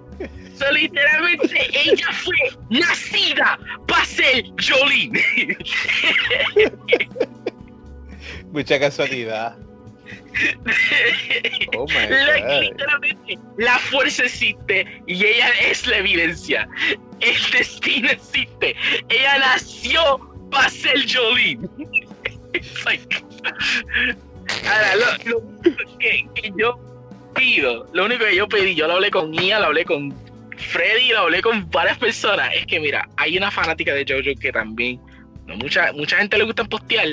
[0.57, 2.35] So, literalmente ella fue
[2.69, 5.57] nacida para ser Jolene.
[8.51, 9.57] Mucha casualidad.
[11.75, 16.67] Oh my La- literalmente, la fuerza existe y ella es la evidencia.
[17.19, 18.75] El destino existe.
[19.09, 20.19] Ella nació
[20.49, 21.67] para ser Jolene.
[22.53, 23.23] It's like-
[24.65, 26.79] Ahora, lo, lo único que, que yo
[27.35, 30.13] pido, lo único que yo pedí, yo lo hablé con Ia, lo hablé con
[30.57, 34.51] Freddy, lo hablé con varias personas, es que mira, hay una fanática de JoJo que
[34.51, 34.99] también,
[35.45, 37.07] no mucha, mucha gente le gusta postear,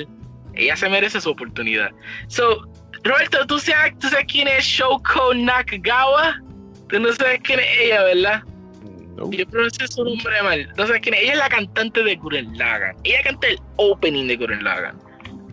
[0.55, 1.91] ella se merece su oportunidad.
[2.27, 2.67] So,
[3.03, 6.41] Roberto, ¿tú sabes, ¿tú sabes quién es Shoko Nakagawa?
[6.89, 8.43] Tú no sabes quién es ella, ¿verdad?
[9.15, 9.31] No.
[9.31, 10.73] Yo pronuncié su nombre mal.
[10.75, 11.21] No sabes quién es.
[11.21, 12.95] Ella es la cantante de Gurren Lagann.
[13.03, 14.99] Ella canta el opening de Gurren Lagann.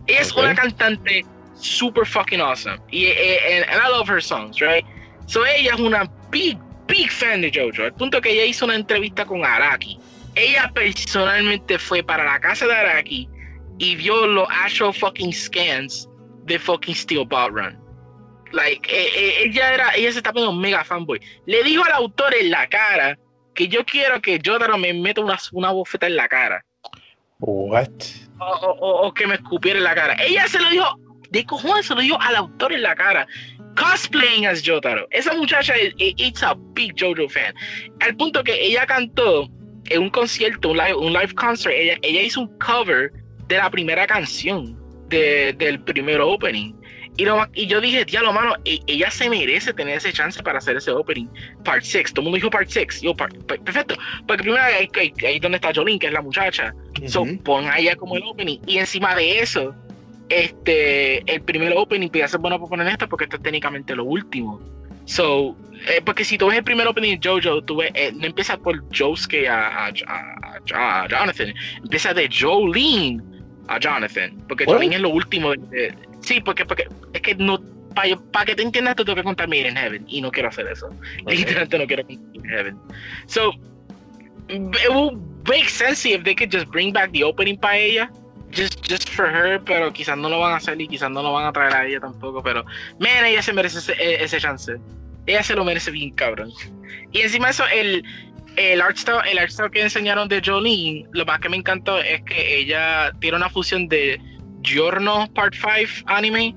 [0.07, 1.25] Ella es una cantante
[1.55, 2.77] super fucking awesome.
[2.91, 4.85] Y, eh, and, and I love her songs, right?
[5.27, 6.57] So ella es una big,
[6.87, 7.83] big fan de JoJo.
[7.85, 9.99] Al punto que ella hizo una entrevista con Araki.
[10.35, 13.29] Ella personalmente fue para la casa de Araki
[13.77, 16.09] y vio los actual fucking scans
[16.45, 17.79] de fucking Steel Ball Run.
[18.51, 21.19] Like, eh, eh, ella era, ella se está poniendo mega fanboy.
[21.45, 23.17] Le dijo al autor en la cara
[23.55, 26.63] que yo quiero que Jotaro me meta una, una bofeta en la cara.
[27.39, 27.89] What?
[28.39, 30.15] O, o- o- o que me escupiera en la cara.
[30.23, 30.85] Ella se lo dijo,
[31.33, 33.27] de cojones se lo dijo al autor en la cara.
[33.75, 35.07] Cosplaying as Jotaro.
[35.11, 37.53] Esa muchacha es it's a big JoJo fan.
[38.01, 39.49] Al punto que ella cantó
[39.89, 43.11] en un concierto, un live, un live concert, ella, ella hizo un cover
[43.47, 44.77] de la primera canción
[45.09, 46.73] de- del primer opening.
[47.17, 50.57] Y, lo y yo dije, diablo, mano, e- ella se merece tener ese chance para
[50.59, 51.27] hacer ese opening.
[51.63, 53.01] Part 6, todo el mundo dijo Part 6.
[53.01, 53.95] Yo, par- per- perfecto.
[54.27, 56.73] Porque primero ahí, ahí, ahí donde está Jolene, que es la muchacha.
[57.07, 57.37] So, Ujú.
[57.43, 58.59] pon a ella como el opening.
[58.67, 59.75] Y encima de eso,
[60.29, 64.03] este, el primer opening podría ser bueno para poner esto porque esto es técnicamente lo
[64.05, 64.59] último.
[65.05, 65.55] So,
[65.89, 68.57] eh, porque si tú ves el primer opening de JoJo, tú ves, eh, no empieza
[68.57, 73.21] por Josuke a, a, a- a Jonathan, empieza de Jolene
[73.67, 74.65] a Jonathan, porque?
[74.75, 75.51] Jolene es lo último.
[75.51, 77.59] de- de- sí, porque, porque es que no,
[78.31, 80.67] para que te entiendas, te tengo que contar Made in Heaven, y no quiero hacer
[80.67, 80.89] eso.
[81.27, 82.77] Literalmente no quiero contar Made in Heaven.
[83.27, 83.51] So,
[84.49, 85.17] it will
[85.49, 88.11] make sense if they could just bring back the opening para ella.
[88.55, 91.33] Just, just for her, pero quizás no lo van a hacer y quizás no lo
[91.33, 92.43] van a traer a ella tampoco.
[92.43, 92.63] Pero,
[92.99, 94.73] man, ella se merece ese, e- ese chance.
[95.25, 96.51] Ella se lo merece bien, cabrón.
[97.11, 98.03] Y encima de eso, el,
[98.57, 101.97] el art style, el art style que enseñaron de Jolene, lo más que me encantó
[101.99, 104.19] es que ella tiene una fusión de
[104.61, 106.55] Giorno Part 5 anime,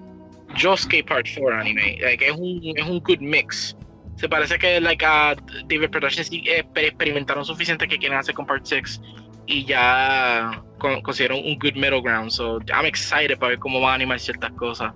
[0.61, 1.99] Josuke Part 4 anime.
[2.01, 3.77] Like, es, un, es un good mix.
[4.17, 5.35] Se parece que like, a
[5.69, 9.01] David Productions eh, exper- experimentaron suficiente que quieren hacer con Part 6
[9.47, 12.31] y ya consiguieron un good middle ground.
[12.31, 14.93] So I'm excited para ver cómo van a animar ciertas cosas.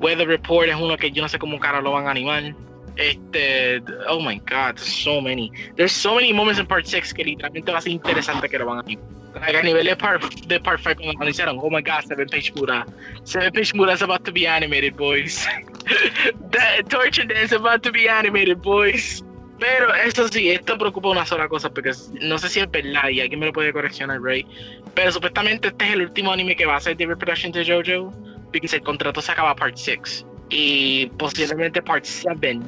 [0.00, 2.54] Weather Report es uno que yo no sé cómo cara lo van a animar.
[2.96, 5.52] Este, oh my god, so many.
[5.76, 8.66] There's so many moments in Part 6 que literalmente va a ser interesante que lo
[8.66, 9.20] van a animar.
[9.34, 12.52] Like, a nivel de Part, de part 5 cuando anunciaron, oh my god, Seven Page
[12.56, 12.84] Mura.
[13.24, 15.46] Seven Page Mura is about to be animated, boys.
[16.50, 19.22] That Torture Dance is about to be animated, boys.
[19.60, 21.92] Pero eso sí, esto preocupa una sola cosa, porque
[22.22, 24.46] no sé si es verdad y alguien me lo puede correccionar, right?
[24.94, 28.12] Pero supuestamente este es el último anime que va a hacer David Production de JoJo,
[28.52, 30.26] porque el contrato se acaba Part 6.
[30.50, 32.58] Y posiblemente Part 7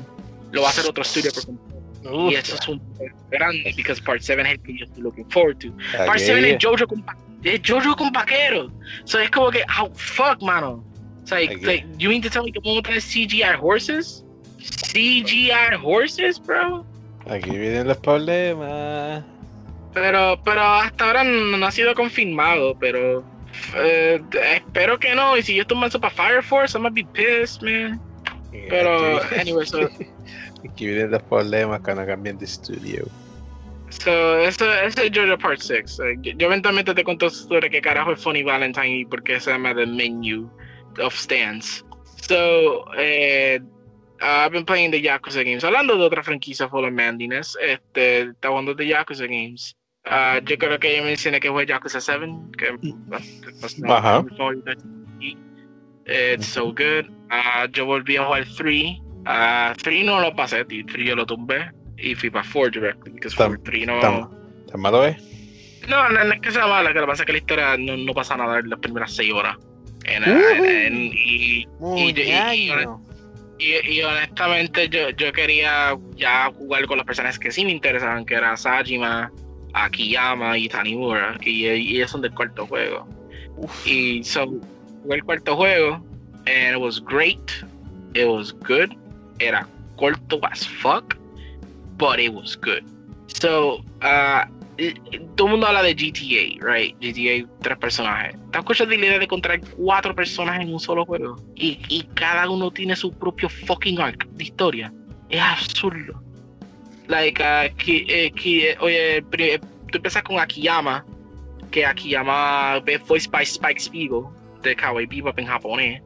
[0.53, 1.73] lo va a hacer otro estudio por completo.
[2.05, 2.81] Uf, Y eso es un
[3.31, 5.69] grande, because Part 7 es el que yo estoy looking forward to.
[5.97, 6.35] Part aquella.
[6.37, 7.05] 7 es JoJo con,
[7.43, 8.73] es JoJo con vaqueros.
[9.05, 10.85] So es como que, oh, fuck, mano.
[11.23, 11.67] It's like, Okay.
[11.67, 14.25] like, you mean to tell me que podemos tener CGI horses?
[14.93, 16.85] CGI horses, bro?
[17.29, 19.25] Aquí vienen los problemas.
[19.95, 23.25] Pero, pero hasta ahora no, ha sido confirmado, pero
[23.77, 24.23] eh,
[24.55, 25.37] espero que no.
[25.37, 28.01] Y si yo estoy manso para Fire Force, I'm gonna be pissed, man.
[28.69, 29.81] Pero, Aquí- anyway, so,
[30.65, 33.05] Aquí vienen los problemas cuando cambian de estudio.
[33.91, 36.01] so eso, eso es JoJo Part 6.
[36.01, 39.39] Eh, yo, yo eventualmente te cuento sobre qué carajo es Funny Valentine y por qué
[39.41, 40.49] se llama The Menu
[41.03, 41.85] of Stands.
[42.29, 43.61] So, eh,
[44.21, 45.65] I've been playing the Yakuza games.
[45.65, 49.77] Hablando de otra franquicia full of mandiness, este, está jugando the Yakuza games.
[50.05, 52.27] Ah, yo creo que ya mencioné que fue Yakuza 7,
[52.59, 52.73] que
[53.79, 54.25] no, Ajá.
[56.05, 57.07] It's so good.
[57.31, 58.99] Ah, yo volví a jugar 3.
[59.25, 63.37] Ah, 3 no lo pasé, 3 yo lo tumbé y fui para 4 directly, because
[63.37, 64.01] Tam- 3 no...
[64.71, 65.17] ¿Tan malo es?
[65.89, 67.77] No, no, no es que sea mala, que lo que pasa es que la historia
[67.79, 69.57] no, no pasa nada en las primeras 6 horas.
[70.05, 70.65] En, Ujú.
[70.65, 71.67] en- y,
[73.59, 78.25] Y- y, honestamente yo, yo quería ya jugar con los personajes que sí me interesaban,
[78.25, 79.31] que era Sajima,
[79.75, 83.07] Akiyama y Tanimura, y, y ellos son del cuarto juego.
[83.85, 84.47] Y so,
[85.03, 85.95] jugué el cuarto juego,
[86.47, 87.53] and it was great,
[88.15, 88.95] it was good,
[89.39, 89.67] era
[89.97, 91.17] corto as fuck,
[91.97, 92.83] but it was good.
[93.27, 94.45] So, uh,
[95.37, 96.97] todo el mundo habla de GTA, right?
[97.01, 98.37] GTA, tres personajes.
[98.51, 101.37] ¿Te escuchado la idea de encontrar cuatro personas en un solo juego?
[101.55, 104.93] Y, y cada uno tiene su propio fucking arc de historia.
[105.29, 106.22] Es absurdo.
[107.09, 109.23] Like, uh, que, eh, oye,
[109.91, 111.05] tú empiezas con Akiyama,
[111.71, 114.25] que Akiyama es voiced by Spike Spiegel,
[114.63, 116.03] de Kawaii Bebop en japonés.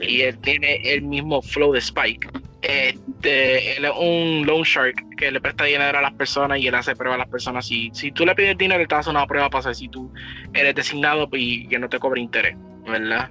[0.00, 2.28] Y él tiene el mismo flow de Spike
[2.66, 6.74] este, él es un loan shark que le presta dinero a las personas y él
[6.74, 7.66] hace pruebas a las personas.
[7.66, 10.12] Si, si tú le pides dinero, él te hace una prueba para saber si tú
[10.52, 12.56] eres designado y que no te cobre interés,
[12.86, 13.30] ¿verdad?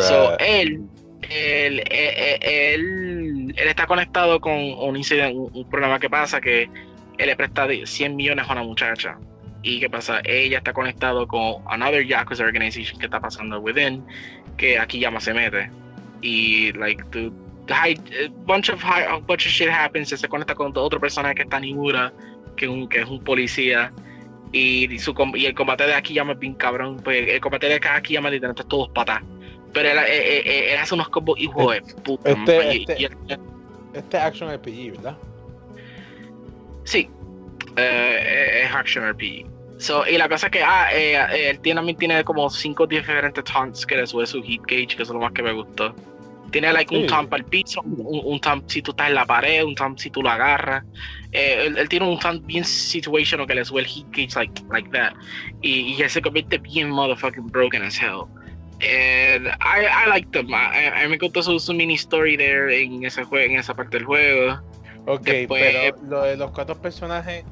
[0.00, 0.82] So, él,
[1.22, 5.36] él, él, está conectado con un incidente,
[5.70, 6.62] problema que pasa que
[7.18, 9.18] él le presta 100 millones a una muchacha.
[9.62, 10.20] ¿Y qué pasa?
[10.24, 14.04] Ella está conectado con another Yakuza organization que está pasando within,
[14.56, 15.70] que aquí llama se mete.
[16.22, 17.32] Y, like, tú
[17.70, 17.94] a
[18.46, 22.12] bunch of a bunch of shit happens, se conecta con otra persona que está Nimura,
[22.56, 23.92] que, que es un policía.
[24.52, 26.96] Y, su, y el combate de aquí llama bien cabrón.
[27.02, 29.22] Pues el combate de llama literalmente todos patas.
[29.78, 29.98] Pero él,
[30.44, 32.30] él, hace unos combos hijo de puta.
[32.30, 33.38] Este, este,
[33.92, 35.16] este, action RPG, ¿verdad?
[36.82, 37.08] Sí.
[37.76, 39.46] Eh, es action RPG.
[39.78, 43.86] So, y la cosa es que ah, eh, él también tiene como cinco diferentes taunts
[43.86, 45.94] que le sube su hit gauge, que es lo más que me gustó.
[46.50, 49.62] Tiene like, un taunt para el piso, un, un si tú estás en la pared,
[49.62, 50.82] un taunt si tú lo agarras.
[51.30, 54.90] Eh, él, tiene un taunt bien situational que le sube el hit gauge like, like
[54.90, 55.12] that.
[55.62, 58.26] Y, y él se convierte bien motherfucking broken as hell.
[58.80, 60.52] And I, I like them.
[60.54, 60.70] A,
[61.02, 64.60] mí me contó su, mini story there en ese juego, en esa parte del juego.
[65.06, 67.44] Ok, pero lo de los cuatro personajes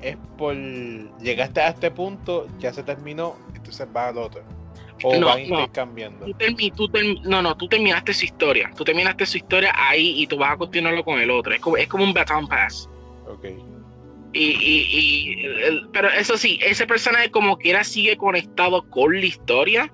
[0.00, 0.54] es por
[1.20, 4.42] llegaste a este punto, ya se terminó, entonces va al otro.
[5.02, 6.26] O no, van intercambiando.
[7.24, 8.70] no, no, tú terminaste su historia.
[8.76, 11.54] Tú terminaste su historia ahí y tú vas a continuarlo con el otro.
[11.54, 12.88] Es como, es como un baton pass.
[13.26, 13.46] Ok.
[14.32, 19.92] Y, y, pero eso sí, ese personaje como quiera sigue conectado con la historia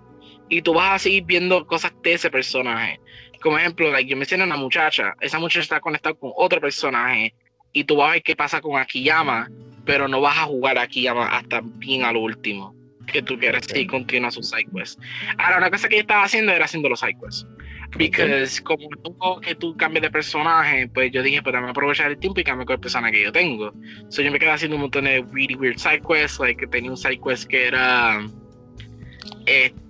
[0.49, 3.01] y tú vas a seguir viendo cosas de ese personaje.
[3.41, 7.35] Como ejemplo, like, yo mencioné una muchacha, esa muchacha está conectada con otro personaje
[7.73, 9.51] y tú vas a ver qué pasa con Akiyama,
[9.85, 12.75] pero no vas a jugar a Akiyama hasta bien al último
[13.07, 15.01] que tú quieres seguir continúa sus sidequests.
[15.39, 17.47] Ahora, una cosa que yo estaba haciendo era haciendo los sidequests.
[17.93, 22.19] Porque como tú, que tú cambies de personaje, pues yo dije, pues a aprovechar el
[22.19, 23.73] tiempo y cambiar con el personaje que yo tengo.
[24.09, 27.49] So yo me quedé haciendo un montón de really weird sidequests, like tenía un sidequest
[27.49, 28.27] que era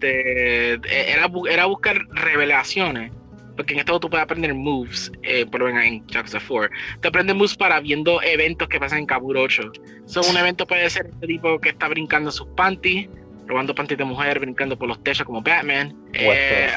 [0.06, 3.12] este era, era buscar revelaciones
[3.56, 6.70] porque en esto tú puedes aprender moves, eh, por ejemplo en Jackson 4.
[7.00, 9.72] Te aprendes moves para viendo eventos que pasan en Kabur 8.
[10.04, 13.08] So, un evento puede ser este tipo que está brincando sus panties,
[13.46, 15.96] robando panties de mujer, brincando por los techos como Batman.
[16.12, 16.68] Eh,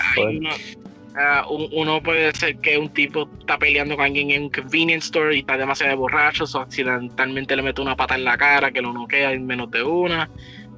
[1.50, 5.36] uh, uno, puede ser que un tipo está peleando con alguien en un convenience store
[5.36, 8.94] y está demasiado borracho, o accidentalmente le mete una pata en la cara que lo
[8.94, 10.30] noquea en menos de una.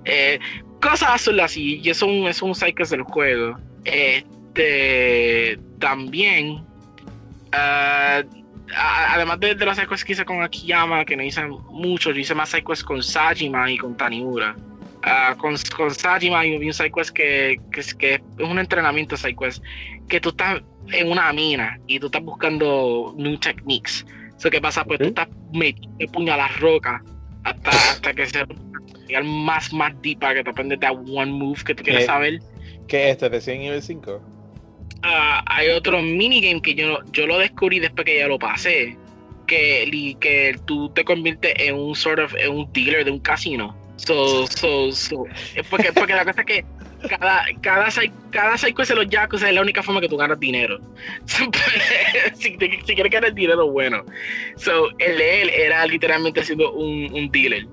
[0.05, 0.39] Eh,
[0.81, 2.53] cosas así, y es un, es un
[2.89, 3.57] del juego.
[3.83, 6.65] Este, también,
[7.51, 8.23] ah,
[9.09, 12.49] además de, de, las que hice con Akiyama, que no hice mucho, yo hice más
[12.49, 14.55] sidequests con Sajima y con Tanimura.
[15.03, 19.63] Uh, con, con Sajima y un sidequest que, que, que, es un entrenamiento sidequest,
[20.07, 24.05] que tú estás en una mina y tú estás buscando new techniques.
[24.37, 27.01] Eso que pasa, pues tú estás metiendo puño a las rocas
[27.43, 28.45] hasta, hasta que se
[29.23, 32.39] más, más deep para que te aprendes de one move que tú quieres saber.
[32.87, 33.29] ¿Qué es este?
[33.29, 34.21] ¿De 100 nivel 5?
[35.03, 38.97] Ah, hay otro minigame que yo, yo lo descubrí después que ya lo pasé.
[39.47, 43.75] Que, que tú te conviertes en un sort of en un dealer de un casino.
[43.97, 45.25] So, so, so,
[45.69, 46.65] porque, porque la cosa es que
[47.09, 47.87] cada, cada,
[48.31, 50.79] cada de los Yakuza es la única forma que tú ganas dinero.
[51.25, 51.47] si,
[52.35, 54.03] si, quieres ganar dinero, bueno.
[54.55, 57.65] So, el de él era literalmente siendo un, un dealer.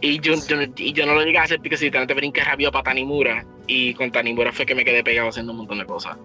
[0.00, 2.72] Y yo, yo, y yo no lo llegué a hacer porque si literalmente brinqué rápido
[2.72, 3.44] para Tanimura.
[3.66, 6.16] Y con Tanimura fue que me quedé pegado haciendo un montón de cosas.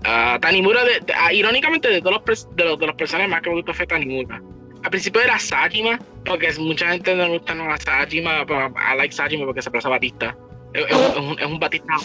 [0.00, 3.56] Uh, Tanimura, uh, irónicamente, de todos los, de los, de los personajes más que me
[3.56, 4.42] gustó fue Tanimura.
[4.82, 8.98] Al principio era Sajima, porque mucha gente no le gusta no a Sajima, pero I
[8.98, 10.36] like Sajima porque se parece a Batista.
[10.74, 11.96] Es, un, es un Batista.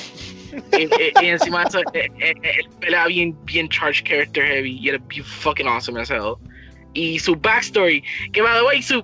[0.78, 6.10] y, encima eso, él pelea bien, bien charged character heavy y era fucking awesome as
[6.10, 6.36] hell.
[6.94, 9.04] Y su backstory, que by the way, su,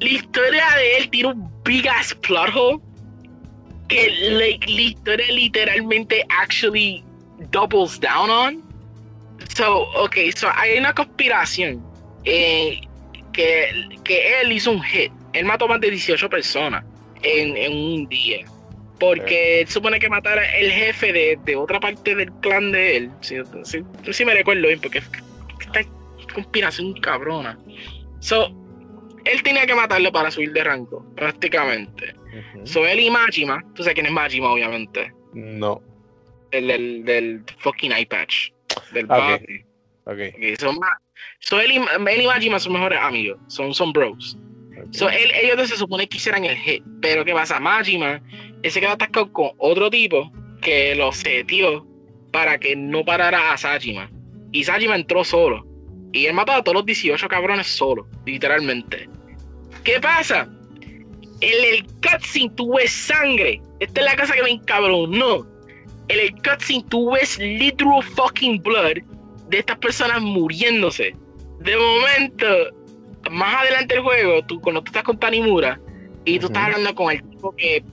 [0.00, 2.80] la historia de él tiene un big ass plot hole
[3.88, 7.04] que like, la historia literalmente actually
[7.50, 8.62] doubles down on.
[9.54, 11.82] So, ok, so hay una conspiración
[12.24, 12.80] eh,
[13.32, 15.12] que, que él hizo un hit.
[15.32, 16.84] Él mató más de 18 personas
[17.22, 18.46] en, en un día.
[19.04, 23.10] Porque él supone que matara el jefe de, de, otra parte del clan de él.
[23.20, 25.84] Si, si, si me recuerdo bien, porque esta
[26.32, 27.58] conspiración cabrona.
[28.20, 28.50] So,
[29.26, 32.14] él tenía que matarlo para subir de rango, prácticamente.
[32.16, 32.66] Uh -huh.
[32.66, 35.12] So, él y Majima, tú sabes quién es Majima, obviamente.
[35.34, 35.82] No.
[36.50, 38.52] El del, del fucking eye patch.
[38.92, 39.64] Del okay.
[40.06, 40.28] Okay.
[40.30, 40.56] okay.
[40.56, 40.72] So,
[41.40, 44.38] so él, y, él y Majima son mejores amigos, son, son bros.
[44.70, 44.82] Okay.
[44.92, 47.60] So, él, ellos se supone que hicieran el hit, pero ¿qué pasa?
[47.60, 48.22] Majima,
[48.64, 50.32] él se quedó atascado con otro tipo
[50.62, 51.86] que lo setió
[52.32, 54.10] para que no parara a Sajima.
[54.52, 55.66] Y Sajima entró solo.
[56.14, 59.06] Y él mató a todos los 18 cabrones solo, literalmente.
[59.84, 60.48] ¿Qué pasa?
[61.42, 63.60] En el cutscene tú ves sangre.
[63.80, 65.46] Esta es la cosa que me encabronó.
[66.08, 68.96] En el cutscene tú ves literal fucking blood
[69.50, 71.14] de estas personas muriéndose.
[71.60, 72.46] De momento,
[73.30, 75.78] más adelante del juego, tú cuando tú estás con Tanimura
[76.24, 77.84] y tú estás hablando con el tipo que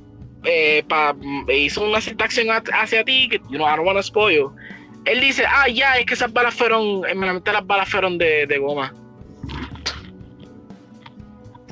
[0.44, 0.84] eh,
[1.54, 4.50] hizo una acción hacia ti, que you know, I don't want to spoil.
[5.06, 8.18] Él dice, ah, ya, es que esas balas fueron, en la mitad las balas fueron
[8.18, 8.94] de, goma.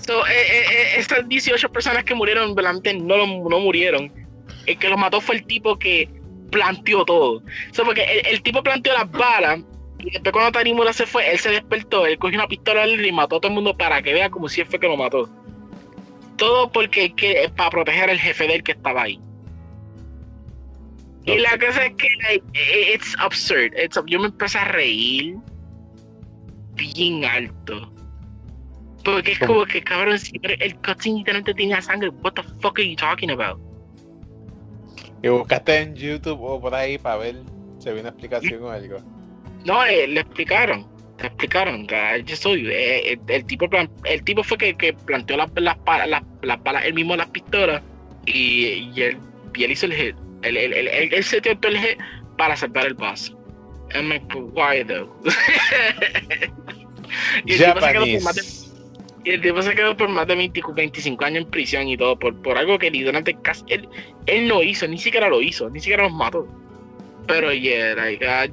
[0.05, 4.11] So, eh, eh, esas 18 personas que murieron, realmente no, no murieron.
[4.65, 6.09] El que los mató fue el tipo que
[6.51, 7.43] planteó todo.
[7.71, 9.59] So, porque el, el tipo planteó las balas
[9.99, 13.35] y después cuando Tanimura se fue, él se despertó, él cogió una pistola y mató
[13.35, 15.29] a todo el mundo para que vea como si él fue que lo mató.
[16.39, 19.19] Todo porque que, para proteger al jefe del que estaba ahí.
[21.25, 22.43] Y la cosa es que like,
[22.93, 23.73] it's absurd.
[23.77, 25.35] It's, yo me empecé a reír
[26.75, 27.93] bien alto.
[29.03, 32.89] Porque es como que cabrón, si el cutscene literalmente tenía sangre, what the fuck are
[32.89, 33.59] you talking about?
[35.21, 37.35] Y buscaste en YouTube o por ahí para ver
[37.79, 38.99] si había una explicación o algo.
[39.65, 40.87] No, eh, le explicaron,
[41.21, 41.87] le explicaron.
[42.25, 43.69] Yo soy, eh, el, el, tipo,
[44.05, 45.77] el tipo fue que, que planteó las, las,
[46.07, 47.81] las, las balas, él mismo las pistolas
[48.25, 49.17] y, y, él,
[49.55, 50.15] y él hizo el hit.
[50.41, 51.97] Él, él, él, él, él se dio el hit
[52.37, 53.35] para salvar el boss.
[53.93, 55.09] I'm like, why though?
[57.45, 58.43] y el tipo se quedó por más de,
[59.25, 62.17] y el tipo se quedó por más de 20, 25 años en prisión y todo,
[62.17, 63.87] por, por algo que durante casi él,
[64.27, 66.47] él no hizo, ni siquiera lo hizo, ni siquiera los mató.
[67.29, 68.47] Pero yeah, like, uh,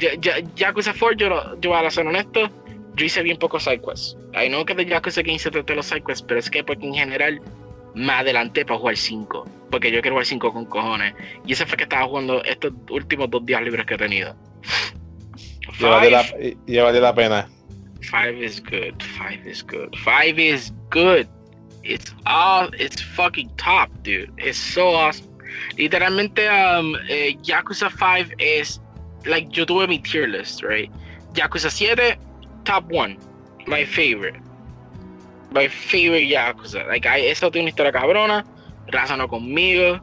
[0.54, 2.50] Yakuza 4, yo, yo a ser honesto,
[2.94, 4.18] yo hice bien pocos sidequests.
[4.34, 7.40] I know que de Yakuza 15 traté los sidequests, pero es que porque en general
[7.94, 9.48] me adelanté para jugar 5.
[9.70, 11.14] Porque yo quiero jugar 5 con cojones.
[11.46, 14.36] Y ese fue que estaba jugando estos últimos dos días libres que he tenido.
[15.80, 17.48] Vale la, la pena.
[18.02, 18.94] 5 is good.
[19.18, 19.96] 5 is good.
[20.04, 21.26] 5 is good.
[21.82, 24.30] It's all, it's fucking top, dude.
[24.36, 25.26] It's so awesome.
[25.76, 28.80] Literalmente, um, eh, Yakuza 5 es,
[29.24, 30.90] like, yo tuve mi tier list, right?
[31.34, 32.18] Yakuza 7,
[32.64, 33.18] top 1.
[33.66, 34.40] My favorite.
[35.52, 36.86] My favorite Yakuza.
[36.86, 38.44] Like, I, eso tiene una historia cabrona.
[38.88, 40.00] Razonó conmigo.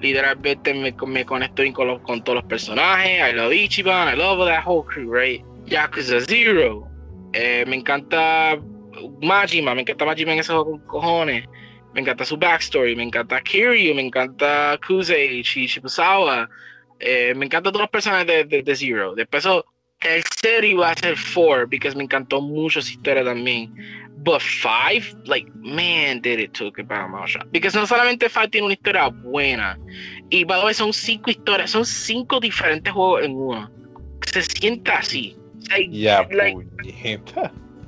[0.00, 3.20] Literalmente me, me conecto con, los, con todos los personajes.
[3.20, 4.08] I love Ichiban.
[4.08, 5.44] I love that whole crew, right?
[5.66, 6.88] Yakuza 0.
[7.32, 8.58] Eh, me encanta
[9.20, 9.74] Majima.
[9.74, 11.46] Me encanta Majima en esos cojones.
[11.94, 12.94] Me encanta su backstory.
[12.96, 13.94] Me encanta Kiryu.
[13.94, 16.48] Me encanta Kuze, Shibusawa.
[16.98, 19.14] Eh, me encantan todos los personajes de, de, de Zero.
[19.14, 19.46] Después,
[20.00, 23.72] el serio iba a ser 4, porque me encantó mucho su historia también.
[24.22, 27.50] But 5, like, man, did it took it by a mile shot.
[27.50, 29.78] Porque no solamente 5 tiene una historia buena,
[30.28, 33.70] y by the way, son 5 historias, son 5 diferentes juegos en uno.
[34.26, 35.36] Se sienta así.
[35.70, 36.58] Like, ya, like,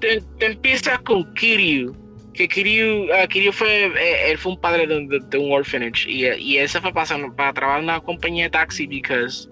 [0.00, 1.94] te, te, empiezas con Kiryu,
[2.34, 6.08] que Kiryu, uh, Kiryu fue, eh, él fue un padre de, de, de un orphanage,
[6.08, 9.48] y, y él se fue pasando para trabajar en una compañía de taxi, because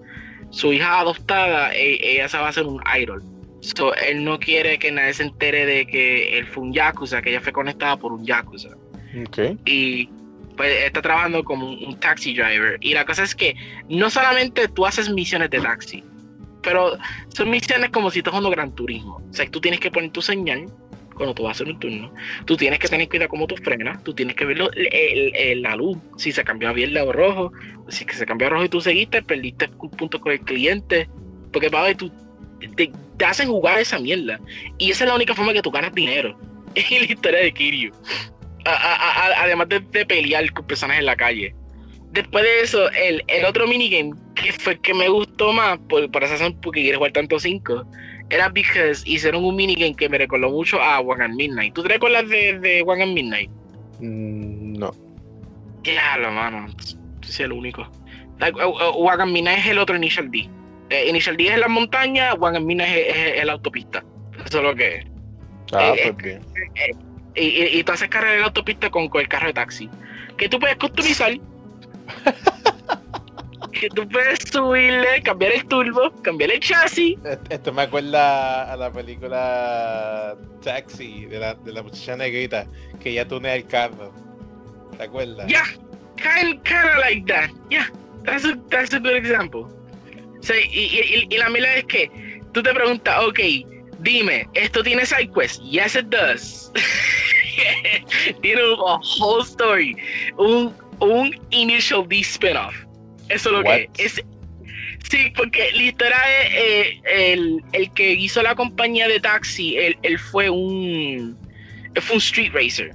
[0.49, 3.23] su hija adoptada, e, ella se va a hacer un idol.
[3.61, 7.29] So, él no quiere que nadie se entere de que él fue un yakuza, que
[7.29, 8.69] ella fue conectada por un yakuza.
[9.27, 9.57] Okay.
[9.65, 10.09] Y
[10.57, 12.77] pues está trabajando como un, un, taxi driver.
[12.81, 13.55] Y la cosa es que
[13.87, 16.03] no solamente tú haces misiones de taxi,
[16.63, 16.97] pero
[17.29, 19.21] son misiones como si estás jugando Gran Turismo.
[19.29, 20.65] O sea, tú tienes que poner tu señal
[21.15, 22.13] cuando tú vas a hacer un turno.
[22.45, 24.03] Tú tienes que tener cuidado cómo tú frenas.
[24.03, 25.97] Tú tienes que ver el, el, la luz.
[26.17, 27.51] Si se cambió a verde o rojo.
[27.89, 31.09] Si se cambió a rojo y tú seguiste, perdiste un punto con el cliente.
[31.51, 32.11] Porque para ver, tú
[32.75, 34.39] te, te, hacen jugar esa mierda.
[34.77, 36.37] Y esa es la única forma que tú ganas dinero.
[36.73, 37.91] Es la historia de Kiryu.
[38.63, 41.53] A, a, a, además de, pelear con personas en la calle.
[42.13, 46.23] Después de eso, el, el otro minigame que fue que me gustó más, por, por
[46.23, 47.85] esa razón, porque quieres jugar tanto 5,
[48.31, 51.73] era porque hicieron un minigame que me recordó mucho a One and Midnight.
[51.73, 53.51] ¿Tú te recuerdas de, de One and Midnight?
[53.99, 54.91] Mm, no.
[55.83, 56.67] Claro, mano.
[57.21, 57.87] Soy el único.
[58.39, 60.49] Like, uh, uh, One and Midnight es el otro Initial D.
[60.89, 64.03] Eh, Initial D es la montaña, One and Mina es, la autopista.
[64.45, 65.05] Eso es lo que es.
[65.73, 66.41] Ah, pues bien.
[67.35, 69.89] y, y, y, tú haces carrera en la autopista con, con el carro de taxi.
[70.37, 71.31] Que tú puedes customizar.
[73.71, 77.17] que tú puedes subirle, cambiar el turbo, cambiar el chasis.
[77.49, 82.67] Esto me acuerda a la película Taxi de la, de la muchacha negrita
[82.99, 84.13] que ya tunea el carro.
[84.97, 85.47] ¿Te acuerdas?
[85.47, 85.65] Yeah,
[86.17, 87.49] kind, of like that.
[87.69, 87.87] Yeah,
[88.23, 89.67] that's a, that's a good example.
[90.41, 92.09] O y, y, la mila es que
[92.53, 93.39] tú te preguntas, ok,
[93.99, 95.61] dime, ¿esto tiene sidequest?
[95.61, 96.71] Yes, it does.
[98.41, 98.79] tiene un
[99.19, 99.95] whole story.
[100.37, 102.73] Un, un initial D spin-off.
[103.31, 104.23] Eso es lo que es.
[105.09, 106.21] Sí, porque literal
[106.51, 111.37] eh, el, el, que hizo la compañía de taxi, él, él fue un
[111.99, 112.91] fue un street racer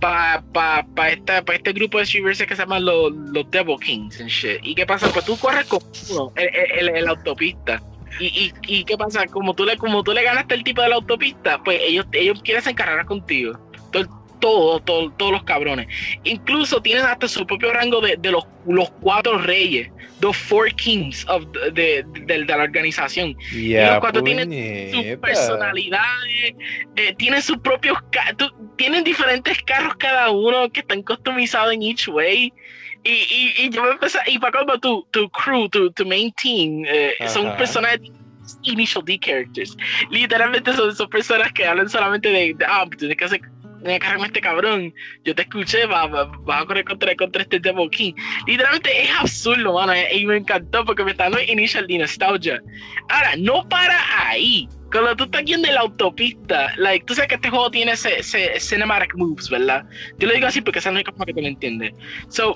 [0.00, 4.20] para pa, pa este grupo de street racers que se llaman los, los Devil Kings
[4.20, 4.58] and shit.
[4.62, 5.08] ¿Y qué pasa?
[5.12, 5.80] Pues tú corres con
[6.10, 7.82] uno en, la autopista.
[8.18, 9.26] Y, y, y, qué pasa?
[9.26, 12.42] Como tú le como tú le ganaste el tipo de la autopista, pues ellos ellos
[12.42, 13.58] quieren encargar contigo.
[14.40, 15.86] Todo, todo, todos los cabrones.
[16.24, 19.90] Incluso tienen hasta su propio rango de, de los, los cuatro reyes,
[20.20, 23.36] los four kings of de, de, la organización.
[23.52, 24.50] y los cuatro tienen
[24.92, 26.54] sus personalidades,
[26.96, 27.98] eh, tienen sus propios,
[28.76, 32.52] tienen diferentes carros cada uno que están customizados en each way.
[33.02, 36.30] Y, y, y yo me empecé, y para como tu, tu crew, tu, tu main
[36.32, 37.98] team, eh, son personas
[38.62, 39.76] initial D characters.
[40.10, 43.40] Literalmente son, son personas que hablan solamente de, ah, tienes que hacer
[43.82, 44.92] me cargarme este cabrón,
[45.24, 48.12] yo te escuché, vas va, a correr contra, contra este Devil King.
[48.46, 52.62] Literalmente es absurdo, mano, eh, y me encantó porque me está dando initial de nostalgia.
[53.08, 53.98] Ahora, no para
[54.28, 54.68] ahí.
[54.90, 58.22] Cuando tú estás yendo en la autopista, like, tú sabes que este juego tiene ese,
[58.58, 59.84] cinematic moves, ¿verdad?
[60.18, 61.92] Yo lo digo así porque esa es la única forma que tú lo entiendes.
[62.28, 62.54] So,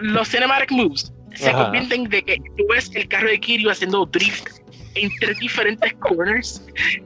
[0.00, 4.59] los cinematic moves se convierten de que tú ves el carro de Kiryu haciendo drift
[5.00, 6.62] entre diferentes corners.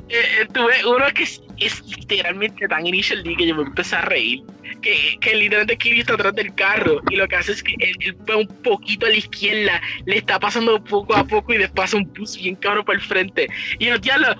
[0.08, 1.40] Eh, eh, tuve uno que es,
[1.86, 4.42] literalmente tan initial D que yo me empecé a reír.
[4.82, 8.16] Que, que literalmente Kiryu está atrás del carro y lo que hace es que él,
[8.28, 12.04] va un poquito a la izquierda, le está pasando poco a poco y después un
[12.12, 13.48] bus bien cabrón por el frente.
[13.78, 14.36] Y los diablos,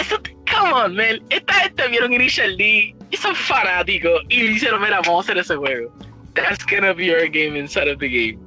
[0.00, 1.20] eso, come on, man.
[1.28, 5.56] Esta gente vieron Initial D y son fanáticos y dijeron, mira, vamos a hacer ese
[5.56, 5.92] juego.
[6.34, 8.38] That's gonna be our game inside of the game.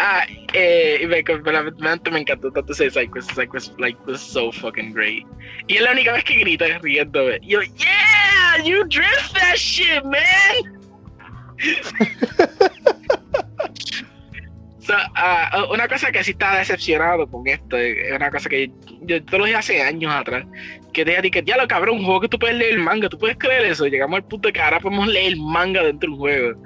[0.00, 3.20] Ah, eh, me, me, me encantó tanto ese Psycho.
[3.20, 5.26] Psycho es like, was so fucking great.
[5.66, 7.40] Y es la única vez que grita riéndome.
[7.42, 10.78] Yo, yeah, you drift that shit, man.
[14.78, 18.70] so, uh, una cosa que sí estaba decepcionado con esto, es una cosa que
[19.02, 20.46] yo, te lo dije hace años atrás,
[20.92, 23.08] que te dije que ya lo cabrón, un juego que tú puedes leer el manga,
[23.08, 26.10] tú puedes creer eso, llegamos al punto de que ahora podemos leer el manga dentro
[26.10, 26.62] del juego.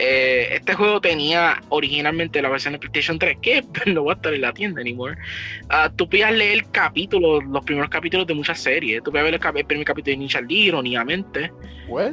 [0.00, 4.32] Eh, este juego tenía originalmente la versión de PlayStation 3, que no va a estar
[4.32, 5.16] en la tienda anymore.
[5.64, 9.02] Uh, tú podías leer capítulos, los primeros capítulos de muchas series.
[9.02, 11.50] Tú podías ver el, primer capítulo de Ninja D, irónicamente.
[11.88, 12.10] Uh,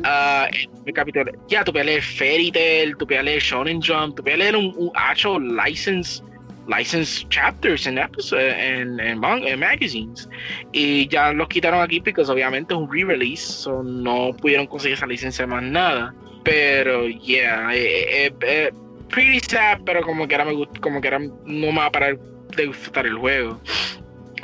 [0.86, 4.40] el capítulo, ya, tú podías leer Fairy Tail, tú podías leer Shonen Jump, tú podías
[4.40, 6.24] leer un, un actual license
[6.68, 10.28] license chapters en en, en, en, magazines
[10.72, 15.06] y ya los quitaron aquí porque obviamente es un re-release so no pudieron conseguir esa
[15.06, 18.72] licencia más nada pero, yeah, eh, eh, eh,
[19.09, 22.17] pretty sad, pero como que era, me como que era, no me va a parar
[22.55, 23.59] de disfrutar el juego.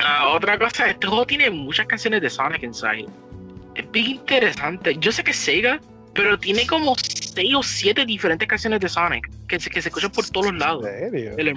[0.00, 3.06] Uh, otra cosa, este juego tiene muchas canciones de Sonic Inside.
[3.76, 4.96] Es bien interesante.
[4.98, 5.80] Yo sé que Sega,
[6.12, 10.10] pero tiene como 6 o 7 diferentes canciones de Sonic que se, que se escuchan
[10.10, 10.84] por todos los lados.
[10.86, 11.56] ¿En serio?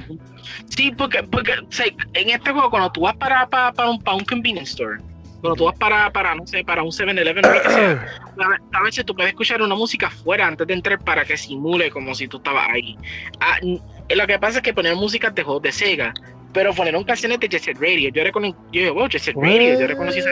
[0.70, 4.00] Sí, porque, porque o sea, en este juego, cuando tú vas para, para, para, un,
[4.00, 5.00] para un convenience store,
[5.46, 8.08] cuando tú vas para, para no sé, para un 7-Eleven o lo que sea,
[8.74, 12.16] a veces tú puedes escuchar una música fuera antes de entrar para que simule como
[12.16, 12.98] si tú estabas ahí.
[13.40, 16.14] Ah, lo que pasa es que poner música de juegos de Sega,
[16.52, 18.10] pero poner canciones de Jet Radio.
[18.10, 20.32] Yo reconocí, yo digo, wow, Jet Radio, yo reconocí esa.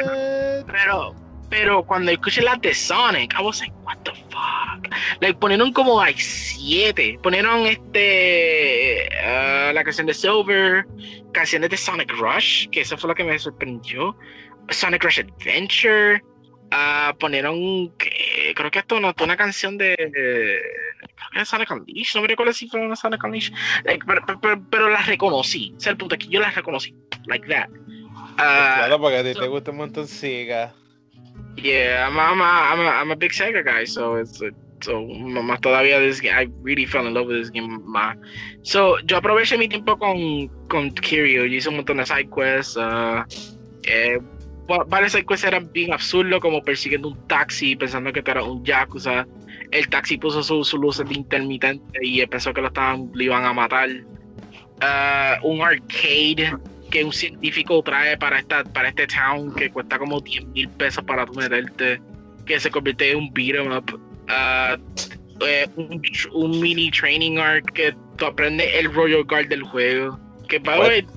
[0.65, 1.15] Pero,
[1.49, 4.91] pero cuando escuché las de Sonic, I was like, what the fuck?
[5.21, 7.19] Like, ponieron como hay siete.
[7.21, 10.85] Ponieron este, uh, la canción de Silver,
[11.33, 14.15] canciones de Sonic Rush, que eso fue lo que me sorprendió.
[14.69, 16.21] Sonic Rush Adventure.
[16.71, 17.93] Uh, ponieron,
[18.55, 22.51] creo que esto notó una canción de, creo que es Sonic Unleashed, no me recuerdo
[22.51, 23.53] si fue una Sonic Unleashed,
[23.85, 26.95] like, pero, pero, pero, las reconocí, o sea, el punto es que yo las reconocí,
[27.27, 27.69] like that.
[27.69, 30.73] Uh, claro, porque a ti so, te gusta un montón Sega.
[31.57, 34.41] Yeah, I'm, I'm, a, I'm, a, I'm a big Sega guy, so it's
[34.83, 38.17] so más todavía this game, I really fell in love with this game más.
[38.63, 42.75] So yo aproveché mi tiempo con con Kiryu, yo hice un montón de side quests,
[42.77, 43.23] uh,
[43.83, 44.19] eh,
[44.87, 49.27] varias secuencias eran bien absurdos, como persiguiendo un taxi pensando que era un yakuza.
[49.71, 53.53] El taxi puso sus su luces de intermitente y pensó que lo estaban, iban a
[53.53, 53.89] matar.
[54.81, 56.57] ah, un arcade
[56.91, 61.03] que un científico trae para esta para este town que cuesta como 10 mil pesos
[61.05, 62.01] para tú meterte,
[62.45, 63.99] que se convierte en un beat 'em up.
[64.29, 64.77] Ah,
[65.45, 66.01] eh, un,
[66.33, 70.19] un mini training arc que tú aprendes el Royal Guard del juego.
[70.47, 71.07] Que by the way,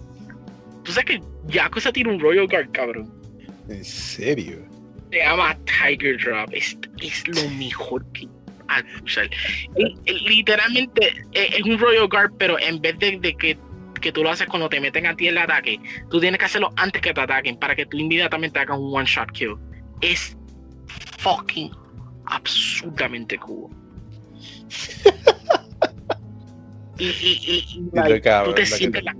[0.84, 3.12] tú sabes que Yakuza tiene un Royal Guard, cabrón.
[3.68, 4.64] ¿En serio?
[5.10, 6.48] Se llama Tiger Drop.
[6.52, 8.28] Es, es lo mejor que
[8.68, 9.28] a usar.
[9.76, 13.56] Y- y Literalmente eh, es un Royal Guard, pero en vez de, de que,
[14.00, 15.78] que tú lo haces cuando te meten a ti el ataque,
[16.10, 19.06] tú tienes que hacerlo antes que te ataquen para que tú inmediatamente hagas un one
[19.06, 19.54] shot kill.
[20.00, 20.36] Es
[21.18, 21.70] fucking
[22.26, 23.70] absurdamente cool.
[26.98, 29.14] y, y, y, y, lo, tú te lo, que la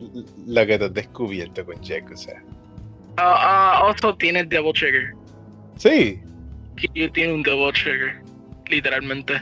[0.46, 2.32] lo que te has descubierto con Yakuza.
[3.18, 3.36] Ah,
[3.80, 5.14] ah, also tienes Double Trigger.
[5.76, 6.20] Sí.
[6.76, 8.20] Kiryu tiene un Double Trigger.
[8.68, 9.40] Literalmente.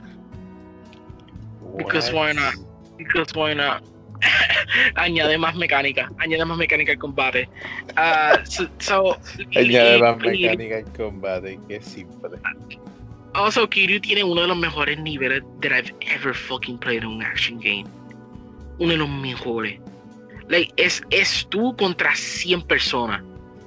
[1.76, 2.54] Because why not?
[2.96, 3.82] Because why not?
[4.94, 7.48] añade más mecánica, añade más mecánica al combate.
[7.96, 8.38] Ah,
[8.78, 9.18] so,
[9.56, 12.38] Añade y- más mecánica en combate, qué simple.
[13.34, 17.22] Also, Kiryu tiene uno de los mejores niveles that I've ever fucking played in un
[17.22, 17.84] action game.
[18.78, 19.80] Uno de los mejores.
[20.48, 23.22] Like, es, es tú contra 100 personas.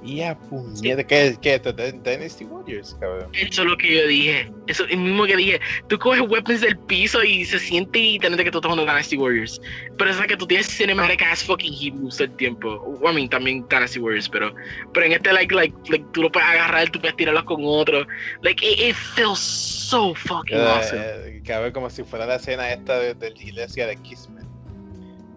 [0.08, 1.74] Y a puñeta, ¿qué, qué esto?
[1.74, 3.28] ¿Ten- Dynasty Warriors, cabrón?
[3.34, 4.50] Eso es lo que yo dije.
[4.66, 5.60] Eso es mismo que dije.
[5.86, 9.18] Tú coges weapons del piso y se siente y tenés que tú estás jugando Dynasty
[9.18, 9.60] Warriors.
[9.98, 12.98] Pero es que tú tienes cinematic ass fucking moves todo el tiempo.
[13.04, 14.54] I mean, también Dynasty Warriors, pero,
[14.94, 18.06] pero en este, like, like, like, tú lo puedes agarrar, tú puedes tirarlos con otro.
[18.40, 21.02] Like, it, it feels so fucking awesome.
[21.02, 24.48] Eh, cabrón, como si fuera la escena esta de, de la iglesia de Kissman.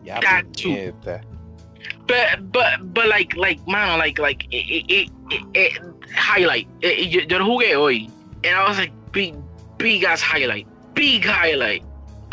[0.06, 0.20] Ya,
[0.64, 1.22] puñeta.
[2.08, 5.82] But, but, but, like, like, mano, like, like, it, it, it, it-
[6.16, 6.68] highlight.
[6.82, 8.10] Eh, yo, yo lo jugué hoy.
[8.44, 9.34] And I was like, big,
[9.78, 10.68] big ass highlight.
[10.94, 11.84] Big highlight.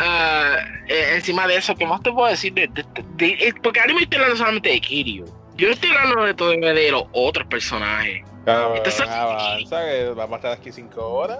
[0.01, 0.57] Ah,
[0.87, 2.53] eh, encima de eso, ¿qué más te puedo decir?
[2.53, 2.85] De, de-
[3.15, 5.25] de- de- porque ahora me estoy hablando solamente de Kiryu.
[5.55, 8.23] Yo estoy hablando de todo de los otros personajes.
[8.45, 11.39] Cabrón, Entonces- avanza, que vamos a estar aquí cinco horas.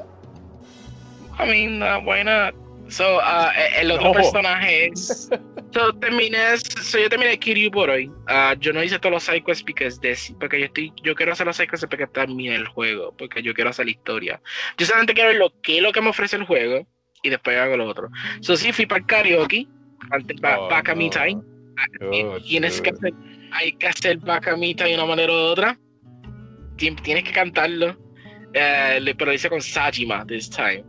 [1.40, 2.54] I mean, uh, why not?
[2.90, 3.50] So, uh,
[3.80, 5.30] el otro personaje es.
[5.72, 8.08] So, terminé, so, yo terminé Kiryu por hoy.
[8.28, 11.58] Uh, yo no hice todos los sidequests this, porque yo estoy, yo quiero hacer los
[11.58, 14.42] sidequests porque termine el juego, porque yo quiero hacer la historia.
[14.80, 16.88] Yo solamente quiero ver lo que es lo que me ofrece el juego
[17.22, 18.10] y después hago lo otro.
[18.42, 19.68] So, sí, fui para el karaoke,
[20.10, 21.12] antes Oh, back a me no.
[21.12, 21.40] time.
[22.02, 23.14] Oh, tienes que hacer,
[23.52, 25.78] hay que hacer back a me time de una manera u otra.
[26.78, 27.96] Tien- Tienes que cantarlo.
[28.54, 30.84] Le- pero lo hice con Sajima this time.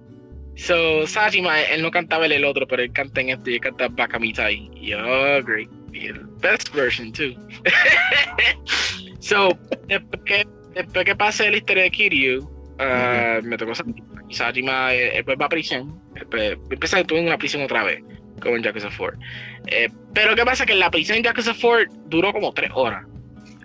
[0.60, 3.86] So, Sajima, él no cantaba el otro, pero él canta en este y él canta
[3.86, 4.50] a.
[4.50, 5.70] Y yo, oh, great.
[5.94, 7.34] El best version, too.
[9.20, 14.22] so, después que, después que pasé la historia de Kiryu, uh, me tocó Sajima.
[14.28, 15.98] Y Sajima, después va a prisión.
[16.12, 18.02] Después, empieza estuve en una prisión otra vez,
[18.42, 19.18] como en Yakuza 4.
[19.68, 20.66] Eh, pero ¿qué pasa?
[20.66, 23.06] Que la prisión en Yakuza 4 duró como 3 horas.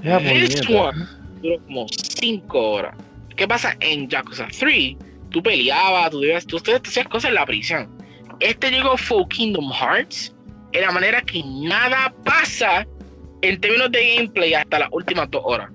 [0.01, 1.05] This one
[1.41, 2.95] duró como 5 horas.
[3.35, 3.75] ¿Qué pasa?
[3.81, 4.95] En Yakuza 3,
[5.35, 7.89] tú peleabas, tú, debías- tú, tú hacías cosas en la prisión.
[8.39, 10.33] Este llegó Full Kingdom Hearts
[10.71, 12.87] en la manera que nada pasa
[13.41, 15.69] en términos de gameplay hasta las últimas 2 horas.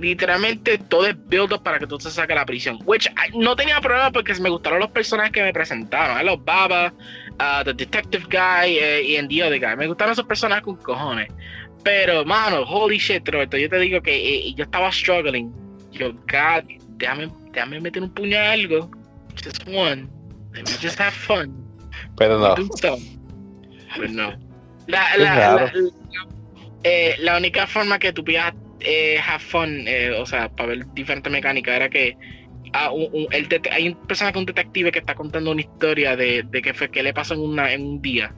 [0.00, 2.78] Literalmente todo es build up para que tú te saques la prisión.
[2.86, 6.24] Which I- no tenía problema porque me gustaron los personajes que me presentaron.
[6.24, 6.94] Love Baba,
[7.38, 9.76] uh, the detective guy eh, y el the other guy.
[9.76, 11.28] Me gustaron esos personajes con cojones.
[11.84, 14.14] Pero, mano, holy shit, Roberto, yo te digo que
[14.48, 15.52] eh, yo estaba struggling.
[15.92, 16.64] Yo, God,
[16.96, 18.90] déjame, déjame meter un puño a algo.
[19.42, 20.08] Just one.
[20.52, 21.52] Let me just have fun.
[22.16, 22.54] Pero no.
[23.96, 24.32] Pero no.
[24.86, 25.72] La, la, la, la-
[26.84, 30.86] eh, la única forma que tú podías eh, have fun, eh, o sea, para ver
[30.94, 32.16] diferentes mecánicas, era que
[32.72, 36.44] ah, un- un- el hay un personaje, un detective que está contando una historia de,
[36.44, 38.32] de que fue que le pasó en, una, en un día,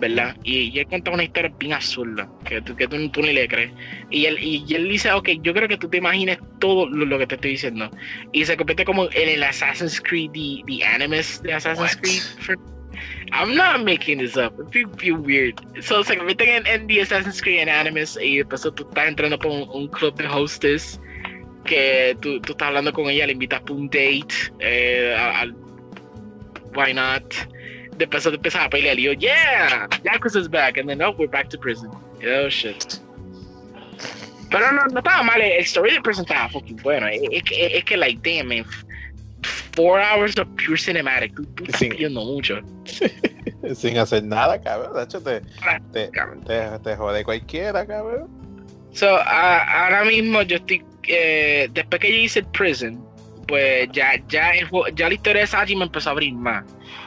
[0.00, 0.36] ¿verdad?
[0.44, 3.48] Y, y él cuenta una historia bien absurda, que, tú, que tú, tú ni le
[3.48, 3.72] crees.
[4.10, 7.04] Y él, y, y él dice, ok, yo creo que tú te imagines todo lo,
[7.04, 7.90] lo que te estoy diciendo.
[8.32, 12.00] Y se convierte como en el Assassin's Creed, the, the Animus de Assassin's What?
[12.02, 12.22] Creed.
[12.44, 12.56] for-
[13.32, 14.54] I'm not making this up.
[14.58, 15.54] It feel, feel weird.
[15.82, 19.38] So se convierten en, en The Assassin's Creed en Animus y después tú estás entrando
[19.38, 20.98] por un, un club de hostess
[21.64, 24.26] que tú, tú estás hablando con ella, le invitas por un date.
[24.60, 25.54] Eh, a- al-
[26.74, 27.22] why not?
[27.98, 30.78] Después tú empiezas a pelear y yo, yeah, Yakuza's back.
[30.78, 31.90] And then, oh, we're back to prison.
[32.24, 33.00] Oh, shit.
[34.50, 37.06] Pero no, no estaba mal, el story del prison estaba fucking bueno.
[37.08, 38.64] Es, que, es que, like, damn, man,
[39.74, 41.34] four hours of pure cinematic.
[41.34, 42.60] Tú, tú estás pidiendo mucho.
[43.74, 44.94] Sin hacer nada, cabrón.
[44.94, 45.40] De hecho, te,
[45.92, 46.44] te, Cabrón.
[46.44, 48.28] te, te jode cualquiera, cabrón.
[48.92, 50.82] So, a- ahora mismo yo estoy.
[51.04, 53.04] eh, después que yo hice el prison,
[53.48, 56.64] pues ya, ya, el juego- ya la historia de Saji me empezó a abrir más.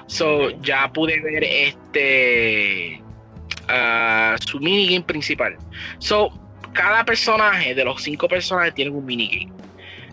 [0.07, 3.01] So, ya pude ver este.
[3.69, 5.55] ah, su minigame principal.
[5.99, 6.29] So,
[6.73, 9.51] cada personaje de los cinco personajes tiene un minigame.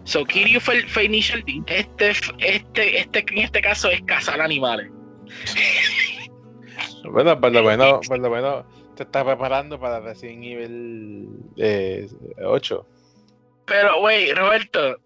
[0.05, 1.63] So, Kiryu fue, fue Initial D.
[1.67, 4.91] Este, este, este, en este caso es cazar animales.
[7.05, 8.67] bueno, por lo bueno, por lo bueno,
[8.97, 12.09] te estás preparando para recién nivel eh,
[12.45, 12.87] 8.
[13.67, 14.97] Pero, wey, Roberto,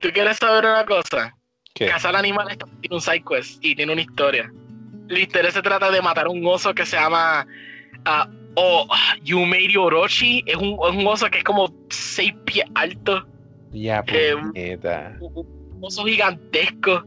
[0.00, 1.36] ¿tú quieres saber una cosa?
[1.74, 4.50] Cazar animales tiene un side quest y tiene una historia.
[5.08, 7.46] La historia se trata de matar a un oso que se llama
[8.06, 8.86] uh, oh,
[9.22, 10.42] Yumeiri Orochi.
[10.46, 13.26] Es un, es un, oso que es como 6 pies alto.
[13.72, 14.52] Ya, eh, un,
[15.20, 17.04] un, oso gigantesco.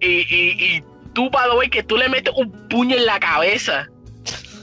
[0.00, 3.88] Y, y, y tú, by que tú le metes un puño en la cabeza.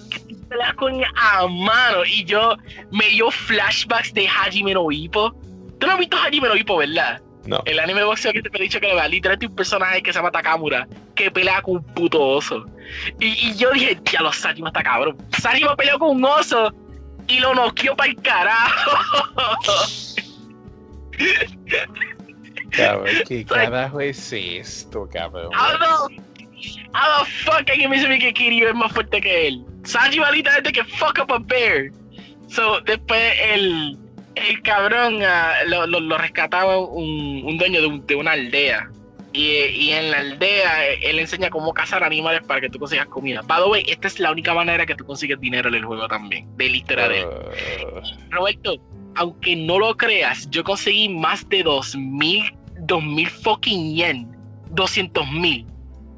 [0.09, 2.06] Que peleas con a mano.
[2.06, 2.56] Y yo
[2.91, 5.33] me dio flashbacks de Hajime no Ippo.
[5.80, 7.22] Tú no has visto Hajime no Ippo, ¿verdad?
[7.45, 7.61] No.
[7.66, 10.14] El anime de boxeo que te he dicho que lo vea, literalmente un personaje que
[10.14, 12.66] se llama Takamura, que pelea con un puto oso.
[13.20, 15.18] Y, y yo dije, ya lo Sajima está cabrón.
[15.40, 16.74] Sajima peleó con un oso
[17.28, 19.30] y lo noqueó para el carajo.
[22.72, 25.52] Cabrón, ¿qué carajo es esto, cabrón?
[25.53, 26.22] How the,
[26.94, 29.66] how the fuck alguien me dice que Kiryu es más fuerte que él?
[29.84, 31.90] Sajima literalmente que fuck up a bear.
[32.48, 33.98] So, después el
[34.50, 38.90] el cabrón uh, lo, lo, lo, rescataba un, un dueño de, un, de, una aldea.
[39.34, 43.42] Y, y, en la aldea él enseña cómo cazar animales para que tú consigas comida.
[43.44, 46.08] By the way, esta es la única manera que tú consigues dinero en el juego
[46.08, 47.28] también, de la historia de él.
[48.30, 48.76] Roberto,
[49.16, 54.38] aunque no lo creas, yo conseguí más de 2000, 2000 fucking yen,
[54.72, 55.66] 200 mil,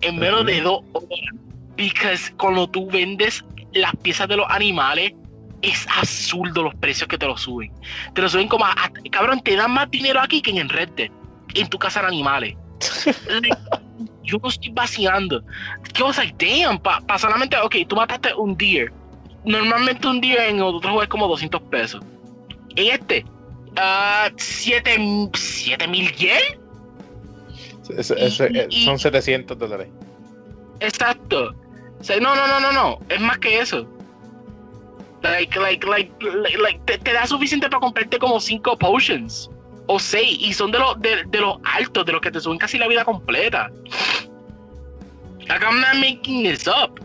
[0.02, 0.48] en menos uh -huh.
[0.48, 1.20] de dos horas.
[1.78, 3.44] Porque cuando tú vendes
[3.74, 5.14] las piezas de los animales,
[5.64, 7.72] es absurdo los precios que te lo suben.
[8.14, 10.90] Te lo suben como, a, a, cabrón, te dan más dinero aquí que en Red
[10.90, 11.10] Dead,
[11.56, 12.56] en tu casa de animales.
[14.24, 15.44] Yo no estoy vaciando.
[15.94, 18.92] Yo was like, damn, para pa solamente, ok, tú mataste un deer.
[19.46, 22.02] Normalmente un deer en otro juego es como 200 pesos.
[22.76, 23.26] En este,
[23.78, 24.98] uh, 7
[25.88, 26.60] mil yen.
[27.98, 29.90] Eso, eso, y, y, son 700 dólares.
[30.80, 31.54] Exacto.
[32.00, 33.00] O sea, no, no, no, no, no.
[33.10, 33.88] Es más que eso.
[35.24, 39.50] Like, like, like, like, te, te, da suficiente para comprarte como 5 potions.
[39.88, 40.38] O 6.
[40.42, 42.88] Y son de los de, de los altos, de los que te suben casi la
[42.90, 43.72] vida completa.
[45.48, 47.00] Like, I'm not making this up.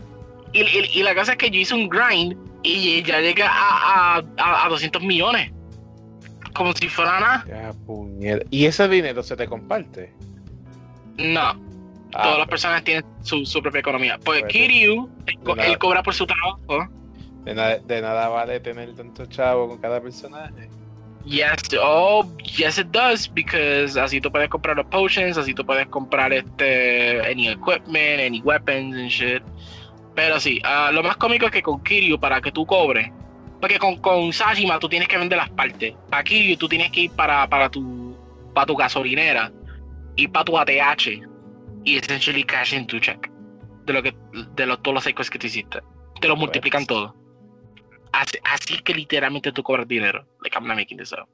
[0.51, 4.17] Y, y, y, la cosa es que yo hice un grind y ya llega a,
[4.17, 5.51] a, a, a 200 millones.
[6.53, 7.45] Como si fuera nada.
[7.47, 8.43] Ya, puñera.
[8.49, 10.13] ¿Y ese dinero se te comparte?
[11.17, 11.69] No.
[12.13, 14.19] Ah, Todas las personas tienen su, su propia economía.
[14.25, 16.89] Pues, pues Kiryu, él, él cobra por su trabajo.
[17.49, 20.69] De nada, de nada vale tener tanto chavo con cada personaje.
[21.25, 25.87] Yes, oh, yes it does, because así tú puedes comprar los potions, así tú puedes
[25.87, 29.41] comprar este any equipment, any weapons and shit.
[30.13, 33.11] Pero sí, uh, lo más cómico es que con Kiryu, para que tú cobres,
[33.59, 35.95] porque con, con Sajima tú tienes que vender las partes.
[36.11, 38.15] Para Kiryu tú tienes que ir para, para tu
[38.53, 39.51] para tu gasolinera
[40.15, 41.07] y para tu ATH
[41.83, 43.27] y essentially cash in tu check
[43.85, 44.15] de lo que
[44.53, 45.79] de los, todos los secos que te hiciste.
[46.21, 47.18] Te lo multiplican todo.
[48.11, 50.25] Así, así, que literalmente tú cobras dinero.
[50.41, 51.27] Like, I'm not making this up.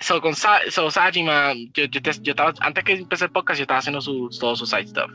[0.00, 3.58] So, con Sa so, Sajima, yo, yo, te, yo, estaba, antes que empecé el podcast,
[3.58, 5.10] yo estaba haciendo su, todo su side stuff.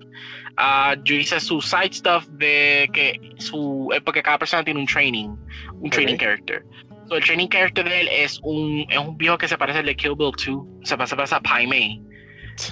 [0.60, 3.90] Uh, yo hice su side stuff de que su.
[4.04, 5.30] Porque cada persona tiene un training,
[5.74, 6.28] un training okay.
[6.28, 6.64] character.
[7.10, 9.86] So, el training character de él es un, es un viejo que se parece al
[9.86, 10.88] de Kill Bill 2.
[10.88, 12.00] Se parece, a Pai Mei.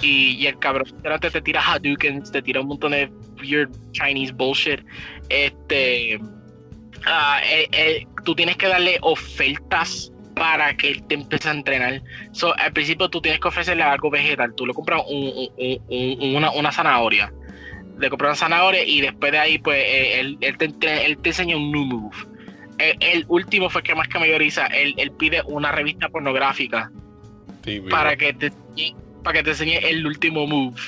[0.00, 0.86] Y, y, el cabrón
[1.20, 3.12] te, te tira Hadoukens, te tira un montón de
[3.42, 4.80] weird Chinese bullshit.
[5.28, 6.20] Este
[7.06, 12.02] uh, eh, eh, tú tienes que darle ofertas para que él te empiece a entrenar.
[12.32, 14.54] So, al principio tú tienes que ofrecerle algo vegetal.
[14.54, 17.32] Tú le compras un, un, un, una, una, zanahoria.
[17.98, 21.28] Le compras una zanahoria y después de ahí, pues, eh, él, él, te, él te
[21.28, 22.16] enseña un new move.
[22.78, 24.66] El, el, último fue que más que mayoriza.
[24.66, 26.90] Él, él pide una revista pornográfica
[27.64, 28.52] sí, para, que te,
[29.22, 30.80] para que te enseñe el último move.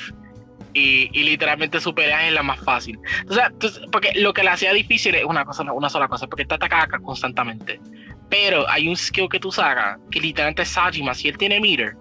[0.77, 2.99] Y, y, literalmente su pelea es la más fácil.
[3.27, 3.51] O sea,
[3.91, 6.87] porque lo que le hacía difícil es una cosa, una sola cosa, porque te ataca
[6.99, 7.81] constantemente.
[8.29, 11.95] Pero hay un skill que tú sacas, que literalmente es Sajima, si él tiene meter,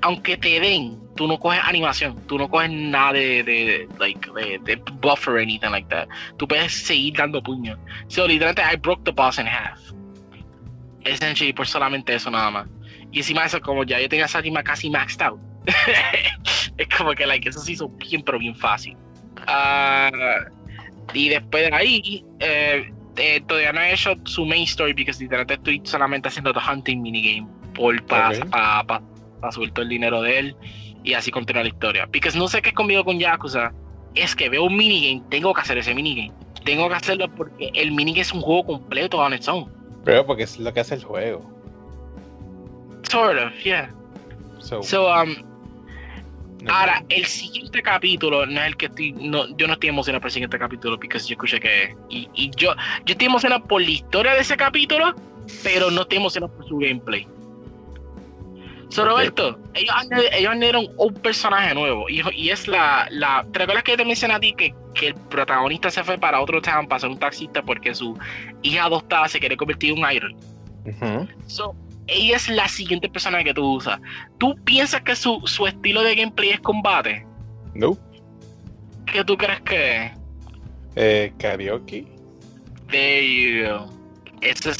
[0.00, 4.30] aunque te den, tú no coges animación, tú no coges nada de, de, de like,
[4.32, 6.08] de, de buffer or anything like that.
[6.38, 7.78] Tú puedes seguir dando puños.
[8.08, 9.78] So, literalmente, I broke the boss in half.
[11.04, 12.68] Essentially, por solamente eso nada más.
[13.10, 15.38] Y encima de eso, como ya yo tenía Sajima casi maxed out.
[16.78, 18.96] es como que like, eso se hizo bien, pero bien fácil.
[19.48, 20.50] Uh,
[21.14, 25.54] y después de ahí, eh, eh, todavía no he hecho su main story porque literalmente
[25.54, 28.40] estoy solamente haciendo the hunting minigame por, para okay.
[28.44, 29.02] pa, pa,
[29.40, 30.56] pa subir todo el dinero de él
[31.04, 32.06] y así continuar la historia.
[32.06, 33.72] Porque no sé qué es conmigo con Yakuza,
[34.14, 36.32] es que veo un minigame, tengo que hacer ese minigame.
[36.64, 39.70] tengo que hacerlo porque el minigame es un juego completo on its own.
[40.04, 41.50] Pero porque es lo que hace el juego.
[43.08, 43.90] Sort of, yeah.
[44.58, 45.34] So, So, um,
[46.68, 49.12] ahora, el siguiente capítulo no es el que estoy.
[49.12, 51.94] No, yo no estoy emocionado por el siguiente capítulo porque yo escuché que.
[52.08, 52.74] Y, y yo,
[53.04, 55.14] yo estoy emocionado por la historia de ese capítulo,
[55.62, 57.26] pero no estoy emocionado por su gameplay.
[58.88, 59.06] So.
[59.06, 59.94] Roberto, ellos,
[60.32, 63.46] ellos añadieron un personaje nuevo y, y es la, la.
[63.50, 66.60] ¿Te recuerdas que te mencioné a ti que, que el protagonista se fue para otro
[66.60, 68.18] town para ser un taxista porque su
[68.60, 70.36] hija adoptada se quiere convertir en un idol?
[70.84, 71.28] Ujú.
[71.46, 71.74] So,
[72.06, 74.00] ella es la siguiente persona que tú usas.
[74.38, 77.26] ¿Tú piensas que su, su estilo de gameplay es combate?
[77.74, 77.96] No.
[79.06, 80.12] ¿Qué tú crees que es?
[80.96, 82.06] Eh, karaoke.
[82.90, 83.90] There you go.
[84.40, 84.78] Eso es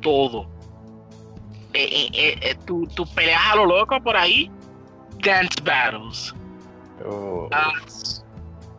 [0.00, 0.48] todo.
[1.74, 4.50] Eh, eh, eh, tú, tú peleas a lo loco por ahí.
[5.22, 6.34] Dance battles.
[7.06, 7.48] Oh.
[7.52, 7.72] Ah,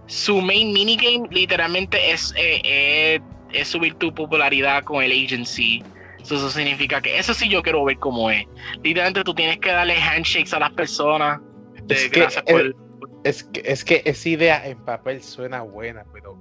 [0.08, 5.84] su main minigame literalmente es, es subir tu popularidad con el agency.
[6.24, 8.46] So, eso significa que eso sí yo quiero ver cómo es.
[8.82, 11.40] Literalmente tú tienes que darle handshakes a las personas.
[11.84, 12.76] De, Es que por el-
[13.24, 16.38] Es que, es que esa idea en papel suena buena, pero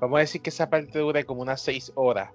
[0.00, 2.30] vamos a decir que esa parte dure como unas seis horas.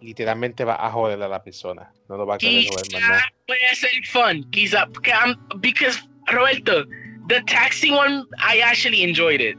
[0.00, 1.90] Literalmente va a joder a la persona.
[2.08, 4.50] No lo va a querer joder más puede ser fun.
[4.50, 4.86] Quizá.
[4.92, 6.84] porque I'm- Because, Roberto,
[7.28, 9.56] the taxi one, I actually enjoyed it.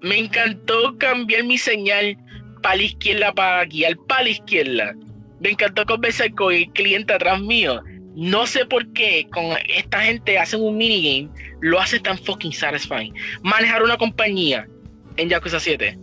[0.00, 2.16] Me encantó cambiar mi señal
[2.62, 4.94] para la izquierda para guiar para la izquierda.
[5.40, 7.82] Me encantó conversar con el cliente atrás mío.
[8.16, 11.28] No sé por qué con esta gente hacen un minigame,
[11.60, 13.12] lo hace tan fucking satisfying.
[13.42, 14.68] Manejar una compañía
[15.16, 15.98] en Yakuza 7.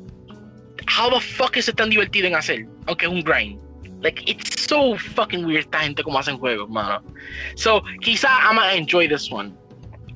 [0.98, 2.66] How the fuck es tan divertido en hacer?
[2.88, 3.60] Aunque es un grind.
[4.02, 7.02] Like, it's so fucking weird esta gente como hacen juegos, mano.
[7.56, 9.54] So, quizá I'm gonna enjoy this one.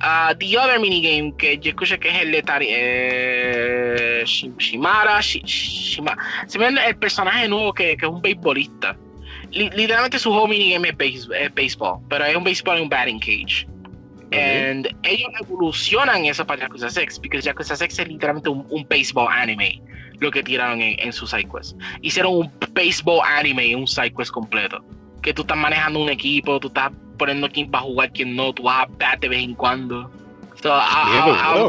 [0.02, 5.20] Uh, the other minigame que yo escuché que es el de Tari, eh, Shi- Shimara,
[5.20, 8.96] Shi- Shima- se me el personaje nuevo que, que es un beisbolista.
[9.52, 10.96] Li- literalmente su juego minigame es,
[11.28, 13.66] base- es baseball, pero es un baseball en un batting cage.
[14.32, 19.28] And ellos evolucionan eso para Yakuza 6, porque Yakuza 6 es literalmente un, un baseball
[19.30, 19.80] anime,
[20.18, 21.78] lo que tiraron en, en su sidequest.
[22.02, 24.84] Hicieron un baseball anime, un sidequest completo.
[25.22, 28.52] Que tú estás manejando un equipo, tú estás poniendo quién va a jugar, quién no,
[28.52, 30.10] tú vas a bat de vez en cuando.
[30.60, 31.60] So, I- I-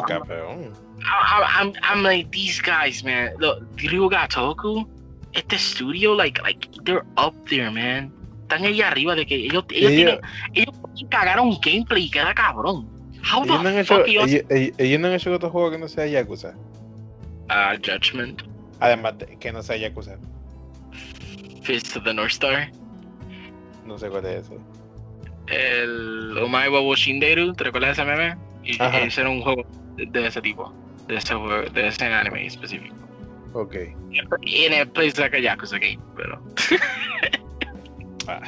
[0.99, 3.31] I- I'm- I'm, I'm like these guys, man.
[3.39, 4.87] Look, Ryuga Toku,
[5.37, 8.11] este estudio, like, like they're up there, man.
[8.43, 10.19] Están ahí arriba de que ellos, ellos, Ellos, tienen,
[10.53, 10.75] ellos
[11.09, 12.87] cagaron gameplay y queda cabrón.
[13.33, 16.07] How ellos no han hecho, ellos- ellos, no han hecho otro juego que no sea
[16.07, 16.53] Yakuza.
[17.49, 18.41] Ah, Judgment,
[18.79, 20.17] Además de que no sea Yakuza.
[21.63, 22.71] Fist of the North Star,
[23.85, 24.57] No sé cuál es ese.
[25.47, 28.35] el Omae wa Shinderu, ¿te recuerdas de ese meme?
[28.63, 29.01] Y Ajá.
[29.05, 30.73] hicieron un juego de, ese tipo,
[31.07, 31.33] de ese
[31.73, 32.95] de ese anime específico.
[33.57, 33.75] Ok.
[34.43, 36.39] Y en el place like a Yakuza game, pero.
[38.27, 38.41] Ah,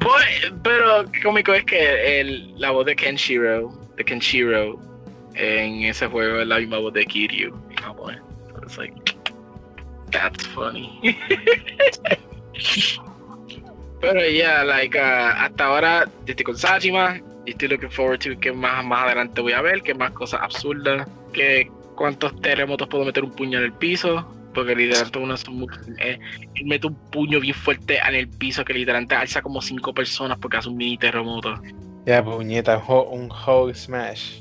[0.00, 4.78] Pues, pero cómico es que el, la voz de Kenshiro, de Kenshiro,
[5.34, 8.20] en ese juego es la misma voz de Kiryu en japonés.
[8.48, 8.94] So it's like,
[10.10, 11.00] that's funny.
[14.00, 18.52] pero ya, like, uh, hasta ahora, estoy con Sajima, y estoy looking forward to que
[18.52, 21.70] más, más adelante voy a ver, que más cosas absurdas, que
[22.00, 25.66] cuántos terremotos puedo meter un puño en el piso, porque literalmente uno es muy,
[25.98, 26.18] eh,
[26.54, 30.38] él mete un puño bien fuerte en el piso que literalmente alza como cinco personas
[30.38, 31.60] porque hace un mini terremoto.
[32.06, 34.40] ya, puñeta, un Hulk Smash.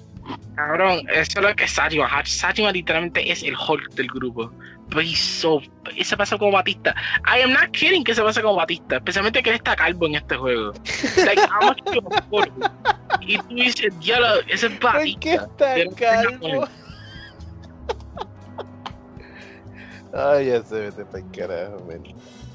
[0.55, 4.53] Cabrón, eso es lo que es Sajima literalmente es el Hulk del grupo.
[4.95, 5.61] He's so...
[5.95, 6.95] y se pasa como Batista.
[7.27, 8.95] I am not kidding que se pasa como Batista.
[8.95, 10.71] Especialmente que él está calvo en este juego.
[11.25, 11.41] Like?
[13.21, 15.19] Y tú dices, diablo, ese es ¿Por Batista.
[15.19, 16.67] qué está Pero- calvo?
[20.13, 22.03] Ay, ya se vete para el carajo, man.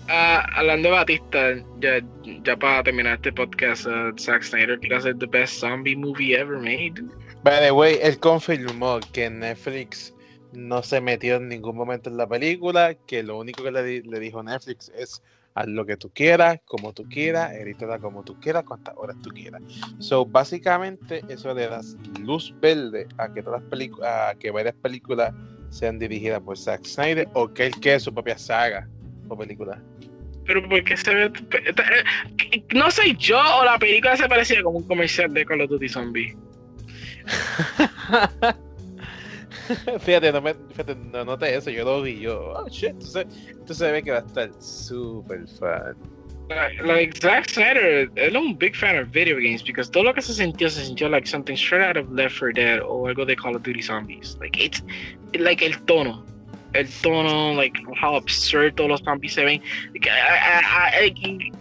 [0.09, 2.01] Ah, hablando de Batista, ya,
[2.45, 6.59] ya para terminar este podcast, uh, Zack Snyder quiere hacer the best zombie movie ever
[6.59, 7.03] made.
[7.43, 10.15] By the way, él confirmó que Netflix
[10.53, 14.21] no se metió en ningún momento en la película, que lo único que le, le
[14.21, 15.23] dijo Netflix es
[15.55, 19.31] haz lo que tú quieras, como tú quieras, edítala como tú quieras, cuantas horas tú
[19.31, 19.63] quieras.
[19.99, 21.81] So, básicamente, eso le da
[22.21, 25.33] luz verde a que todas las películas, a que varias películas
[25.75, 28.89] sean dirigidas por Zack Snyder o que él quede su propia saga
[29.29, 29.83] o película.
[30.47, 31.33] Pero porque se ve.
[32.75, 35.89] No sé yo o la película se parecía como un comercial de Call of Duty
[35.89, 36.37] Zombie.
[40.01, 42.53] fíjate, no, me, fíjate, no noté eso, yo lo vi yo.
[42.55, 45.97] Oh shit, entonces, entonces se ve que va a estar súper fan.
[46.49, 50.13] Like, like Zack Snyder, él es un big fan of video games because todo lo
[50.13, 53.25] que se sintió se sintió like something straight out of Left 4 Dead o algo
[53.25, 54.37] de Call of Duty Zombies.
[54.41, 54.83] Like it's
[55.39, 56.23] like el tono.
[56.75, 59.63] el tono, like how absurd todos los zombies se ven.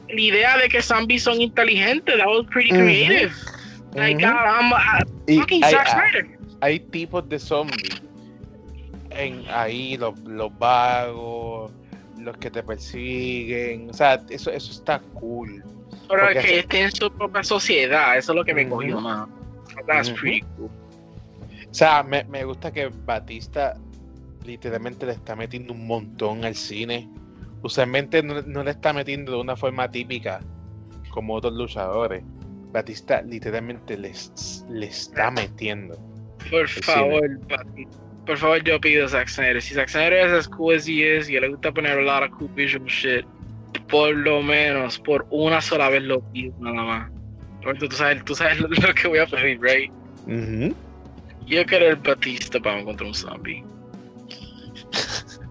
[0.10, 3.34] la idea de que zombies son inteligentes, that was pretty creative.
[3.96, 4.72] Like, I'm,
[5.28, 6.28] fucking Zack Snyder.
[6.62, 8.02] Hay tipos de zombies.
[9.12, 11.72] En ahí los, los vagos,
[12.24, 13.90] los que te persiguen.
[13.90, 15.64] O sea, eso, eso está cool.
[16.08, 19.28] Pero es que tienen su propia sociedad, eso es lo que me cogió más.
[19.88, 20.70] That's pretty cool.
[21.70, 23.76] O sea, me, me gusta que Batista
[24.46, 27.10] literalmente le está metiendo un montón al cine.
[27.62, 30.42] Usualmente no, le está metiendo de una forma típica
[31.10, 32.24] como otros luchadores.
[32.72, 34.12] Batista literalmente le,
[34.70, 35.98] le está metiendo.
[36.50, 38.03] Por favor, Batista.
[38.26, 39.62] Por favor, yo pido a Zack Snyder.
[39.62, 42.24] Si Zack Snyder es as cool as he is y le gusta poner a lot
[42.24, 43.26] of cool visual shit,
[43.90, 47.12] por lo menos por una sola vez lo pido, nada más.
[47.62, 49.92] Porque tú sabes, tú sabes lo, que voy a pedir, right?
[51.46, 53.64] Yo quiero el Batista para contra un zombie.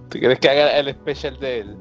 [0.08, 1.76] ¿Tú quieres que haga el especial de él?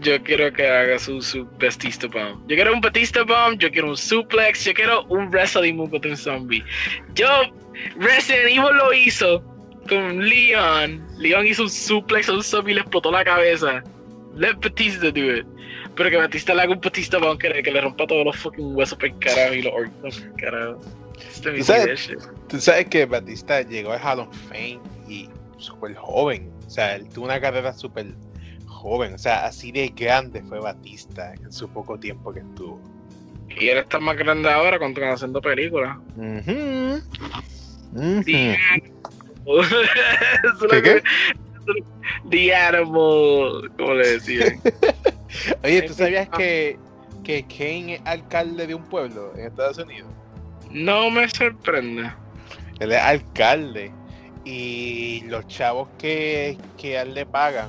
[0.00, 2.46] Yo quiero que haga su, su Batista Bomb.
[2.48, 6.10] Yo quiero un Batista Bomb, yo quiero un suplex, yo quiero un wrestling move contra
[6.10, 6.62] un zombie.
[7.14, 7.26] Yo,
[7.98, 9.55] Resident Evil lo hizo
[9.86, 11.06] con Leon.
[11.18, 13.82] Leon hizo un suplex a un zombie y le explotó la cabeza.
[14.34, 15.46] Let Batista do it.
[15.94, 18.76] Pero que Batista le haga un Batista Bomb que, que le rompa todos los fucking
[18.76, 20.80] huesos por carajo y los órganos por carajo.
[21.42, 22.10] ¿Tú sabes,
[22.48, 26.50] tú sabes que Batista llegó a Hall of Fame y súper joven.
[26.66, 28.06] O sea, él tuvo una carrera súper
[28.66, 29.14] joven.
[29.14, 32.80] O sea, así de grande fue Batista en su poco tiempo que estuvo.
[33.48, 35.96] Y él está más grande ahora cuando están haciendo películas.
[36.16, 37.00] Uh
[40.70, 41.02] ¿Qué, qué?
[42.30, 44.60] The Animal, como le decían.
[45.64, 46.78] Oye, ¿tú sabías que,
[47.24, 50.10] que Kane es alcalde de un pueblo en Estados Unidos?
[50.70, 52.12] No me sorprende.
[52.80, 53.92] Él es alcalde
[54.44, 57.68] y los chavos que, que a él le pagan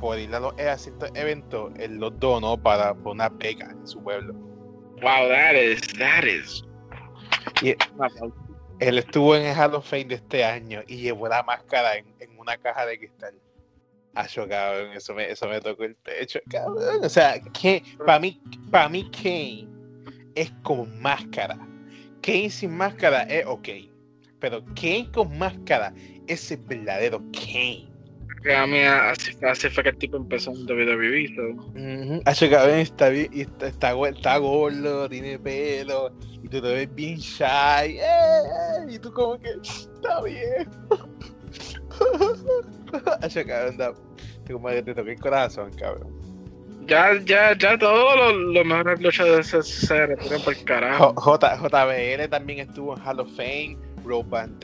[0.00, 4.32] por ir a, los, ciertos eventos, él los donó para una beca en su pueblo.
[5.02, 6.64] Wow, that is, that is.
[8.80, 12.06] Él estuvo en el Hall of Fame de este año y llevó la máscara en,
[12.38, 13.34] una caja de cristal.
[14.14, 15.96] Acho, cabrón, eso me, eso me tocó el
[16.48, 17.04] cabrón.
[17.04, 17.40] O sea,
[18.04, 19.68] para mí, para mí Kane
[20.34, 21.56] es con máscara.
[22.22, 23.68] Kane sin máscara es ok
[24.40, 25.92] pero Kane con máscara
[26.26, 27.89] es el verdadero Kane.
[28.48, 31.34] A mí así, fue que el tipo empezó en WWE.
[31.36, 32.22] So.
[32.24, 36.10] Hace que está, bien, está, está, está, gordo, tiene pelo,
[36.42, 38.86] y tú te ves bien shy, ¡eh!
[38.88, 40.68] y tú como que, está bien.
[43.20, 46.18] Hace cabrón, te, como que te toqué el corazón, cabrón.
[46.86, 51.14] Ya, ya, ya todos los, los mejores luchadores se, se retiran por el carajo.
[51.14, 53.76] J, JBL también estuvo en Hall of Fame.
[54.02, 54.58] Rob Van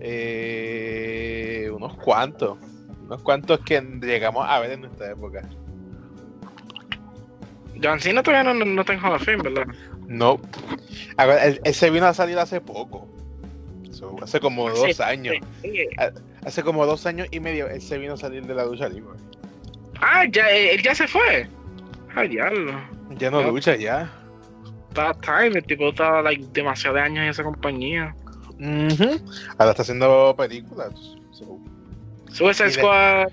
[0.00, 2.58] eh, unos cuantos,
[3.04, 5.48] unos cuantos que llegamos a ver en nuestra época.
[7.82, 9.66] John Cena todavía no, no está en Hall of Fame, ¿verdad?
[10.06, 10.40] No.
[11.18, 13.06] él, se vino a salir hace poco.
[14.22, 15.36] hace como dos años.
[16.44, 19.18] Hace como dos años y medio él se vino a salir de la ducha libre.
[20.00, 21.48] Ah, ya, él ya se fue.
[22.14, 22.72] Ay, diablo.
[23.18, 24.10] Ya no, lucha, ya
[25.20, 28.14] time, el tipo estaba like, demasiados años en esa compañía.
[29.58, 30.92] Ahora está haciendo películas.
[31.32, 31.58] So.
[32.32, 33.28] Suicide Squad.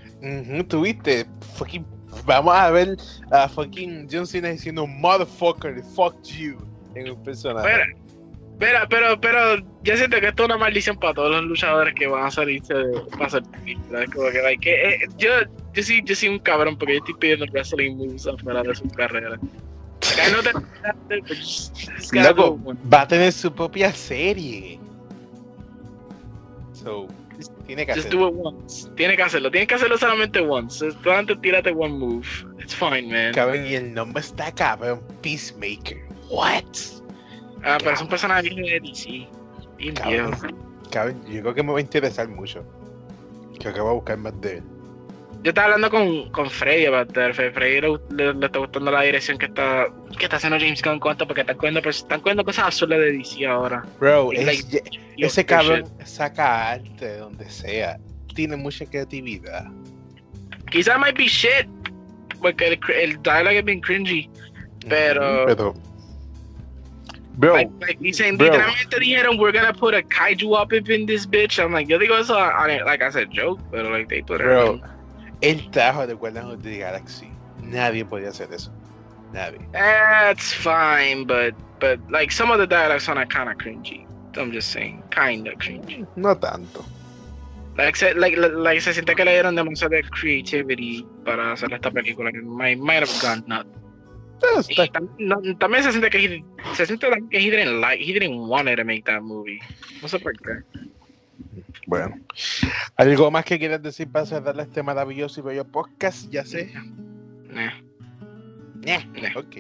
[0.68, 1.85] Tuviste, fucking,
[2.26, 2.98] vamos a ver
[3.32, 6.58] a fucking John Cena diciendo motherfucker, fuck you
[6.95, 7.68] en un personaje.
[8.60, 12.08] Pero, pero, pero, yo siento que esto es una maldición para todos los luchadores que
[12.08, 14.10] van a salirse de, hacer películas.
[14.14, 15.30] Como que, like, eh, yo,
[15.74, 18.88] yo, sí, yo soy un cabrón porque yo estoy pidiendo wrestling moves afuera de su
[18.90, 19.40] carrera.
[22.14, 22.60] Loco,
[22.92, 24.80] va a tener su propia serie.
[26.83, 27.07] So,
[27.65, 28.55] tiene que hacerlo.
[28.95, 29.51] Tiene que hacerlo.
[29.51, 30.91] Tiene que hacerlo solamente once.
[31.03, 32.27] Solamente tírate one move.
[32.59, 33.33] It's fine, man.
[33.33, 35.01] Cabrón, y el nombre está cabrón.
[35.21, 35.97] Peacemaker.
[36.29, 36.63] What?
[37.63, 39.27] Ah, pero es un personaje de DC.
[39.95, 40.35] Cabrón,
[40.91, 42.63] cabrón, yo creo que me va a interesar mucho.
[43.59, 44.63] Creo que voy a buscar más de él.
[45.43, 47.81] Yo estaba hablando con, con Freddy about Freddy
[48.11, 51.57] le, está gustando la dirección que está, que está haciendo James Gunn cuanto porque están
[51.57, 53.83] cogiendo, están cogiendo cosas azules de DC ahora.
[53.99, 54.31] Bro,
[55.17, 57.99] ese cabrón saca arte de donde sea.
[58.33, 59.65] Tiene mucha creatividad.
[60.72, 61.67] Quizá might be shit.
[62.41, 64.30] Porque el, el dialogue es bien cringy.
[64.88, 65.45] Pero.
[65.45, 65.73] pero
[67.35, 68.47] Bro, like, like dicen, bro.
[68.47, 71.59] literalmente dijeron, we're gonna put a kaiju up in this bitch.
[71.59, 74.45] I'm like, yo digo eso, like I said, joke, pero like they put it.
[74.45, 74.81] Bro,
[75.43, 77.30] el trajo de Guardians of the Galaxy.
[77.61, 78.72] Nadie podía hacer eso.
[79.33, 79.59] Nadie.
[79.72, 84.07] That's fine, but but like some of the dialogues are kind of cringy.
[84.38, 86.07] I'm just saying, kind of cringy.
[86.15, 86.83] No tanto.
[87.77, 92.31] Like, se, like, like, se siente que le dieron demasiada creativity para hacer esta película.
[92.43, 93.69] Might, might have gone nuts.
[95.59, 98.83] También se siente que he, se siente que he didn't like, he didn't want to
[98.83, 99.59] make that movie.
[100.01, 100.63] No sé por qué.
[101.87, 102.15] Bueno,
[102.95, 106.29] ¿algo más que quieras decir para cerrar este maravilloso y bello podcast?
[106.29, 106.71] Ya sé.
[107.49, 107.81] Nah.
[108.75, 108.99] Nah.
[109.35, 109.57] Ok.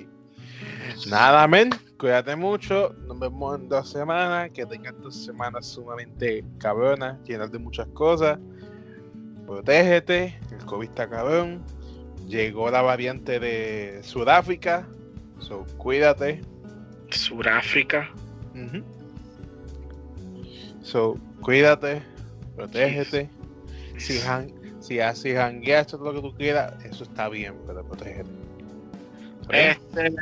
[1.09, 1.69] Nada, men.
[1.97, 2.93] Cuídate mucho.
[3.07, 4.51] Nos vemos en dos semanas.
[4.51, 8.39] Que tengas dos semanas sumamente cabronas, llenas de muchas cosas.
[9.45, 10.39] Protégete.
[10.51, 11.63] El COVID está cabrón.
[12.27, 14.87] Llegó la variante de Sudáfrica.
[15.39, 16.41] So, cuídate.
[17.09, 18.09] Sudáfrica.
[20.81, 22.01] So, cuídate.
[22.55, 23.29] Protégete.
[23.97, 24.19] Si,
[24.79, 28.29] si así hangueas todo lo que tú quieras, eso está bien, pero protégete.
[29.49, 30.15] Este,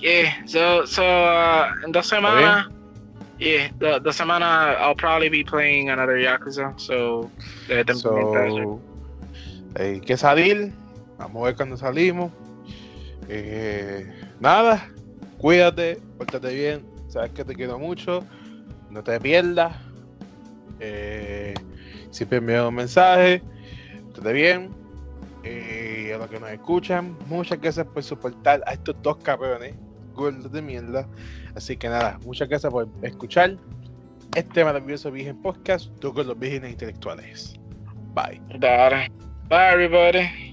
[0.00, 2.68] yeah, so, so uh, en dos semanas,
[3.38, 7.30] yeah, dos semanas I'll probably be playing another Yakuza, so,
[7.94, 8.80] so
[9.74, 10.72] hay que salir,
[11.18, 12.32] vamos a ver cuando salimos.
[13.28, 14.06] Eh,
[14.40, 14.88] nada,
[15.38, 18.24] cuídate, pórtate bien, sabes que te quiero mucho,
[18.90, 19.76] no te pierdas.
[20.84, 21.54] Eh,
[22.10, 23.40] siempre envío un mensaje,
[24.08, 24.70] estate bien
[25.44, 29.74] y a los que nos escuchan, muchas gracias por soportar a estos dos cabrones
[30.14, 31.06] gordos de mierda.
[31.54, 33.56] Así que nada, muchas gracias por escuchar
[34.34, 37.54] este maravilloso Virgen Podcast, tú con los vírgenes intelectuales.
[38.14, 38.40] Bye.
[39.48, 40.51] Bye, everybody.